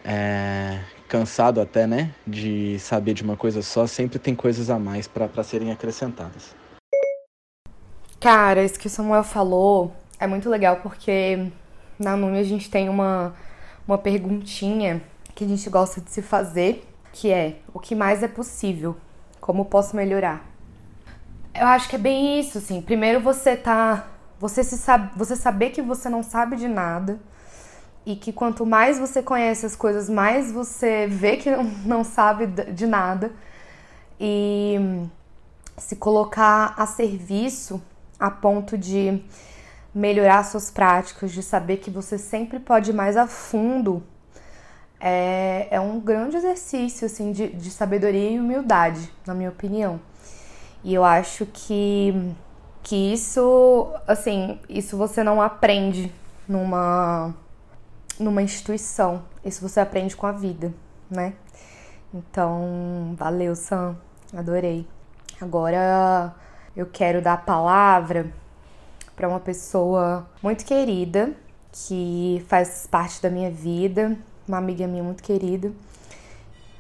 é, 0.04 0.80
cansado 1.08 1.60
até, 1.60 1.86
né, 1.86 2.10
de 2.26 2.80
saber 2.80 3.14
de 3.14 3.22
uma 3.22 3.36
coisa 3.36 3.62
só, 3.62 3.86
sempre 3.86 4.18
tem 4.18 4.34
coisas 4.34 4.70
a 4.70 4.78
mais 4.78 5.06
para 5.06 5.44
serem 5.44 5.70
acrescentadas. 5.70 6.67
Cara, 8.20 8.64
isso 8.64 8.80
que 8.80 8.88
o 8.88 8.90
Samuel 8.90 9.22
falou 9.22 9.94
é 10.18 10.26
muito 10.26 10.50
legal 10.50 10.78
porque 10.82 11.52
na 11.98 12.16
Numi 12.16 12.40
a 12.40 12.42
gente 12.42 12.68
tem 12.68 12.88
uma, 12.88 13.32
uma 13.86 13.96
perguntinha 13.96 15.00
que 15.36 15.44
a 15.44 15.46
gente 15.46 15.70
gosta 15.70 16.00
de 16.00 16.10
se 16.10 16.20
fazer, 16.20 16.84
que 17.12 17.30
é 17.30 17.60
o 17.72 17.78
que 17.78 17.94
mais 17.94 18.24
é 18.24 18.28
possível? 18.28 18.96
Como 19.40 19.64
posso 19.64 19.94
melhorar? 19.94 20.44
Eu 21.54 21.68
acho 21.68 21.88
que 21.88 21.94
é 21.94 21.98
bem 21.98 22.40
isso, 22.40 22.58
assim. 22.58 22.82
Primeiro 22.82 23.20
você 23.20 23.56
tá. 23.56 24.08
Você, 24.40 24.64
se 24.64 24.76
sabe, 24.76 25.10
você 25.16 25.36
saber 25.36 25.70
que 25.70 25.80
você 25.80 26.08
não 26.08 26.24
sabe 26.24 26.56
de 26.56 26.66
nada 26.66 27.20
e 28.04 28.16
que 28.16 28.32
quanto 28.32 28.66
mais 28.66 28.98
você 28.98 29.22
conhece 29.22 29.64
as 29.64 29.76
coisas, 29.76 30.08
mais 30.08 30.50
você 30.50 31.06
vê 31.06 31.36
que 31.36 31.50
não, 31.50 31.64
não 31.84 32.04
sabe 32.04 32.46
de 32.46 32.86
nada 32.86 33.32
e 34.18 35.06
se 35.76 35.94
colocar 35.96 36.74
a 36.76 36.86
serviço 36.86 37.80
a 38.18 38.30
ponto 38.30 38.76
de 38.76 39.22
melhorar 39.94 40.44
suas 40.44 40.70
práticas, 40.70 41.32
de 41.32 41.42
saber 41.42 41.78
que 41.78 41.90
você 41.90 42.18
sempre 42.18 42.58
pode 42.58 42.90
ir 42.90 42.94
mais 42.94 43.16
a 43.16 43.26
fundo, 43.26 44.02
é, 45.00 45.68
é 45.70 45.80
um 45.80 46.00
grande 46.00 46.36
exercício 46.36 47.06
assim, 47.06 47.32
de, 47.32 47.48
de 47.48 47.70
sabedoria 47.70 48.30
e 48.30 48.38
humildade, 48.38 49.12
na 49.26 49.34
minha 49.34 49.50
opinião. 49.50 50.00
E 50.82 50.94
eu 50.94 51.04
acho 51.04 51.46
que, 51.46 52.34
que 52.82 53.12
isso, 53.12 53.92
assim, 54.06 54.60
isso 54.68 54.96
você 54.96 55.24
não 55.24 55.40
aprende 55.40 56.12
numa, 56.48 57.34
numa 58.18 58.42
instituição. 58.42 59.24
Isso 59.44 59.66
você 59.66 59.80
aprende 59.80 60.16
com 60.16 60.26
a 60.26 60.32
vida, 60.32 60.72
né? 61.10 61.34
Então, 62.12 63.14
valeu, 63.16 63.54
Sam. 63.54 63.96
Adorei. 64.34 64.86
Agora 65.40 66.34
eu 66.78 66.86
quero 66.86 67.20
dar 67.20 67.32
a 67.32 67.36
palavra 67.36 68.32
para 69.16 69.28
uma 69.28 69.40
pessoa 69.40 70.30
muito 70.40 70.64
querida 70.64 71.34
que 71.72 72.40
faz 72.46 72.86
parte 72.86 73.20
da 73.20 73.28
minha 73.28 73.50
vida, 73.50 74.16
uma 74.46 74.58
amiga 74.58 74.86
minha 74.86 75.02
muito 75.02 75.20
querida. 75.20 75.72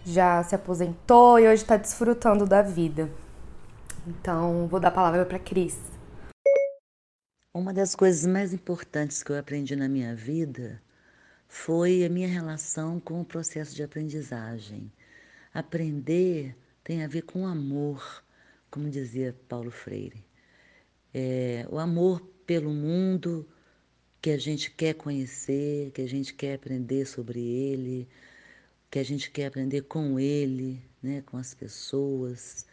Já 0.04 0.40
se 0.44 0.54
aposentou 0.54 1.40
e 1.40 1.48
hoje 1.48 1.62
está 1.62 1.76
desfrutando 1.76 2.46
da 2.46 2.62
vida. 2.62 3.10
Então, 4.06 4.68
vou 4.68 4.78
dar 4.78 4.88
a 4.88 4.92
palavra 4.92 5.26
para 5.26 5.38
Cris. 5.40 5.76
Uma 7.52 7.74
das 7.74 7.96
coisas 7.96 8.24
mais 8.24 8.52
importantes 8.52 9.20
que 9.24 9.32
eu 9.32 9.38
aprendi 9.38 9.74
na 9.74 9.88
minha 9.88 10.14
vida 10.14 10.80
foi 11.48 12.04
a 12.04 12.08
minha 12.08 12.28
relação 12.28 13.00
com 13.00 13.20
o 13.20 13.24
processo 13.24 13.74
de 13.74 13.82
aprendizagem. 13.82 14.92
Aprender 15.52 16.56
tem 16.84 17.02
a 17.02 17.08
ver 17.08 17.22
com 17.22 17.48
amor, 17.48 18.22
como 18.70 18.90
dizia 18.90 19.34
Paulo 19.48 19.70
Freire. 19.70 20.24
É, 21.12 21.66
o 21.70 21.78
amor 21.78 22.20
pelo 22.46 22.70
mundo 22.70 23.48
que 24.20 24.30
a 24.30 24.38
gente 24.38 24.70
quer 24.70 24.94
conhecer, 24.94 25.90
que 25.92 26.02
a 26.02 26.08
gente 26.08 26.34
quer 26.34 26.54
aprender 26.54 27.06
sobre 27.06 27.40
ele, 27.40 28.08
que 28.90 28.98
a 28.98 29.04
gente 29.04 29.30
quer 29.30 29.46
aprender 29.46 29.82
com 29.82 30.18
ele, 30.18 30.82
né, 31.02 31.22
com 31.22 31.36
as 31.36 31.54
pessoas, 31.54 32.66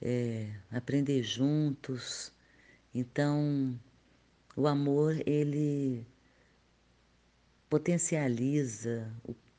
é, 0.00 0.48
aprender 0.70 1.22
juntos. 1.22 2.32
Então, 2.94 3.78
o 4.56 4.66
amor, 4.66 5.16
ele 5.26 6.06
potencializa 7.68 9.10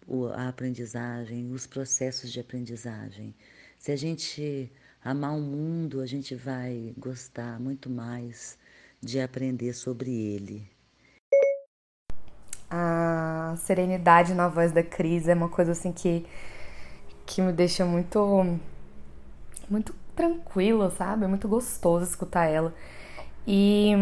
o, 0.07 0.27
a 0.27 0.49
aprendizagem, 0.49 1.51
os 1.51 1.65
processos 1.65 2.31
de 2.31 2.39
aprendizagem. 2.39 3.33
Se 3.77 3.91
a 3.91 3.95
gente 3.95 4.71
amar 5.03 5.35
o 5.35 5.41
mundo, 5.41 6.01
a 6.01 6.05
gente 6.05 6.35
vai 6.35 6.93
gostar 6.97 7.59
muito 7.59 7.89
mais 7.89 8.57
de 9.01 9.19
aprender 9.19 9.73
sobre 9.73 10.11
ele. 10.11 10.69
A 12.69 13.55
serenidade 13.57 14.33
na 14.33 14.47
voz 14.47 14.71
da 14.71 14.83
Cris 14.83 15.27
é 15.27 15.33
uma 15.33 15.49
coisa 15.49 15.71
assim 15.71 15.91
que, 15.91 16.25
que 17.25 17.41
me 17.41 17.51
deixa 17.51 17.83
muito 17.83 18.59
muito 19.69 19.93
tranquila, 20.15 20.89
sabe? 20.91 21.25
É 21.25 21.27
muito 21.27 21.47
gostoso 21.47 22.05
escutar 22.05 22.45
ela. 22.45 22.73
E 23.47 23.93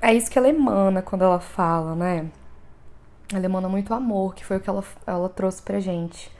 é 0.00 0.14
isso 0.14 0.30
que 0.30 0.38
ela 0.38 0.48
emana 0.48 1.02
quando 1.02 1.22
ela 1.22 1.40
fala, 1.40 1.94
né? 1.94 2.30
Ela 3.32 3.44
emana 3.44 3.68
muito 3.68 3.92
amor, 3.92 4.34
que 4.34 4.44
foi 4.44 4.56
o 4.56 4.60
que 4.60 4.70
ela, 4.70 4.84
ela 5.06 5.28
trouxe 5.28 5.62
pra 5.62 5.78
gente. 5.80 6.30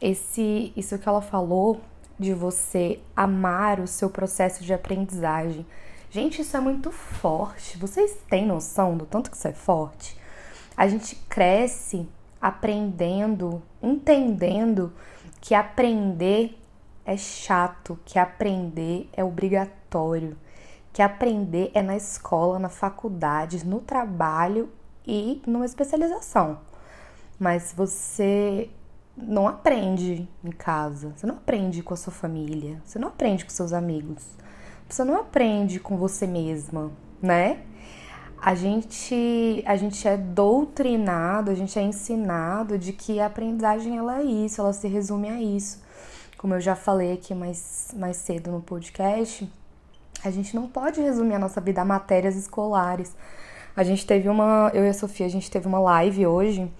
Esse, 0.00 0.72
isso 0.76 0.98
que 0.98 1.08
ela 1.08 1.20
falou 1.20 1.80
de 2.18 2.32
você 2.32 3.00
amar 3.14 3.80
o 3.80 3.86
seu 3.86 4.08
processo 4.08 4.64
de 4.64 4.72
aprendizagem. 4.72 5.66
Gente, 6.10 6.42
isso 6.42 6.56
é 6.56 6.60
muito 6.60 6.90
forte. 6.90 7.76
Vocês 7.78 8.16
têm 8.28 8.46
noção 8.46 8.96
do 8.96 9.04
tanto 9.04 9.30
que 9.30 9.36
isso 9.36 9.48
é 9.48 9.52
forte? 9.52 10.16
A 10.76 10.86
gente 10.88 11.16
cresce 11.28 12.08
aprendendo, 12.40 13.62
entendendo 13.82 14.92
que 15.40 15.54
aprender 15.54 16.58
é 17.04 17.16
chato, 17.16 17.98
que 18.04 18.18
aprender 18.18 19.08
é 19.12 19.22
obrigatório, 19.22 20.36
que 20.92 21.02
aprender 21.02 21.70
é 21.74 21.82
na 21.82 21.96
escola, 21.96 22.58
na 22.58 22.68
faculdade, 22.68 23.66
no 23.66 23.80
trabalho 23.80 24.70
e 25.06 25.40
numa 25.46 25.64
especialização. 25.64 26.58
Mas 27.38 27.72
você 27.76 28.70
não 29.16 29.48
aprende 29.48 30.28
em 30.44 30.50
casa, 30.50 31.12
você 31.16 31.26
não 31.26 31.36
aprende 31.36 31.82
com 31.82 31.94
a 31.94 31.96
sua 31.96 32.12
família, 32.12 32.80
você 32.84 32.98
não 32.98 33.08
aprende 33.08 33.44
com 33.44 33.50
seus 33.50 33.72
amigos, 33.72 34.24
você 34.88 35.02
não 35.04 35.18
aprende 35.18 35.80
com 35.80 35.96
você 35.96 36.26
mesma, 36.26 36.92
né? 37.22 37.60
A 38.40 38.54
gente, 38.54 39.64
a 39.66 39.76
gente 39.76 40.06
é 40.06 40.16
doutrinado, 40.16 41.50
a 41.50 41.54
gente 41.54 41.78
é 41.78 41.82
ensinado 41.82 42.78
de 42.78 42.92
que 42.92 43.18
a 43.18 43.26
aprendizagem 43.26 43.96
ela 43.96 44.20
é 44.20 44.24
isso, 44.24 44.60
ela 44.60 44.74
se 44.74 44.86
resume 44.86 45.30
a 45.30 45.40
isso. 45.40 45.82
Como 46.36 46.54
eu 46.54 46.60
já 46.60 46.76
falei 46.76 47.14
aqui 47.14 47.34
mais, 47.34 47.94
mais 47.96 48.18
cedo 48.18 48.52
no 48.52 48.60
podcast, 48.60 49.50
a 50.22 50.30
gente 50.30 50.54
não 50.54 50.68
pode 50.68 51.00
resumir 51.00 51.34
a 51.34 51.38
nossa 51.38 51.60
vida 51.60 51.80
a 51.80 51.84
matérias 51.84 52.36
escolares. 52.36 53.16
A 53.74 53.82
gente 53.82 54.06
teve 54.06 54.28
uma, 54.28 54.70
eu 54.74 54.84
e 54.84 54.88
a 54.88 54.94
Sofia, 54.94 55.24
a 55.24 55.30
gente 55.30 55.50
teve 55.50 55.66
uma 55.66 55.78
live 55.78 56.26
hoje 56.26 56.70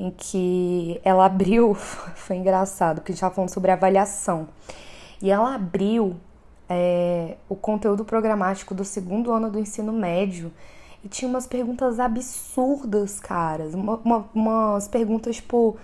em 0.00 0.10
que 0.10 0.98
ela 1.04 1.26
abriu, 1.26 1.74
foi 2.16 2.36
engraçado, 2.36 2.96
porque 2.96 3.12
a 3.12 3.14
gente 3.14 3.18
estava 3.18 3.34
falando 3.34 3.50
sobre 3.50 3.70
avaliação. 3.70 4.48
E 5.20 5.30
ela 5.30 5.54
abriu 5.54 6.16
é, 6.66 7.36
o 7.48 7.54
conteúdo 7.54 8.02
programático 8.02 8.74
do 8.74 8.82
segundo 8.82 9.30
ano 9.30 9.50
do 9.50 9.58
ensino 9.58 9.92
médio 9.92 10.50
e 11.04 11.08
tinha 11.08 11.28
umas 11.28 11.46
perguntas 11.46 12.00
absurdas, 12.00 13.20
caras. 13.20 13.74
Uma, 13.74 13.96
uma, 13.96 14.24
umas 14.34 14.88
perguntas 14.88 15.36
tipo. 15.36 15.76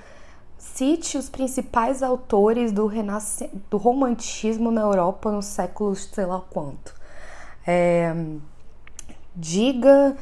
Cite 0.59 1.19
os 1.19 1.29
principais 1.29 2.03
autores 2.03 2.73
do, 2.73 2.87
renasc... 2.87 3.43
do 3.71 3.77
romantismo 3.77 4.71
na 4.71 4.81
Europa 4.81 5.31
no 5.31 5.43
século 5.43 5.95
sei 5.95 6.25
lá 6.25 6.41
quanto. 6.51 6.95
É, 7.67 8.15
diga 9.35 10.17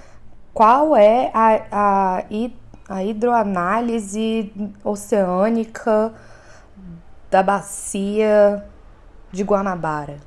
qual 0.52 0.96
é 0.96 1.30
a, 1.32 1.66
a, 1.70 2.24
a 2.88 3.02
hidroanálise 3.02 4.52
oceânica 4.82 6.12
da 7.30 7.42
bacia 7.42 8.64
de 9.32 9.42
Guanabara. 9.42 10.18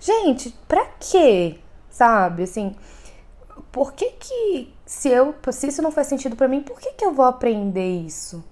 Gente, 0.00 0.50
pra 0.66 0.86
quê? 1.00 1.58
Sabe, 1.90 2.44
assim, 2.44 2.74
por 3.72 3.92
que 3.92 4.10
que 4.12 4.72
se 4.86 5.08
eu, 5.08 5.34
se 5.50 5.66
isso 5.66 5.82
não 5.82 5.90
faz 5.90 6.06
sentido 6.06 6.36
para 6.36 6.48
mim, 6.48 6.62
por 6.62 6.80
que 6.80 6.92
que 6.92 7.04
eu 7.04 7.12
vou 7.12 7.24
aprender 7.24 8.00
isso? 8.00 8.42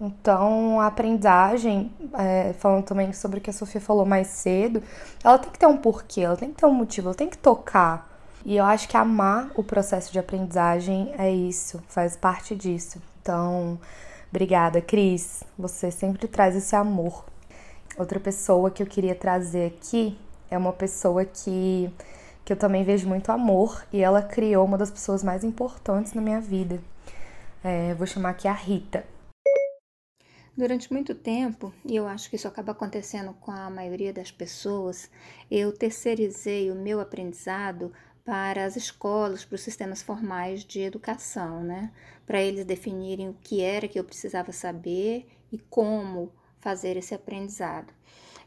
Então, 0.00 0.80
a 0.80 0.86
aprendizagem, 0.86 1.92
é, 2.14 2.52
falando 2.54 2.84
também 2.84 3.12
sobre 3.12 3.38
o 3.38 3.40
que 3.40 3.50
a 3.50 3.52
Sofia 3.52 3.80
falou 3.80 4.04
mais 4.04 4.28
cedo, 4.28 4.82
ela 5.22 5.38
tem 5.38 5.50
que 5.50 5.58
ter 5.58 5.66
um 5.66 5.76
porquê, 5.76 6.22
ela 6.22 6.36
tem 6.36 6.50
que 6.50 6.56
ter 6.56 6.66
um 6.66 6.72
motivo, 6.72 7.08
ela 7.08 7.14
tem 7.14 7.28
que 7.28 7.38
tocar. 7.38 8.11
E 8.44 8.56
eu 8.56 8.64
acho 8.64 8.88
que 8.88 8.96
amar 8.96 9.52
o 9.54 9.62
processo 9.62 10.12
de 10.12 10.18
aprendizagem 10.18 11.14
é 11.16 11.30
isso, 11.30 11.82
faz 11.88 12.16
parte 12.16 12.56
disso. 12.56 13.00
Então, 13.20 13.78
obrigada, 14.30 14.80
Cris. 14.80 15.44
Você 15.56 15.90
sempre 15.92 16.26
traz 16.26 16.56
esse 16.56 16.74
amor. 16.74 17.24
Outra 17.96 18.18
pessoa 18.18 18.70
que 18.70 18.82
eu 18.82 18.86
queria 18.86 19.14
trazer 19.14 19.66
aqui 19.66 20.18
é 20.50 20.58
uma 20.58 20.72
pessoa 20.72 21.24
que, 21.24 21.88
que 22.44 22.52
eu 22.52 22.56
também 22.56 22.82
vejo 22.82 23.06
muito 23.06 23.30
amor 23.30 23.84
e 23.92 24.00
ela 24.00 24.22
criou 24.22 24.64
uma 24.64 24.76
das 24.76 24.90
pessoas 24.90 25.22
mais 25.22 25.44
importantes 25.44 26.12
na 26.12 26.20
minha 26.20 26.40
vida. 26.40 26.80
É, 27.62 27.94
vou 27.94 28.06
chamar 28.06 28.30
aqui 28.30 28.48
a 28.48 28.52
Rita. 28.52 29.04
Durante 30.54 30.92
muito 30.92 31.14
tempo, 31.14 31.72
e 31.84 31.96
eu 31.96 32.06
acho 32.06 32.28
que 32.28 32.36
isso 32.36 32.46
acaba 32.46 32.72
acontecendo 32.72 33.32
com 33.40 33.50
a 33.50 33.70
maioria 33.70 34.12
das 34.12 34.30
pessoas, 34.30 35.08
eu 35.50 35.72
terceirizei 35.72 36.70
o 36.70 36.74
meu 36.74 37.00
aprendizado 37.00 37.90
para 38.24 38.64
as 38.64 38.76
escolas, 38.76 39.44
para 39.44 39.56
os 39.56 39.62
sistemas 39.62 40.02
formais 40.02 40.64
de 40.64 40.80
educação, 40.80 41.62
né? 41.62 41.92
Para 42.26 42.40
eles 42.40 42.64
definirem 42.64 43.28
o 43.28 43.36
que 43.40 43.60
era 43.60 43.88
que 43.88 43.98
eu 43.98 44.04
precisava 44.04 44.52
saber 44.52 45.26
e 45.50 45.58
como 45.58 46.32
fazer 46.60 46.96
esse 46.96 47.14
aprendizado. 47.14 47.92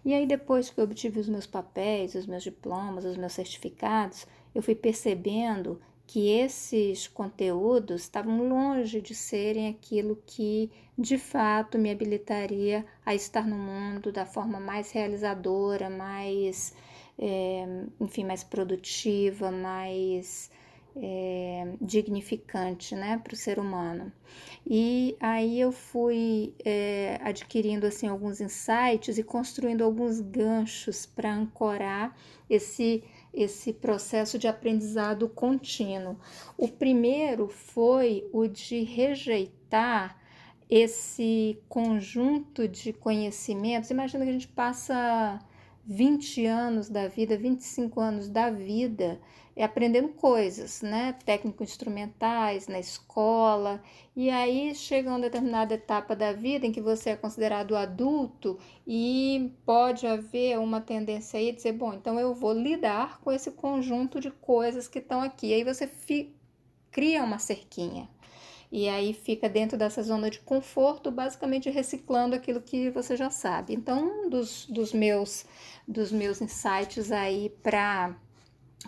E 0.03 0.13
aí, 0.13 0.25
depois 0.25 0.69
que 0.69 0.79
eu 0.79 0.83
obtive 0.83 1.19
os 1.19 1.27
meus 1.27 1.47
papéis, 1.47 2.15
os 2.15 2.27
meus 2.27 2.43
diplomas, 2.43 3.05
os 3.05 3.17
meus 3.17 3.33
certificados, 3.33 4.25
eu 4.53 4.61
fui 4.61 4.75
percebendo 4.75 5.81
que 6.07 6.29
esses 6.29 7.07
conteúdos 7.07 8.03
estavam 8.03 8.47
longe 8.47 9.01
de 9.01 9.15
serem 9.15 9.67
aquilo 9.67 10.21
que 10.25 10.71
de 10.97 11.17
fato 11.17 11.77
me 11.77 11.89
habilitaria 11.89 12.85
a 13.05 13.15
estar 13.15 13.47
no 13.47 13.57
mundo 13.57 14.11
da 14.11 14.25
forma 14.25 14.59
mais 14.59 14.91
realizadora, 14.91 15.89
mais 15.89 16.73
é, 17.17 17.65
enfim, 17.99 18.23
mais 18.23 18.43
produtiva, 18.43 19.51
mais 19.51 20.49
é, 20.95 21.67
dignificante, 21.81 22.95
né, 22.95 23.19
para 23.23 23.33
o 23.33 23.37
ser 23.37 23.59
humano. 23.59 24.11
E 24.65 25.15
aí 25.19 25.59
eu 25.59 25.71
fui 25.71 26.53
é, 26.63 27.19
adquirindo 27.21 27.85
assim 27.85 28.07
alguns 28.07 28.39
insights 28.39 29.17
e 29.17 29.23
construindo 29.23 29.83
alguns 29.83 30.19
ganchos 30.19 31.05
para 31.05 31.33
ancorar 31.33 32.15
esse 32.49 33.03
esse 33.33 33.73
processo 33.73 34.39
de 34.39 34.47
aprendizado 34.47 35.27
contínuo. 35.27 36.15
O 36.57 36.69
primeiro 36.69 37.49
foi 37.49 38.25
o 38.31 38.47
de 38.47 38.83
rejeitar 38.83 40.17
esse 40.69 41.59
conjunto 41.67 42.65
de 42.65 42.93
conhecimentos. 42.93 43.89
Imagina 43.89 44.23
que 44.23 44.29
a 44.29 44.33
gente 44.33 44.47
passa 44.47 45.37
20 45.87 46.45
anos 46.45 46.89
da 46.89 47.07
vida, 47.07 47.37
25 47.37 47.99
anos 47.99 48.27
da 48.27 48.49
vida, 48.49 49.19
é 49.55 49.63
aprendendo 49.63 50.09
coisas, 50.09 50.81
né? 50.81 51.15
Técnico-instrumentais 51.25 52.67
na 52.67 52.79
escola. 52.79 53.81
E 54.15 54.29
aí 54.29 54.73
chega 54.75 55.09
uma 55.09 55.19
determinada 55.19 55.75
etapa 55.75 56.15
da 56.15 56.33
vida 56.33 56.65
em 56.65 56.71
que 56.71 56.81
você 56.81 57.11
é 57.11 57.15
considerado 57.15 57.75
adulto 57.75 58.57
e 58.85 59.51
pode 59.65 60.05
haver 60.07 60.59
uma 60.59 60.81
tendência 60.81 61.39
aí 61.39 61.51
de 61.51 61.57
dizer, 61.57 61.73
bom, 61.73 61.93
então 61.93 62.19
eu 62.19 62.33
vou 62.33 62.51
lidar 62.53 63.19
com 63.21 63.31
esse 63.31 63.51
conjunto 63.51 64.19
de 64.19 64.31
coisas 64.31 64.87
que 64.87 64.99
estão 64.99 65.21
aqui. 65.21 65.53
Aí 65.53 65.63
você 65.63 65.89
cria 66.91 67.23
uma 67.23 67.39
cerquinha. 67.39 68.09
E 68.77 68.89
aí 68.89 69.13
fica 69.13 69.47
dentro 69.47 69.77
dessa 69.77 70.03
zona 70.03 70.29
de 70.29 70.39
conforto, 70.39 71.09
basicamente 71.09 71.69
reciclando 71.69 72.35
aquilo 72.35 72.59
que 72.61 72.89
você 72.89 73.15
já 73.15 73.29
sabe. 73.29 73.73
Então, 73.73 74.25
um 74.25 74.29
dos, 74.29 74.65
dos 74.65 74.91
meus 74.91 75.45
dos 75.87 76.11
meus 76.11 76.41
insights 76.41 77.09
aí 77.09 77.55
para 77.63 78.13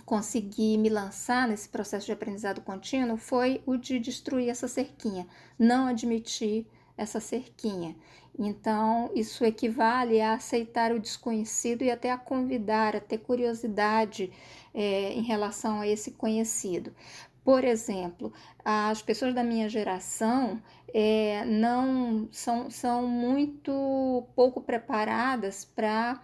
conseguir 0.03 0.77
me 0.77 0.89
lançar 0.89 1.47
nesse 1.47 1.69
processo 1.69 2.05
de 2.05 2.11
aprendizado 2.11 2.59
contínuo 2.59 3.15
foi 3.15 3.61
o 3.65 3.77
de 3.77 3.97
destruir 3.97 4.49
essa 4.49 4.67
cerquinha, 4.67 5.25
não 5.57 5.87
admitir 5.87 6.67
essa 6.97 7.21
cerquinha. 7.21 7.95
Então, 8.37 9.09
isso 9.15 9.43
equivale 9.45 10.19
a 10.21 10.33
aceitar 10.33 10.91
o 10.91 10.99
desconhecido 10.99 11.83
e 11.83 11.89
até 11.89 12.11
a 12.11 12.17
convidar, 12.17 12.95
a 12.95 12.99
ter 12.99 13.19
curiosidade 13.19 14.31
é, 14.73 15.11
em 15.13 15.23
relação 15.23 15.79
a 15.79 15.87
esse 15.87 16.11
conhecido. 16.11 16.93
Por 17.47 17.63
exemplo, 17.63 18.33
as 18.65 19.01
pessoas 19.01 19.33
da 19.33 19.41
minha 19.41 19.69
geração 19.69 20.61
é, 20.93 21.45
não 21.45 22.27
são, 22.29 22.69
são 22.69 23.07
muito 23.07 24.27
pouco 24.35 24.59
preparadas 24.59 25.63
para 25.63 26.21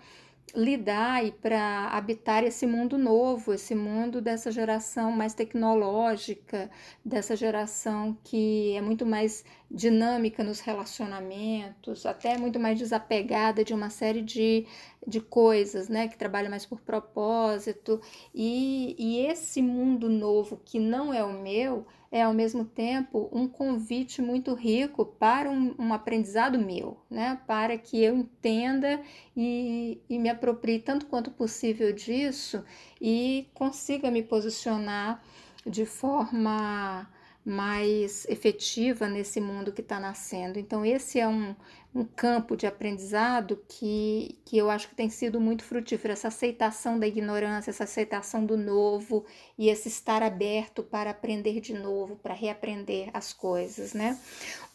lidar 0.55 1.25
e 1.25 1.31
para 1.31 1.87
habitar 1.89 2.43
esse 2.43 2.67
mundo 2.67 2.95
novo, 2.97 3.53
esse 3.53 3.73
mundo 3.73 4.21
dessa 4.21 4.51
geração 4.51 5.11
mais 5.11 5.33
tecnológica, 5.33 6.69
dessa 7.03 7.35
geração 7.35 8.15
que 8.23 8.75
é 8.75 8.81
muito 8.81 9.03
mais 9.03 9.43
dinâmica 9.69 10.43
nos 10.43 10.59
relacionamentos, 10.59 12.05
até 12.05 12.37
muito 12.37 12.59
mais 12.59 12.77
desapegada 12.77 13.63
de 13.63 13.73
uma 13.73 13.89
série 13.89 14.21
de, 14.21 14.67
de 15.07 15.19
coisas, 15.19 15.89
né? 15.89 16.07
Que 16.07 16.17
trabalha 16.17 16.49
mais 16.49 16.65
por 16.65 16.79
propósito. 16.81 17.99
E, 18.33 18.95
e 18.99 19.25
esse 19.25 19.59
mundo 19.61 20.07
novo 20.07 20.61
que 20.63 20.77
não 20.77 21.11
é 21.11 21.23
o 21.23 21.33
meu 21.33 21.87
é 22.13 22.21
ao 22.21 22.33
mesmo 22.33 22.63
tempo 22.63 23.27
um 23.31 23.47
convite 23.47 24.21
muito 24.21 24.53
rico 24.53 25.03
para 25.03 25.49
um, 25.49 25.73
um 25.79 25.91
aprendizado 25.91 26.59
meu, 26.59 26.95
né? 27.09 27.41
Para 27.47 27.75
que 27.75 28.03
eu 28.03 28.15
entenda 28.15 29.01
e, 29.35 29.99
e 30.07 30.19
me 30.19 30.29
aproprie 30.29 30.77
tanto 30.77 31.07
quanto 31.07 31.31
possível 31.31 31.91
disso 31.91 32.63
e 33.01 33.47
consiga 33.55 34.11
me 34.11 34.21
posicionar 34.21 35.23
de 35.65 35.87
forma 35.87 37.09
mais 37.43 38.25
efetiva 38.29 39.07
nesse 39.07 39.41
mundo 39.41 39.71
que 39.71 39.81
está 39.81 39.99
nascendo. 39.99 40.59
Então, 40.59 40.85
esse 40.85 41.19
é 41.19 41.27
um, 41.27 41.55
um 41.95 42.03
campo 42.03 42.55
de 42.57 42.65
aprendizado 42.65 43.63
que, 43.67 44.39
que 44.45 44.57
eu 44.57 44.69
acho 44.69 44.89
que 44.89 44.95
tem 44.95 45.09
sido 45.09 45.39
muito 45.39 45.63
frutífero, 45.63 46.13
essa 46.13 46.27
aceitação 46.29 46.97
da 46.97 47.07
ignorância, 47.07 47.69
essa 47.69 47.83
aceitação 47.83 48.45
do 48.45 48.57
novo 48.57 49.25
e 49.57 49.69
esse 49.69 49.87
estar 49.87 50.23
aberto 50.23 50.81
para 50.81 51.11
aprender 51.11 51.59
de 51.59 51.73
novo, 51.73 52.15
para 52.15 52.33
reaprender 52.33 53.09
as 53.13 53.31
coisas, 53.31 53.93
né? 53.93 54.19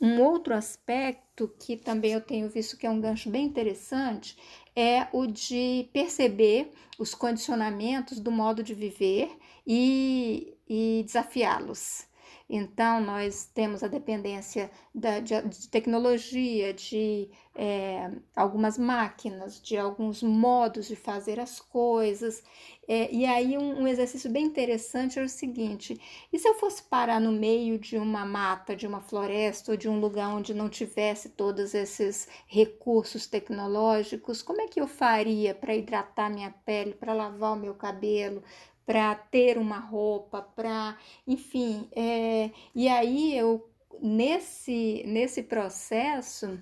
Um 0.01 0.21
outro 0.21 0.55
aspecto 0.55 1.53
que 1.59 1.77
também 1.77 2.12
eu 2.12 2.21
tenho 2.21 2.49
visto 2.49 2.77
que 2.77 2.87
é 2.87 2.91
um 2.91 3.01
gancho 3.01 3.31
bem 3.31 3.45
interessante 3.45 4.37
é 4.77 5.09
o 5.12 5.27
de 5.27 5.89
perceber 5.93 6.71
os 6.99 7.14
condicionamentos 7.14 8.21
do 8.21 8.31
modo 8.31 8.62
de 8.62 8.75
viver 8.75 9.37
e, 9.66 10.57
e 10.69 11.03
desafiá-los. 11.05 12.08
Então, 12.51 12.99
nós 12.99 13.44
temos 13.44 13.82
a 13.82 13.88
dependência 13.88 14.70
da, 14.94 15.20
de, 15.20 15.38
de 15.42 15.68
tecnologia, 15.68 16.72
de 16.72 17.28
é, 17.55 18.11
algumas 18.34 18.78
máquinas, 18.78 19.61
de 19.61 19.76
alguns 19.76 20.22
modos 20.22 20.88
de 20.88 20.96
fazer 20.96 21.38
as 21.38 21.61
coisas. 21.61 22.42
É, 22.88 23.12
e 23.12 23.26
aí, 23.26 23.59
um, 23.59 23.82
um, 23.82 23.86
exercício 23.86 24.30
bem 24.30 24.46
interessante 24.46 25.18
é 25.18 25.22
o 25.22 25.28
seguinte: 25.28 26.01
e 26.32 26.38
se 26.38 26.49
eu 26.49 26.55
fosse 26.55 26.82
parar 26.84 27.20
no 27.20 27.32
meio 27.32 27.78
de 27.78 27.99
uma 27.99 28.24
mata, 28.24 28.74
de 28.74 28.86
uma 28.86 29.03
floresta, 29.03 29.72
ou 29.72 29.76
de 29.76 29.88
um 29.88 30.01
lugar 30.01 30.28
onde 30.34 30.55
não 30.55 30.70
tivesse 30.70 31.28
todos 31.28 31.74
esses 31.74 32.28
recursos 32.46 33.26
tecnológicos, 33.26 34.40
como 34.40 34.62
é 34.62 34.68
que 34.68 34.80
eu 34.80 34.88
faria 34.88 35.55
para 35.55 35.76
hidratar 35.76 36.30
minha 36.30 36.51
pele, 36.64 36.94
para 36.94 37.12
lavar 37.12 37.53
o 37.53 37.61
meu 37.61 37.74
cabelo, 37.74 38.42
para 38.89 39.14
ter 39.14 39.59
uma 39.59 39.78
roupa, 39.78 40.41
para, 40.41 40.97
enfim, 41.26 41.86
é, 41.95 42.51
e 42.74 42.89
aí 42.89 43.36
eu 43.36 43.68
nesse 44.01 45.03
nesse 45.07 45.43
processo 45.43 46.59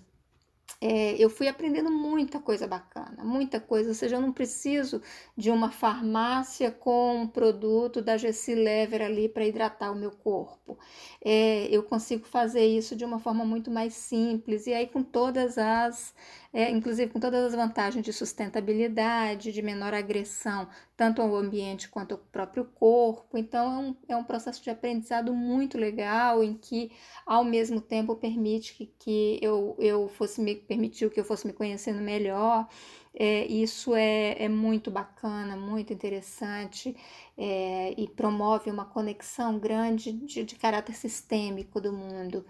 é, 0.80 1.14
eu 1.22 1.30
fui 1.30 1.48
aprendendo 1.48 1.90
muita 1.90 2.38
coisa 2.40 2.66
bacana, 2.66 3.24
muita 3.24 3.60
coisa. 3.60 3.90
Ou 3.90 3.94
seja, 3.94 4.16
eu 4.16 4.20
não 4.20 4.32
preciso 4.32 5.00
de 5.36 5.50
uma 5.50 5.70
farmácia 5.70 6.70
com 6.70 7.22
um 7.22 7.26
produto 7.26 8.02
da 8.02 8.16
Gessi 8.16 8.54
Lever 8.54 9.02
ali 9.02 9.28
para 9.28 9.46
hidratar 9.46 9.90
o 9.90 9.94
meu 9.94 10.10
corpo. 10.10 10.78
É, 11.24 11.66
eu 11.70 11.82
consigo 11.82 12.26
fazer 12.26 12.66
isso 12.66 12.94
de 12.94 13.04
uma 13.04 13.18
forma 13.18 13.44
muito 13.44 13.70
mais 13.70 13.94
simples 13.94 14.66
e 14.66 14.74
aí 14.74 14.86
com 14.86 15.02
todas 15.02 15.56
as 15.58 16.14
é, 16.56 16.70
inclusive 16.70 17.12
com 17.12 17.20
todas 17.20 17.44
as 17.44 17.54
vantagens 17.54 18.02
de 18.02 18.14
sustentabilidade, 18.14 19.52
de 19.52 19.60
menor 19.60 19.92
agressão, 19.92 20.66
tanto 20.96 21.20
ao 21.20 21.36
ambiente 21.36 21.86
quanto 21.86 22.12
ao 22.12 22.18
próprio 22.18 22.64
corpo. 22.64 23.36
Então, 23.36 23.66
é 23.74 23.78
um, 23.78 23.96
é 24.08 24.16
um 24.16 24.24
processo 24.24 24.64
de 24.64 24.70
aprendizado 24.70 25.34
muito 25.34 25.76
legal, 25.76 26.42
em 26.42 26.54
que, 26.54 26.90
ao 27.26 27.44
mesmo 27.44 27.78
tempo, 27.78 28.16
permite 28.16 28.72
que, 28.72 28.86
que 28.98 29.38
eu, 29.42 29.76
eu 29.78 30.08
fosse 30.08 30.40
me 30.40 30.54
permitiu 30.54 31.10
que 31.10 31.20
eu 31.20 31.26
fosse 31.26 31.46
me 31.46 31.52
conhecendo 31.52 32.00
melhor. 32.00 32.66
É, 33.14 33.44
isso 33.46 33.94
é, 33.94 34.42
é 34.42 34.48
muito 34.48 34.90
bacana, 34.90 35.58
muito 35.58 35.92
interessante 35.92 36.96
é, 37.36 37.92
e 37.98 38.08
promove 38.08 38.70
uma 38.70 38.86
conexão 38.86 39.58
grande 39.58 40.10
de, 40.10 40.42
de 40.42 40.54
caráter 40.54 40.94
sistêmico 40.94 41.82
do 41.82 41.92
mundo. 41.92 42.46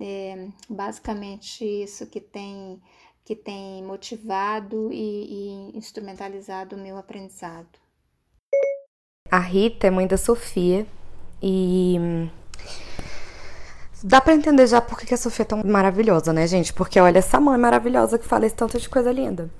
É 0.00 0.46
basicamente 0.68 1.64
isso 1.64 2.06
que 2.06 2.20
tem 2.20 2.80
que 3.28 3.36
tem 3.36 3.84
motivado 3.84 4.90
e, 4.90 5.74
e 5.74 5.76
instrumentalizado 5.76 6.74
o 6.74 6.78
meu 6.78 6.96
aprendizado. 6.96 7.68
A 9.30 9.38
Rita 9.38 9.86
é 9.86 9.90
mãe 9.90 10.06
da 10.06 10.16
Sofia 10.16 10.86
e 11.42 12.30
dá 14.02 14.18
para 14.18 14.32
entender 14.32 14.66
já 14.66 14.80
por 14.80 14.98
que 14.98 15.12
a 15.12 15.18
Sofia 15.18 15.42
é 15.42 15.44
tão 15.44 15.62
maravilhosa, 15.62 16.32
né, 16.32 16.46
gente? 16.46 16.72
Porque 16.72 16.98
olha 16.98 17.18
essa 17.18 17.38
mãe 17.38 17.58
maravilhosa 17.58 18.18
que 18.18 18.24
fala 18.24 18.46
esse 18.46 18.54
tanto 18.54 18.80
de 18.80 18.88
coisa 18.88 19.12
linda. 19.12 19.50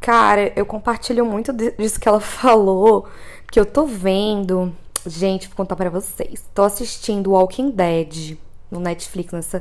Cara, 0.00 0.52
eu 0.54 0.64
compartilho 0.64 1.26
muito 1.26 1.52
disso 1.52 1.98
que 1.98 2.08
ela 2.08 2.20
falou, 2.22 3.08
que 3.50 3.58
eu 3.58 3.66
tô 3.66 3.86
vendo. 3.86 4.72
Gente, 5.04 5.48
vou 5.48 5.56
contar 5.56 5.74
para 5.74 5.90
vocês. 5.90 6.48
Tô 6.54 6.62
assistindo 6.62 7.32
Walking 7.32 7.72
Dead 7.72 8.38
no 8.70 8.78
Netflix 8.78 9.32
nessa, 9.32 9.60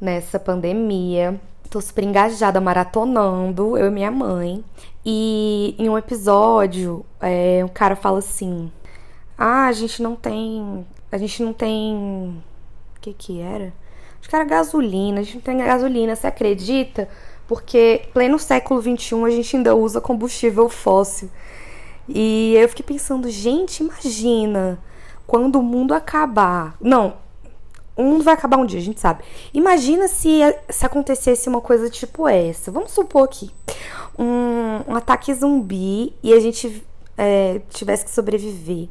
nessa 0.00 0.40
pandemia. 0.40 1.38
Tô 1.72 1.80
super 1.80 2.04
engajada, 2.04 2.60
maratonando, 2.60 3.78
eu 3.78 3.86
e 3.86 3.90
minha 3.90 4.10
mãe. 4.10 4.62
E 5.02 5.74
em 5.78 5.88
um 5.88 5.96
episódio, 5.96 7.02
é, 7.18 7.64
um 7.64 7.68
cara 7.68 7.96
fala 7.96 8.18
assim: 8.18 8.70
Ah, 9.38 9.68
a 9.68 9.72
gente 9.72 10.02
não 10.02 10.14
tem. 10.14 10.86
A 11.10 11.16
gente 11.16 11.42
não 11.42 11.54
tem. 11.54 12.42
O 12.94 13.00
que 13.00 13.14
que 13.14 13.40
era? 13.40 13.72
Acho 14.20 14.28
que 14.28 14.36
era 14.36 14.44
gasolina, 14.44 15.20
a 15.20 15.22
gente 15.22 15.36
não 15.36 15.40
tem 15.40 15.56
gasolina, 15.56 16.14
você 16.14 16.26
acredita? 16.26 17.08
Porque 17.48 18.02
pleno 18.12 18.38
século 18.38 18.82
XXI 18.82 19.24
a 19.24 19.30
gente 19.30 19.56
ainda 19.56 19.74
usa 19.74 19.98
combustível 19.98 20.68
fóssil. 20.68 21.30
E 22.06 22.54
eu 22.54 22.68
fiquei 22.68 22.84
pensando, 22.84 23.30
gente, 23.30 23.82
imagina 23.82 24.78
quando 25.26 25.56
o 25.56 25.62
mundo 25.62 25.94
acabar. 25.94 26.76
Não, 26.78 27.14
o 27.96 28.02
mundo 28.02 28.24
vai 28.24 28.34
acabar 28.34 28.56
um 28.56 28.66
dia, 28.66 28.78
a 28.78 28.82
gente 28.82 29.00
sabe. 29.00 29.22
Imagina 29.52 30.08
se, 30.08 30.40
se 30.68 30.86
acontecesse 30.86 31.48
uma 31.48 31.60
coisa 31.60 31.90
tipo 31.90 32.26
essa. 32.26 32.70
Vamos 32.70 32.92
supor 32.92 33.28
que 33.28 33.50
um, 34.18 34.80
um 34.88 34.94
ataque 34.96 35.32
zumbi 35.34 36.14
e 36.22 36.32
a 36.32 36.40
gente 36.40 36.84
é, 37.16 37.60
tivesse 37.70 38.04
que 38.04 38.10
sobreviver. 38.10 38.88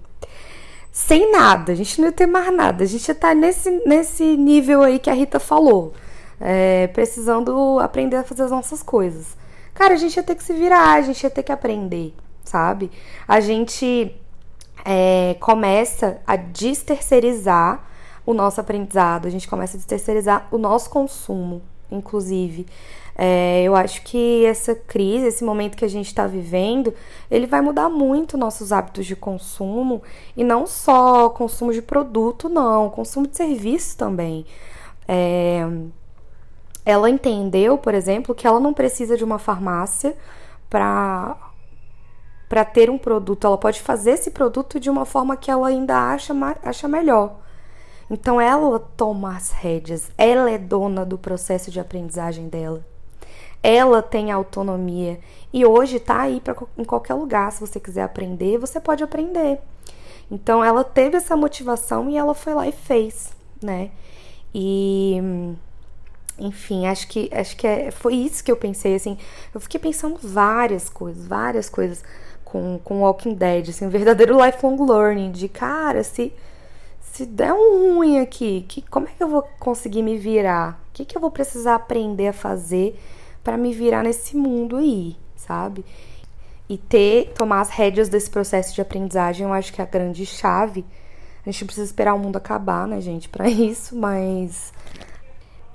Sem 0.92 1.32
nada, 1.32 1.72
a 1.72 1.76
gente 1.76 2.00
não 2.00 2.08
ia 2.08 2.12
ter 2.12 2.28
mais 2.28 2.54
nada. 2.54 2.84
A 2.84 2.88
gente 2.88 3.08
ia 3.08 3.14
estar 3.14 3.30
tá 3.30 3.36
nesse, 3.36 3.72
nesse 3.86 4.38
nível 4.38 4.84
aí 4.84 5.00
que 5.00 5.10
a 5.10 5.14
Rita 5.14 5.40
falou. 5.40 5.94
É, 6.40 6.88
precisando 6.88 7.80
aprender 7.80 8.18
a 8.18 8.24
fazer 8.24 8.44
as 8.44 8.52
nossas 8.52 8.82
coisas. 8.82 9.38
Cara, 9.74 9.94
a 9.94 9.98
gente 9.98 10.18
ia 10.18 10.24
ter 10.24 10.36
que 10.36 10.44
se 10.44 10.54
virar, 10.54 10.94
a 10.94 11.02
gente 11.02 11.22
ia 11.24 11.30
ter 11.30 11.44
que 11.44 11.52
aprender, 11.52 12.14
sabe? 12.44 12.92
A 13.28 13.40
gente 13.40 14.16
é, 14.84 15.36
começa 15.40 16.20
a 16.26 16.36
desterceirizar 16.36 17.91
o 18.32 18.34
nosso 18.34 18.60
aprendizado, 18.60 19.28
a 19.28 19.30
gente 19.30 19.48
começa 19.48 19.78
a 19.78 19.82
terceirizar 19.82 20.48
o 20.52 20.58
nosso 20.58 20.90
consumo, 20.90 21.62
inclusive. 21.92 22.66
É, 23.16 23.62
eu 23.64 23.76
acho 23.76 24.02
que 24.04 24.46
essa 24.46 24.74
crise, 24.74 25.28
esse 25.28 25.44
momento 25.44 25.78
que 25.78 25.86
a 25.86 25.90
gente 25.90 26.08
está 26.08 26.26
vivendo, 26.26 26.94
ele 27.30 27.46
vai 27.46 27.62
mudar 27.62 27.90
muito 27.90 28.38
nossos 28.38 28.72
hábitos 28.72 29.06
de 29.06 29.16
consumo 29.16 30.02
e 30.36 30.44
não 30.44 30.66
só 30.66 31.30
consumo 31.30 31.74
de 31.74 31.82
produto, 31.82 32.50
não, 32.50 32.90
consumo 32.90 33.28
de 33.28 33.36
serviço 33.36 33.98
também. 33.98 34.46
É, 35.08 35.68
ela 36.86 37.10
entendeu, 37.10 37.78
por 37.78 37.94
exemplo, 37.94 38.34
que 38.34 38.48
ela 38.48 38.60
não 38.60 38.74
precisa 38.74 39.18
de 39.18 39.24
uma 39.24 39.38
farmácia 39.38 40.16
para 40.70 41.38
para 42.50 42.66
ter 42.66 42.90
um 42.90 42.98
produto, 42.98 43.48
ela 43.48 43.58
pode 43.58 43.82
fazer 43.82 44.12
esse 44.12 44.30
produto 44.30 44.78
de 44.78 44.90
uma 44.90 45.06
forma 45.06 45.38
que 45.38 45.50
ela 45.50 45.70
ainda 45.70 45.96
acha, 46.12 46.34
acha 46.62 46.86
melhor. 46.86 47.38
Então 48.12 48.42
ela 48.42 48.78
toma 48.78 49.38
as 49.38 49.52
rédeas, 49.52 50.12
ela 50.18 50.52
é 50.52 50.58
dona 50.58 51.06
do 51.06 51.18
processo 51.18 51.72
de 51.72 51.80
aprendizagem 51.80 52.50
dela. 52.50 52.86
Ela 53.64 54.02
tem 54.02 54.32
autonomia 54.32 55.18
e 55.54 55.66
hoje 55.66 55.98
tá 55.98 56.20
aí 56.20 56.42
para 56.42 56.54
em 56.78 56.84
qualquer 56.84 57.14
lugar, 57.14 57.50
se 57.54 57.62
você 57.62 57.80
quiser 57.80 58.04
aprender, 58.04 58.58
você 58.58 58.82
pode 58.82 59.02
aprender. 59.02 59.60
Então 60.30 60.62
ela 60.62 60.84
teve 60.84 61.16
essa 61.16 61.38
motivação 61.38 62.10
e 62.10 62.18
ela 62.18 62.36
foi 62.36 62.54
lá 62.54 62.68
e 62.68 62.74
fez, 62.74 63.32
né? 63.64 63.92
E 64.54 65.56
enfim, 66.38 66.88
acho 66.88 67.08
que 67.08 67.30
acho 67.32 67.56
que 67.56 67.66
é, 67.66 67.92
foi 67.92 68.16
isso 68.16 68.44
que 68.44 68.52
eu 68.52 68.58
pensei 68.58 68.94
assim. 68.94 69.18
Eu 69.54 69.62
fiquei 69.62 69.80
pensando 69.80 70.18
várias 70.22 70.90
coisas, 70.90 71.26
várias 71.26 71.70
coisas 71.70 72.04
com 72.44 72.78
com 72.84 73.04
Walking 73.04 73.36
Dead, 73.36 73.70
assim, 73.70 73.86
um 73.86 73.90
verdadeiro 73.90 74.38
lifelong 74.46 74.86
learning 74.86 75.32
de 75.32 75.48
cara, 75.48 76.04
se 76.04 76.34
se 77.12 77.26
der 77.26 77.54
um 77.54 77.96
ruim 77.96 78.20
aqui, 78.20 78.66
que 78.70 78.82
como 78.84 79.06
é 79.06 79.12
que 79.12 79.22
eu 79.22 79.28
vou 79.28 79.44
conseguir 79.60 80.02
me 80.02 80.18
virar? 80.18 80.80
O 80.88 80.94
que 80.94 81.04
que 81.04 81.18
eu 81.18 81.20
vou 81.20 81.30
precisar 81.30 81.76
aprender 81.76 82.30
a 82.30 82.34
fazer 82.34 82.98
para 83.44 83.58
me 83.58 83.74
virar 83.74 84.02
nesse 84.02 84.38
mundo 84.38 84.78
aí, 84.78 85.18
sabe? 85.36 85.84
E 86.70 86.78
ter 86.78 87.34
tomar 87.36 87.60
as 87.60 87.70
rédeas 87.70 88.08
desse 88.08 88.30
processo 88.30 88.74
de 88.74 88.80
aprendizagem, 88.80 89.46
eu 89.46 89.52
acho 89.52 89.74
que 89.74 89.82
é 89.82 89.84
a 89.84 89.88
grande 89.88 90.26
chave. 90.26 90.86
A 91.46 91.52
gente 91.52 91.66
precisa 91.66 91.86
esperar 91.86 92.14
o 92.14 92.20
mundo 92.20 92.38
acabar, 92.38 92.88
né, 92.88 93.02
gente, 93.02 93.28
para 93.28 93.50
isso, 93.52 93.94
mas 93.94 94.72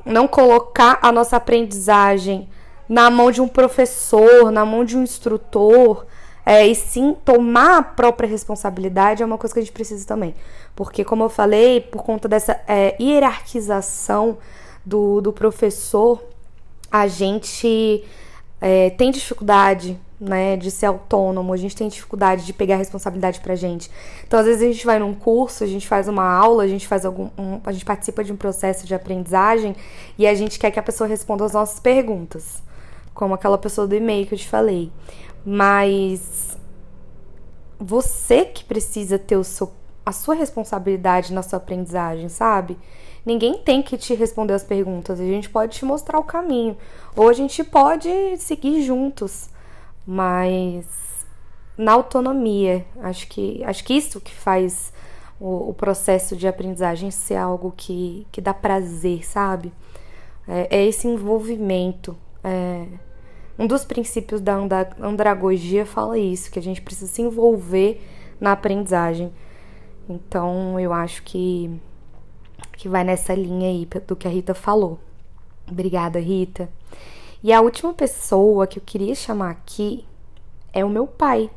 não 0.07 0.27
colocar 0.27 0.99
a 1.03 1.13
nossa 1.13 1.37
aprendizagem 1.37 2.49
na 2.89 3.11
mão 3.11 3.31
de 3.31 3.43
um 3.43 3.49
professor, 3.49 4.51
na 4.51 4.65
mão 4.65 4.87
de 4.87 4.97
um 4.97 5.03
instrutor, 5.03 6.07
é, 6.47 6.65
e 6.65 6.77
sim 6.77 7.17
tomar 7.25 7.79
a 7.79 7.83
própria 7.83 8.29
responsabilidade 8.29 9.21
é 9.21 9.27
uma 9.27 9.37
coisa 9.37 9.53
que 9.53 9.59
a 9.59 9.63
gente 9.63 9.73
precisa 9.73 10.07
também. 10.07 10.33
Porque, 10.77 11.05
como 11.05 11.25
eu 11.25 11.29
falei, 11.29 11.81
por 11.81 12.05
conta 12.05 12.29
dessa 12.29 12.61
é, 12.69 12.95
hierarquização 13.03 14.39
do, 14.85 15.21
do 15.21 15.33
professor, 15.33 16.23
a 16.91 17.09
gente 17.09 18.05
é, 18.61 18.91
tem 18.91 19.11
dificuldade 19.11 19.99
né, 20.21 20.57
de 20.57 20.71
ser 20.71 20.87
autônomo, 20.87 21.53
a 21.53 21.57
gente 21.57 21.75
tem 21.75 21.89
dificuldade 21.89 22.47
de 22.47 22.53
pegar 22.53 22.77
responsabilidade 22.77 23.41
pra 23.41 23.55
gente. 23.55 23.91
Então, 24.27 24.39
às 24.39 24.47
vezes 24.47 24.63
a 24.63 24.67
gente 24.67 24.87
vai 24.87 24.99
num 24.99 25.15
curso, 25.15 25.65
a 25.65 25.67
gente 25.67 25.87
faz 25.87 26.07
uma 26.07 26.25
aula, 26.25 26.63
a 26.63 26.69
gente 26.69 26.87
faz 26.87 27.05
algum, 27.05 27.29
um, 27.37 27.61
a 27.65 27.73
gente 27.73 27.85
participa 27.85 28.23
de 28.23 28.33
um 28.33 28.37
processo 28.37 28.87
de 28.87 28.95
aprendizagem 28.95 29.75
e 30.17 30.27
a 30.27 30.35
gente 30.35 30.59
quer 30.59 30.71
que 30.71 30.79
a 30.79 30.83
pessoa 30.83 31.09
responda 31.09 31.45
as 31.45 31.53
nossas 31.53 31.81
perguntas, 31.81 32.63
como 33.17 33.35
aquela 33.35 33.59
pessoa 33.59 33.89
do 33.89 33.97
e-mail 33.97 34.25
que 34.25 34.35
eu 34.35 34.39
te 34.39 34.49
falei. 34.49 34.93
Mas 35.45 36.57
você 37.77 38.45
que 38.45 38.63
precisa 38.63 39.19
ter 39.19 39.37
o 39.37 39.43
seu, 39.43 39.73
a 40.05 40.13
sua 40.13 40.37
responsabilidade 40.37 41.33
na 41.33 41.43
sua 41.43 41.57
aprendizagem, 41.57 42.29
sabe? 42.29 42.79
Ninguém 43.25 43.59
tem 43.59 43.83
que 43.83 43.99
te 43.99 44.15
responder 44.15 44.55
as 44.55 44.63
perguntas, 44.63 45.19
a 45.19 45.25
gente 45.25 45.51
pode 45.51 45.77
te 45.77 45.85
mostrar 45.85 46.21
o 46.21 46.25
caminho, 46.25 46.77
ou 47.17 47.29
a 47.29 47.33
gente 47.33 47.65
pode 47.65 48.37
seguir 48.39 48.83
juntos 48.83 49.51
mas 50.07 50.87
na 51.77 51.93
autonomia. 51.93 52.87
Acho 53.03 53.27
que, 53.27 53.63
acho 53.65 53.85
que 53.85 53.95
isso 53.95 54.21
que 54.21 54.33
faz 54.33 54.93
o, 55.41 55.71
o 55.71 55.75
processo 55.75 56.37
de 56.37 56.47
aprendizagem 56.47 57.11
ser 57.11 57.37
algo 57.37 57.75
que, 57.77 58.27
que 58.31 58.41
dá 58.41 58.55
prazer, 58.55 59.27
sabe? 59.27 59.73
É, 60.47 60.79
é 60.79 60.87
esse 60.87 61.09
envolvimento. 61.09 62.17
É, 62.45 62.87
um 63.59 63.67
dos 63.67 63.85
princípios 63.85 64.41
da 64.41 64.55
andragogia 65.01 65.87
fala 65.87 66.19
isso, 66.19 66.51
que 66.51 66.59
a 66.59 66.63
gente 66.63 66.83
precisa 66.83 67.11
se 67.11 67.23
envolver 67.23 68.01
na 68.41 68.53
aprendizagem. 68.53 69.33
Então 70.09 70.79
eu 70.79 70.93
acho 70.93 71.23
que, 71.23 71.71
que 72.73 72.89
vai 72.89 73.03
nessa 73.03 73.35
linha 73.35 73.69
aí 73.69 73.89
do 74.07 74.17
que 74.17 74.29
a 74.29 74.31
Rita 74.31 74.55
falou. 74.55 74.99
Obrigada, 75.71 76.21
Rita. 76.21 76.69
E 77.43 77.53
a 77.53 77.61
última 77.61 77.93
pessoa 77.93 78.67
que 78.67 78.79
eu 78.79 78.83
queria 78.85 79.15
chamar 79.15 79.51
aqui 79.51 80.05
é 80.73 80.85
o 80.85 80.89
meu 80.89 81.07
pai. 81.07 81.51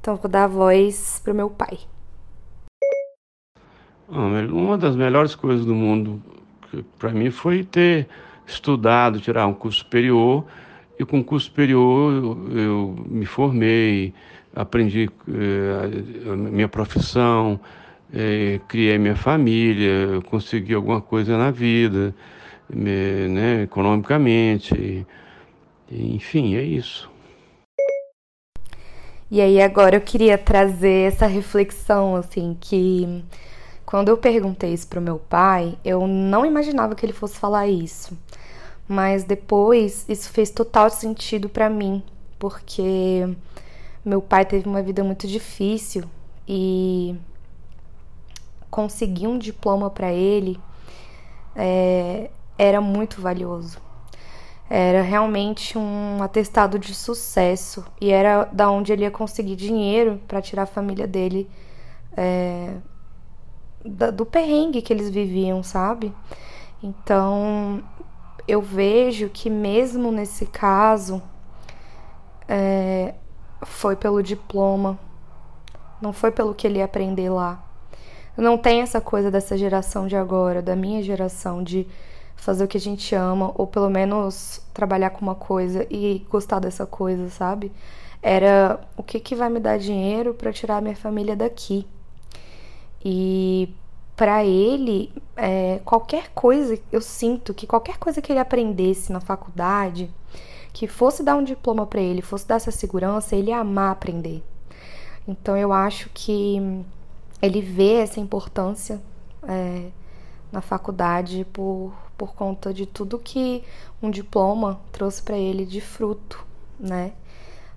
Então, 0.00 0.16
vou 0.16 0.30
dar 0.30 0.44
a 0.44 0.48
voz 0.48 1.20
pro 1.22 1.34
meu 1.34 1.48
pai. 1.48 1.78
Ah, 4.08 4.26
uma 4.50 4.76
das 4.76 4.96
melhores 4.96 5.34
coisas 5.34 5.64
do 5.64 5.74
mundo 5.74 6.20
para 6.98 7.10
mim 7.10 7.30
foi 7.30 7.62
ter 7.62 8.08
estudado, 8.46 9.20
tirar 9.20 9.46
um 9.46 9.54
curso 9.54 9.78
superior. 9.78 10.44
E 11.02 11.04
o 11.04 11.24
curso 11.24 11.46
superior 11.46 12.12
eu, 12.12 12.56
eu 12.56 13.06
me 13.08 13.26
formei, 13.26 14.14
aprendi 14.54 15.10
eh, 15.28 16.30
a 16.32 16.36
minha 16.36 16.68
profissão, 16.68 17.58
eh, 18.14 18.60
criei 18.68 18.96
minha 18.98 19.16
família, 19.16 20.20
consegui 20.30 20.74
alguma 20.74 21.00
coisa 21.00 21.36
na 21.36 21.50
vida 21.50 22.14
né, 22.70 23.64
economicamente. 23.64 25.04
Enfim, 25.90 26.54
é 26.54 26.62
isso. 26.62 27.10
E 29.28 29.40
aí 29.40 29.60
agora 29.60 29.96
eu 29.96 30.00
queria 30.00 30.38
trazer 30.38 31.08
essa 31.08 31.26
reflexão, 31.26 32.14
assim, 32.14 32.56
que 32.60 33.24
quando 33.84 34.08
eu 34.08 34.16
perguntei 34.16 34.72
isso 34.72 34.86
pro 34.86 35.00
meu 35.00 35.18
pai, 35.18 35.76
eu 35.84 36.06
não 36.06 36.46
imaginava 36.46 36.94
que 36.94 37.04
ele 37.04 37.12
fosse 37.12 37.40
falar 37.40 37.66
isso. 37.66 38.16
Mas 38.88 39.24
depois 39.24 40.04
isso 40.08 40.30
fez 40.30 40.50
total 40.50 40.90
sentido 40.90 41.48
para 41.48 41.70
mim, 41.70 42.02
porque 42.38 43.28
meu 44.04 44.20
pai 44.20 44.44
teve 44.44 44.68
uma 44.68 44.82
vida 44.82 45.04
muito 45.04 45.26
difícil 45.26 46.04
e 46.46 47.16
conseguir 48.70 49.26
um 49.26 49.38
diploma 49.38 49.90
para 49.90 50.12
ele 50.12 50.58
é, 51.54 52.30
era 52.58 52.80
muito 52.80 53.20
valioso. 53.20 53.78
Era 54.68 55.02
realmente 55.02 55.76
um 55.76 56.22
atestado 56.22 56.78
de 56.78 56.94
sucesso 56.94 57.84
e 58.00 58.10
era 58.10 58.44
da 58.44 58.70
onde 58.70 58.92
ele 58.92 59.02
ia 59.02 59.10
conseguir 59.10 59.54
dinheiro 59.54 60.20
para 60.26 60.40
tirar 60.40 60.62
a 60.62 60.66
família 60.66 61.06
dele 61.06 61.48
é, 62.16 62.76
do 63.84 64.24
perrengue 64.24 64.80
que 64.80 64.92
eles 64.92 65.10
viviam, 65.10 65.62
sabe? 65.62 66.12
Então 66.82 67.82
eu 68.46 68.60
vejo 68.60 69.28
que 69.28 69.48
mesmo 69.48 70.10
nesse 70.10 70.46
caso 70.46 71.22
é, 72.48 73.14
foi 73.64 73.96
pelo 73.96 74.22
diploma, 74.22 74.98
não 76.00 76.12
foi 76.12 76.30
pelo 76.30 76.54
que 76.54 76.66
ele 76.66 76.78
ia 76.78 76.84
aprender 76.84 77.30
lá. 77.30 77.64
Não 78.36 78.56
tem 78.56 78.80
essa 78.80 79.00
coisa 79.00 79.30
dessa 79.30 79.56
geração 79.56 80.06
de 80.06 80.16
agora, 80.16 80.62
da 80.62 80.74
minha 80.74 81.02
geração, 81.02 81.62
de 81.62 81.86
fazer 82.34 82.64
o 82.64 82.68
que 82.68 82.76
a 82.76 82.80
gente 82.80 83.14
ama, 83.14 83.52
ou 83.54 83.66
pelo 83.66 83.88
menos 83.88 84.60
trabalhar 84.74 85.10
com 85.10 85.20
uma 85.20 85.34
coisa 85.34 85.86
e 85.90 86.26
gostar 86.28 86.58
dessa 86.58 86.84
coisa, 86.84 87.28
sabe? 87.28 87.70
Era 88.20 88.80
o 88.96 89.02
que, 89.02 89.20
que 89.20 89.34
vai 89.36 89.48
me 89.48 89.60
dar 89.60 89.78
dinheiro 89.78 90.34
para 90.34 90.52
tirar 90.52 90.82
minha 90.82 90.96
família 90.96 91.36
daqui. 91.36 91.86
E 93.04 93.72
para 94.16 94.44
ele, 94.44 95.12
é, 95.36 95.80
qualquer 95.84 96.30
coisa, 96.30 96.78
eu 96.90 97.00
sinto 97.00 97.54
que 97.54 97.66
qualquer 97.66 97.98
coisa 97.98 98.20
que 98.20 98.32
ele 98.32 98.38
aprendesse 98.38 99.12
na 99.12 99.20
faculdade, 99.20 100.10
que 100.72 100.86
fosse 100.86 101.22
dar 101.22 101.36
um 101.36 101.44
diploma 101.44 101.86
para 101.86 102.00
ele, 102.00 102.22
fosse 102.22 102.46
dar 102.46 102.56
essa 102.56 102.70
segurança, 102.70 103.34
ele 103.34 103.50
ia 103.50 103.58
amar 103.58 103.92
aprender. 103.92 104.42
Então 105.26 105.56
eu 105.56 105.72
acho 105.72 106.10
que 106.12 106.84
ele 107.40 107.60
vê 107.60 107.94
essa 107.94 108.20
importância 108.20 109.00
é, 109.42 109.88
na 110.50 110.60
faculdade 110.60 111.46
por, 111.52 111.92
por 112.16 112.34
conta 112.34 112.72
de 112.72 112.86
tudo 112.86 113.18
que 113.18 113.64
um 114.02 114.10
diploma 114.10 114.80
trouxe 114.92 115.22
para 115.22 115.36
ele 115.36 115.64
de 115.64 115.80
fruto, 115.80 116.44
né? 116.78 117.12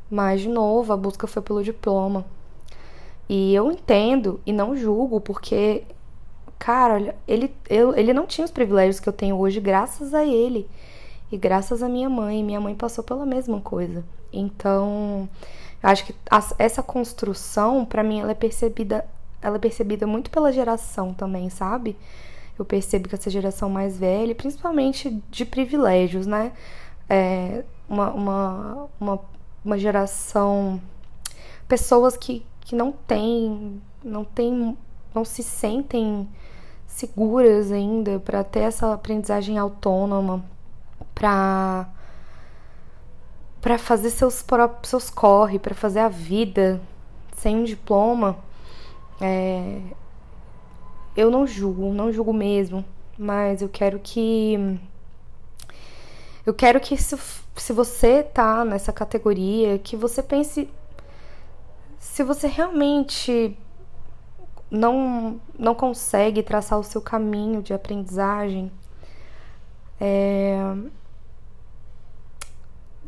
Mas, 0.09 0.41
de 0.41 0.49
novo, 0.49 0.93
a 0.93 0.97
busca 0.97 1.25
foi 1.25 1.41
pelo 1.41 1.63
diploma. 1.63 2.25
E 3.27 3.55
eu 3.55 3.71
entendo 3.71 4.39
e 4.45 4.53
não 4.53 4.75
julgo, 4.75 5.19
porque, 5.19 5.83
cara, 6.59 7.15
ele, 7.27 7.53
eu, 7.69 7.95
ele 7.95 8.13
não 8.13 8.25
tinha 8.25 8.45
os 8.45 8.51
privilégios 8.51 8.99
que 8.99 9.09
eu 9.09 9.13
tenho 9.13 9.37
hoje, 9.37 9.59
graças 9.59 10.13
a 10.13 10.25
ele. 10.25 10.67
E 11.31 11.37
graças 11.37 11.81
a 11.83 11.89
minha 11.89 12.09
mãe. 12.09 12.43
Minha 12.43 12.61
mãe 12.61 12.75
passou 12.75 13.03
pela 13.03 13.25
mesma 13.25 13.59
coisa. 13.61 14.03
Então, 14.31 15.27
eu 15.81 15.89
acho 15.89 16.05
que 16.05 16.15
a, 16.29 16.43
essa 16.59 16.83
construção, 16.83 17.85
para 17.85 18.03
mim, 18.03 18.19
ela 18.21 18.31
é 18.31 18.35
percebida. 18.35 19.05
Ela 19.41 19.57
é 19.57 19.59
percebida 19.59 20.07
muito 20.07 20.31
pela 20.31 20.51
geração 20.51 21.13
também, 21.13 21.49
sabe? 21.49 21.95
eu 22.57 22.65
percebo 22.65 23.09
que 23.09 23.15
essa 23.15 23.29
geração 23.29 23.69
mais 23.69 23.97
velha, 23.97 24.33
principalmente 24.33 25.21
de 25.29 25.45
privilégios, 25.45 26.25
né? 26.25 26.53
É 27.09 27.63
uma, 27.87 28.11
uma, 28.11 28.89
uma, 28.99 29.19
uma 29.63 29.77
geração. 29.77 30.81
Pessoas 31.67 32.15
que, 32.15 32.45
que 32.61 32.75
não 32.75 32.91
têm. 32.91 33.81
Não 34.03 34.23
têm. 34.23 34.77
Não 35.15 35.23
se 35.23 35.41
sentem 35.41 36.27
seguras 36.85 37.71
ainda 37.71 38.19
para 38.19 38.43
ter 38.43 38.59
essa 38.59 38.93
aprendizagem 38.93 39.57
autônoma, 39.57 40.45
para 41.13 41.89
para 43.61 43.79
fazer 43.79 44.11
seus 44.11 44.43
próprios 44.43 44.89
seus 44.89 45.09
corre, 45.09 45.57
para 45.57 45.73
fazer 45.73 45.99
a 45.99 46.09
vida 46.09 46.79
sem 47.35 47.55
um 47.55 47.63
diploma. 47.63 48.37
É, 49.19 49.81
eu 51.17 51.31
não 51.31 51.47
julgo, 51.47 51.91
não 51.91 52.11
julgo 52.11 52.31
mesmo, 52.31 52.85
mas 53.17 53.61
eu 53.63 53.69
quero 53.69 53.99
que 53.99 54.79
eu 56.45 56.53
quero 56.53 56.79
que 56.79 56.95
se, 56.95 57.17
se 57.55 57.73
você 57.73 58.21
tá 58.21 58.63
nessa 58.63 58.93
categoria, 58.93 59.79
que 59.79 59.95
você 59.95 60.21
pense 60.21 60.69
se 61.97 62.23
você 62.23 62.47
realmente 62.47 63.57
não 64.75 65.39
não 65.57 65.73
consegue 65.73 66.43
traçar 66.43 66.79
o 66.79 66.83
seu 66.83 67.01
caminho 67.01 67.61
de 67.61 67.73
aprendizagem 67.73 68.71
é, 69.99 70.75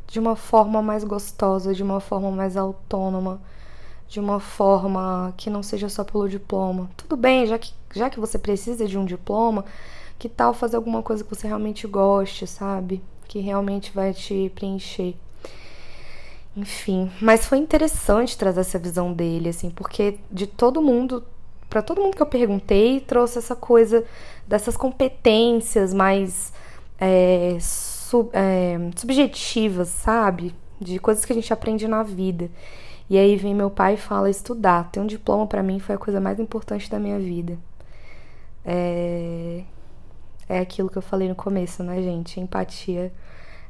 de 0.07 0.19
uma 0.19 0.35
forma 0.35 0.81
mais 0.81 1.03
gostosa, 1.03 1.73
de 1.73 1.83
uma 1.83 1.99
forma 1.99 2.31
mais 2.31 2.55
autônoma, 2.55 3.41
de 4.07 4.19
uma 4.19 4.39
forma 4.39 5.33
que 5.35 5.49
não 5.49 5.61
seja 5.61 5.89
só 5.89 6.03
pelo 6.03 6.29
diploma. 6.29 6.89
Tudo 6.95 7.17
bem, 7.17 7.45
já 7.45 7.59
que, 7.59 7.73
já 7.93 8.09
que 8.09 8.19
você 8.19 8.39
precisa 8.39 8.87
de 8.87 8.97
um 8.97 9.05
diploma, 9.05 9.65
que 10.17 10.29
tal 10.29 10.53
fazer 10.53 10.77
alguma 10.77 11.03
coisa 11.03 11.23
que 11.23 11.29
você 11.29 11.47
realmente 11.47 11.85
goste, 11.85 12.47
sabe? 12.47 13.03
Que 13.27 13.39
realmente 13.39 13.91
vai 13.91 14.13
te 14.13 14.51
preencher. 14.55 15.15
Enfim, 16.55 17.11
mas 17.21 17.45
foi 17.45 17.59
interessante 17.59 18.35
trazer 18.35 18.61
essa 18.61 18.79
visão 18.79 19.13
dele, 19.13 19.49
assim, 19.49 19.69
porque 19.69 20.17
de 20.31 20.47
todo 20.47 20.81
mundo, 20.81 21.23
para 21.69 21.81
todo 21.81 22.01
mundo 22.01 22.15
que 22.15 22.21
eu 22.21 22.27
perguntei, 22.27 22.99
trouxe 22.99 23.37
essa 23.39 23.55
coisa 23.55 24.05
dessas 24.47 24.77
competências 24.77 25.93
mais 25.93 26.53
é, 26.99 27.57
sub, 27.59 28.29
é, 28.33 28.77
subjetivas, 28.95 29.89
sabe? 29.89 30.55
De 30.79 30.99
coisas 30.99 31.25
que 31.25 31.33
a 31.33 31.35
gente 31.35 31.51
aprende 31.51 31.87
na 31.87 32.03
vida. 32.03 32.49
E 33.09 33.17
aí 33.17 33.35
vem 33.35 33.53
meu 33.53 33.69
pai 33.69 33.95
e 33.95 33.97
fala: 33.97 34.29
estudar. 34.29 34.89
Ter 34.91 34.99
um 34.99 35.07
diploma 35.07 35.47
para 35.47 35.63
mim 35.63 35.79
foi 35.79 35.95
a 35.95 35.97
coisa 35.97 36.19
mais 36.19 36.39
importante 36.39 36.89
da 36.89 36.99
minha 36.99 37.19
vida. 37.19 37.57
É, 38.65 39.63
é 40.47 40.59
aquilo 40.59 40.89
que 40.89 40.97
eu 40.97 41.01
falei 41.01 41.27
no 41.27 41.35
começo, 41.35 41.83
né, 41.83 42.01
gente? 42.01 42.39
Empatia, 42.39 43.13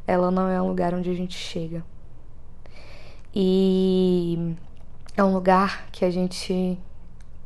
ela 0.06 0.32
não 0.32 0.48
é 0.50 0.62
um 0.62 0.68
lugar 0.68 0.94
onde 0.94 1.10
a 1.10 1.14
gente 1.14 1.36
chega. 1.36 1.84
E 3.34 4.56
é 5.16 5.24
um 5.24 5.34
lugar 5.34 5.88
que 5.92 6.06
a 6.06 6.10
gente 6.10 6.78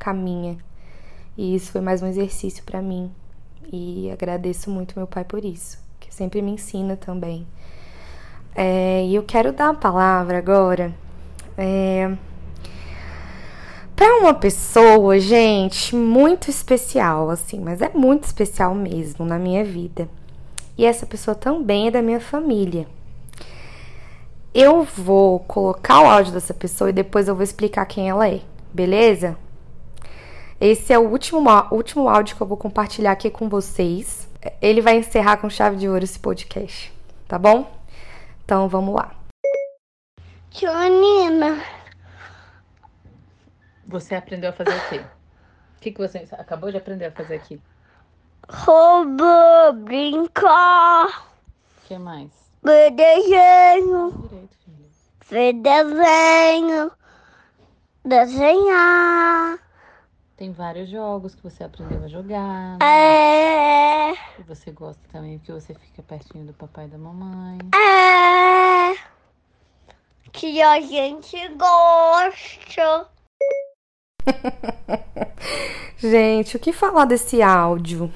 caminha. 0.02 0.56
E 1.36 1.54
isso 1.54 1.72
foi 1.72 1.80
mais 1.80 2.02
um 2.02 2.06
exercício 2.06 2.64
para 2.64 2.82
mim. 2.82 3.10
E 3.72 4.10
agradeço 4.10 4.70
muito 4.70 4.94
meu 4.96 5.06
pai 5.06 5.24
por 5.24 5.44
isso 5.44 5.82
sempre 6.12 6.42
me 6.42 6.52
ensina 6.52 6.96
também. 6.96 7.46
É, 8.54 9.04
e 9.04 9.14
eu 9.14 9.22
quero 9.22 9.52
dar 9.52 9.70
a 9.70 9.74
palavra 9.74 10.36
agora 10.36 10.94
é, 11.56 12.12
para 13.96 14.18
uma 14.18 14.34
pessoa, 14.34 15.18
gente, 15.18 15.96
muito 15.96 16.50
especial, 16.50 17.30
assim, 17.30 17.58
mas 17.58 17.80
é 17.80 17.88
muito 17.94 18.24
especial 18.24 18.74
mesmo 18.74 19.24
na 19.24 19.38
minha 19.38 19.64
vida. 19.64 20.08
E 20.76 20.84
essa 20.84 21.06
pessoa 21.06 21.34
também 21.34 21.88
é 21.88 21.90
da 21.90 22.02
minha 22.02 22.20
família. 22.20 22.86
Eu 24.54 24.84
vou 24.84 25.40
colocar 25.40 26.02
o 26.02 26.06
áudio 26.06 26.32
dessa 26.34 26.52
pessoa 26.52 26.90
e 26.90 26.92
depois 26.92 27.26
eu 27.26 27.34
vou 27.34 27.42
explicar 27.42 27.86
quem 27.86 28.10
ela 28.10 28.28
é, 28.28 28.40
beleza? 28.72 29.36
Esse 30.64 30.92
é 30.92 30.98
o 30.98 31.08
último, 31.08 31.42
último 31.72 32.08
áudio 32.08 32.36
que 32.36 32.42
eu 32.42 32.46
vou 32.46 32.56
compartilhar 32.56 33.10
aqui 33.10 33.28
com 33.28 33.48
vocês 33.48 34.30
ele 34.60 34.80
vai 34.80 34.96
encerrar 34.96 35.36
com 35.36 35.48
chave 35.48 35.76
de 35.76 35.88
ouro 35.88 36.02
esse 36.02 36.18
podcast, 36.18 36.92
tá 37.28 37.38
bom? 37.38 37.70
Então 38.44 38.68
vamos 38.68 38.94
lá. 38.94 39.14
Jonina. 40.50 41.62
Você 43.86 44.14
aprendeu 44.14 44.50
a 44.50 44.52
fazer 44.52 44.76
o 44.76 44.88
quê? 44.88 44.98
O 45.76 45.80
que, 45.80 45.92
que 45.92 45.98
você 45.98 46.26
acabou 46.32 46.70
de 46.70 46.76
aprender 46.76 47.06
a 47.06 47.12
fazer 47.12 47.36
aqui? 47.36 47.60
Roubo, 48.48 49.72
brincar. 49.84 51.26
O 51.78 51.86
que 51.86 51.98
mais? 51.98 52.30
Ver 52.62 52.90
desenho. 52.92 54.10
Direito. 54.28 54.56
Ver 55.28 55.52
desenho. 55.54 56.92
Desenhar. 58.04 59.58
Tem 60.42 60.50
vários 60.50 60.90
jogos 60.90 61.36
que 61.36 61.42
você 61.44 61.62
aprendeu 61.62 62.02
a 62.02 62.08
jogar. 62.08 62.76
Né? 62.76 62.84
É. 62.84 64.10
E 64.40 64.42
você 64.42 64.72
gosta 64.72 65.00
também 65.12 65.38
porque 65.38 65.52
você 65.52 65.72
fica 65.72 66.02
pertinho 66.02 66.44
do 66.44 66.52
papai 66.52 66.86
e 66.86 66.88
da 66.88 66.98
mamãe. 66.98 67.58
É. 67.72 68.98
Que 70.32 70.60
a 70.60 70.80
gente 70.80 71.36
gosta. 71.50 73.08
gente, 75.96 76.56
o 76.56 76.58
que 76.58 76.72
falar 76.72 77.04
desse 77.04 77.40
áudio? 77.40 78.12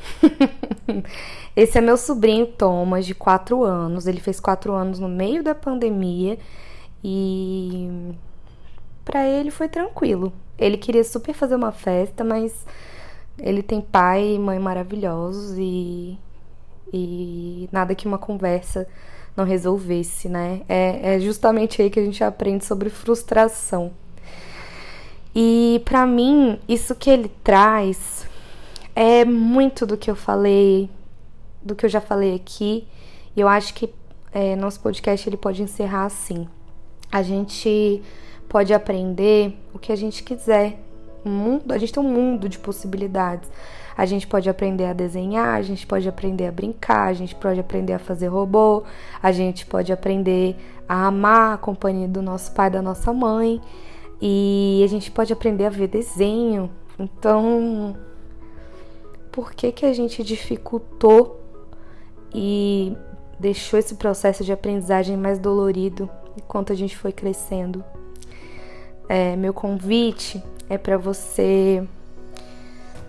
Esse 1.54 1.78
é 1.78 1.80
meu 1.80 1.96
sobrinho 1.96 2.48
Thomas, 2.48 3.06
de 3.06 3.14
4 3.14 3.62
anos. 3.62 4.08
Ele 4.08 4.18
fez 4.18 4.40
4 4.40 4.74
anos 4.74 4.98
no 4.98 5.08
meio 5.08 5.44
da 5.44 5.54
pandemia 5.54 6.40
e 7.04 8.16
para 9.04 9.28
ele 9.28 9.52
foi 9.52 9.68
tranquilo. 9.68 10.32
Ele 10.58 10.76
queria 10.76 11.04
super 11.04 11.34
fazer 11.34 11.54
uma 11.54 11.72
festa, 11.72 12.24
mas 12.24 12.66
ele 13.38 13.62
tem 13.62 13.80
pai 13.80 14.34
e 14.34 14.38
mãe 14.38 14.58
maravilhosos 14.58 15.56
e, 15.58 16.18
e 16.92 17.68
nada 17.70 17.94
que 17.94 18.06
uma 18.06 18.18
conversa 18.18 18.86
não 19.36 19.44
resolvesse, 19.44 20.28
né? 20.28 20.62
É, 20.68 21.16
é 21.16 21.20
justamente 21.20 21.82
aí 21.82 21.90
que 21.90 22.00
a 22.00 22.04
gente 22.04 22.24
aprende 22.24 22.64
sobre 22.64 22.88
frustração. 22.88 23.92
E 25.34 25.82
para 25.84 26.06
mim, 26.06 26.58
isso 26.66 26.94
que 26.94 27.10
ele 27.10 27.30
traz 27.44 28.26
é 28.94 29.22
muito 29.26 29.84
do 29.84 29.98
que 29.98 30.10
eu 30.10 30.16
falei, 30.16 30.88
do 31.62 31.74
que 31.74 31.84
eu 31.84 31.90
já 31.90 32.00
falei 32.00 32.34
aqui. 32.34 32.88
E 33.36 33.40
eu 33.40 33.46
acho 33.46 33.74
que 33.74 33.92
é, 34.32 34.56
nosso 34.56 34.80
podcast 34.80 35.28
ele 35.28 35.36
pode 35.36 35.62
encerrar 35.62 36.06
assim. 36.06 36.48
A 37.12 37.22
gente 37.22 38.02
pode 38.48 38.72
aprender 38.72 39.56
o 39.74 39.78
que 39.78 39.92
a 39.92 39.96
gente 39.96 40.22
quiser. 40.22 40.78
Um 41.24 41.30
mundo, 41.30 41.72
a 41.72 41.78
gente 41.78 41.92
tem 41.92 42.02
um 42.02 42.08
mundo 42.08 42.48
de 42.48 42.58
possibilidades. 42.58 43.50
A 43.96 44.04
gente 44.04 44.26
pode 44.26 44.48
aprender 44.48 44.84
a 44.84 44.92
desenhar, 44.92 45.56
a 45.56 45.62
gente 45.62 45.86
pode 45.86 46.06
aprender 46.08 46.46
a 46.46 46.52
brincar, 46.52 47.08
a 47.08 47.14
gente 47.14 47.34
pode 47.34 47.58
aprender 47.58 47.94
a 47.94 47.98
fazer 47.98 48.28
robô, 48.28 48.84
a 49.22 49.32
gente 49.32 49.64
pode 49.64 49.90
aprender 49.90 50.54
a 50.86 51.06
amar 51.06 51.54
a 51.54 51.58
companhia 51.58 52.06
do 52.06 52.20
nosso 52.20 52.52
pai, 52.52 52.70
da 52.70 52.82
nossa 52.82 53.12
mãe, 53.12 53.60
e 54.20 54.82
a 54.84 54.86
gente 54.86 55.10
pode 55.10 55.32
aprender 55.32 55.64
a 55.64 55.70
ver 55.70 55.88
desenho. 55.88 56.70
Então, 56.98 57.96
por 59.32 59.52
que 59.52 59.72
que 59.72 59.86
a 59.86 59.92
gente 59.94 60.22
dificultou 60.22 61.40
e 62.34 62.96
deixou 63.40 63.78
esse 63.78 63.94
processo 63.94 64.44
de 64.44 64.52
aprendizagem 64.52 65.16
mais 65.16 65.38
dolorido 65.38 66.08
enquanto 66.36 66.72
a 66.72 66.76
gente 66.76 66.96
foi 66.96 67.12
crescendo? 67.12 67.82
É, 69.08 69.36
meu 69.36 69.54
convite 69.54 70.42
é 70.68 70.76
para 70.76 70.96
você 70.96 71.86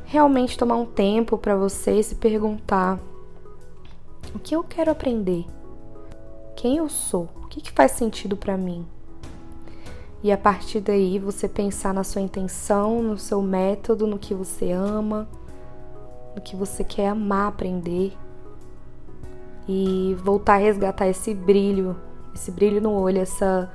realmente 0.06 0.58
tomar 0.58 0.76
um 0.76 0.86
tempo 0.86 1.38
para 1.38 1.56
você 1.56 2.02
se 2.02 2.16
perguntar: 2.16 3.00
o 4.34 4.39
que 4.39 4.56
eu 4.56 4.64
quero 4.64 4.91
aprender? 4.91 5.45
Quem 6.56 6.78
eu 6.78 6.89
sou? 6.89 7.30
O 7.43 7.48
que, 7.48 7.62
que 7.62 7.72
faz 7.72 7.91
sentido 7.91 8.36
para 8.36 8.58
mim? 8.58 8.86
E 10.24 10.32
a 10.32 10.38
partir 10.38 10.80
daí 10.80 11.20
você 11.20 11.48
pensar 11.48 11.93
na 11.93 12.04
sua 12.04 12.22
intenção, 12.22 13.04
no 13.04 13.18
seu 13.18 13.41
método, 13.41 14.08
no 14.08 14.18
que 14.18 14.34
você 14.34 14.72
ama, 14.72 15.28
no 16.36 16.41
que 16.41 16.56
você 16.56 16.84
quer 16.84 17.10
amar 17.10 17.50
aprender 17.50 18.18
e 19.68 20.16
voltar 20.24 20.56
a 20.56 20.58
resgatar 20.58 21.08
esse 21.08 21.34
brilho, 21.34 21.95
esse 22.34 22.50
brilho 22.50 22.82
no 22.82 22.91
olho, 22.91 23.20
essa 23.20 23.72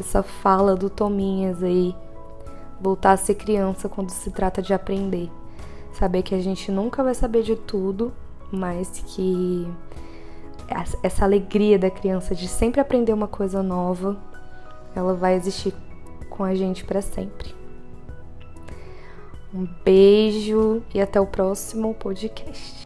essa 0.00 0.22
fala 0.22 0.74
do 0.74 0.90
Tominhas 0.90 1.62
aí, 1.62 1.94
voltar 2.80 3.12
a 3.12 3.16
ser 3.16 3.34
criança 3.34 3.88
quando 3.88 4.10
se 4.10 4.30
trata 4.30 4.60
de 4.60 4.74
aprender. 4.74 5.30
Saber 5.92 6.22
que 6.22 6.34
a 6.34 6.40
gente 6.40 6.70
nunca 6.72 7.02
vai 7.02 7.14
saber 7.14 7.42
de 7.42 7.56
tudo, 7.56 8.12
mas 8.50 9.02
que 9.06 9.68
essa 11.02 11.24
alegria 11.24 11.78
da 11.78 11.90
criança 11.90 12.34
de 12.34 12.48
sempre 12.48 12.80
aprender 12.80 13.12
uma 13.12 13.28
coisa 13.28 13.62
nova, 13.62 14.16
ela 14.94 15.14
vai 15.14 15.34
existir 15.34 15.74
com 16.28 16.44
a 16.44 16.54
gente 16.54 16.84
para 16.84 17.02
sempre. 17.02 17.54
Um 19.52 19.66
beijo 19.84 20.82
e 20.94 21.00
até 21.00 21.20
o 21.20 21.26
próximo 21.26 21.92
podcast. 21.94 22.79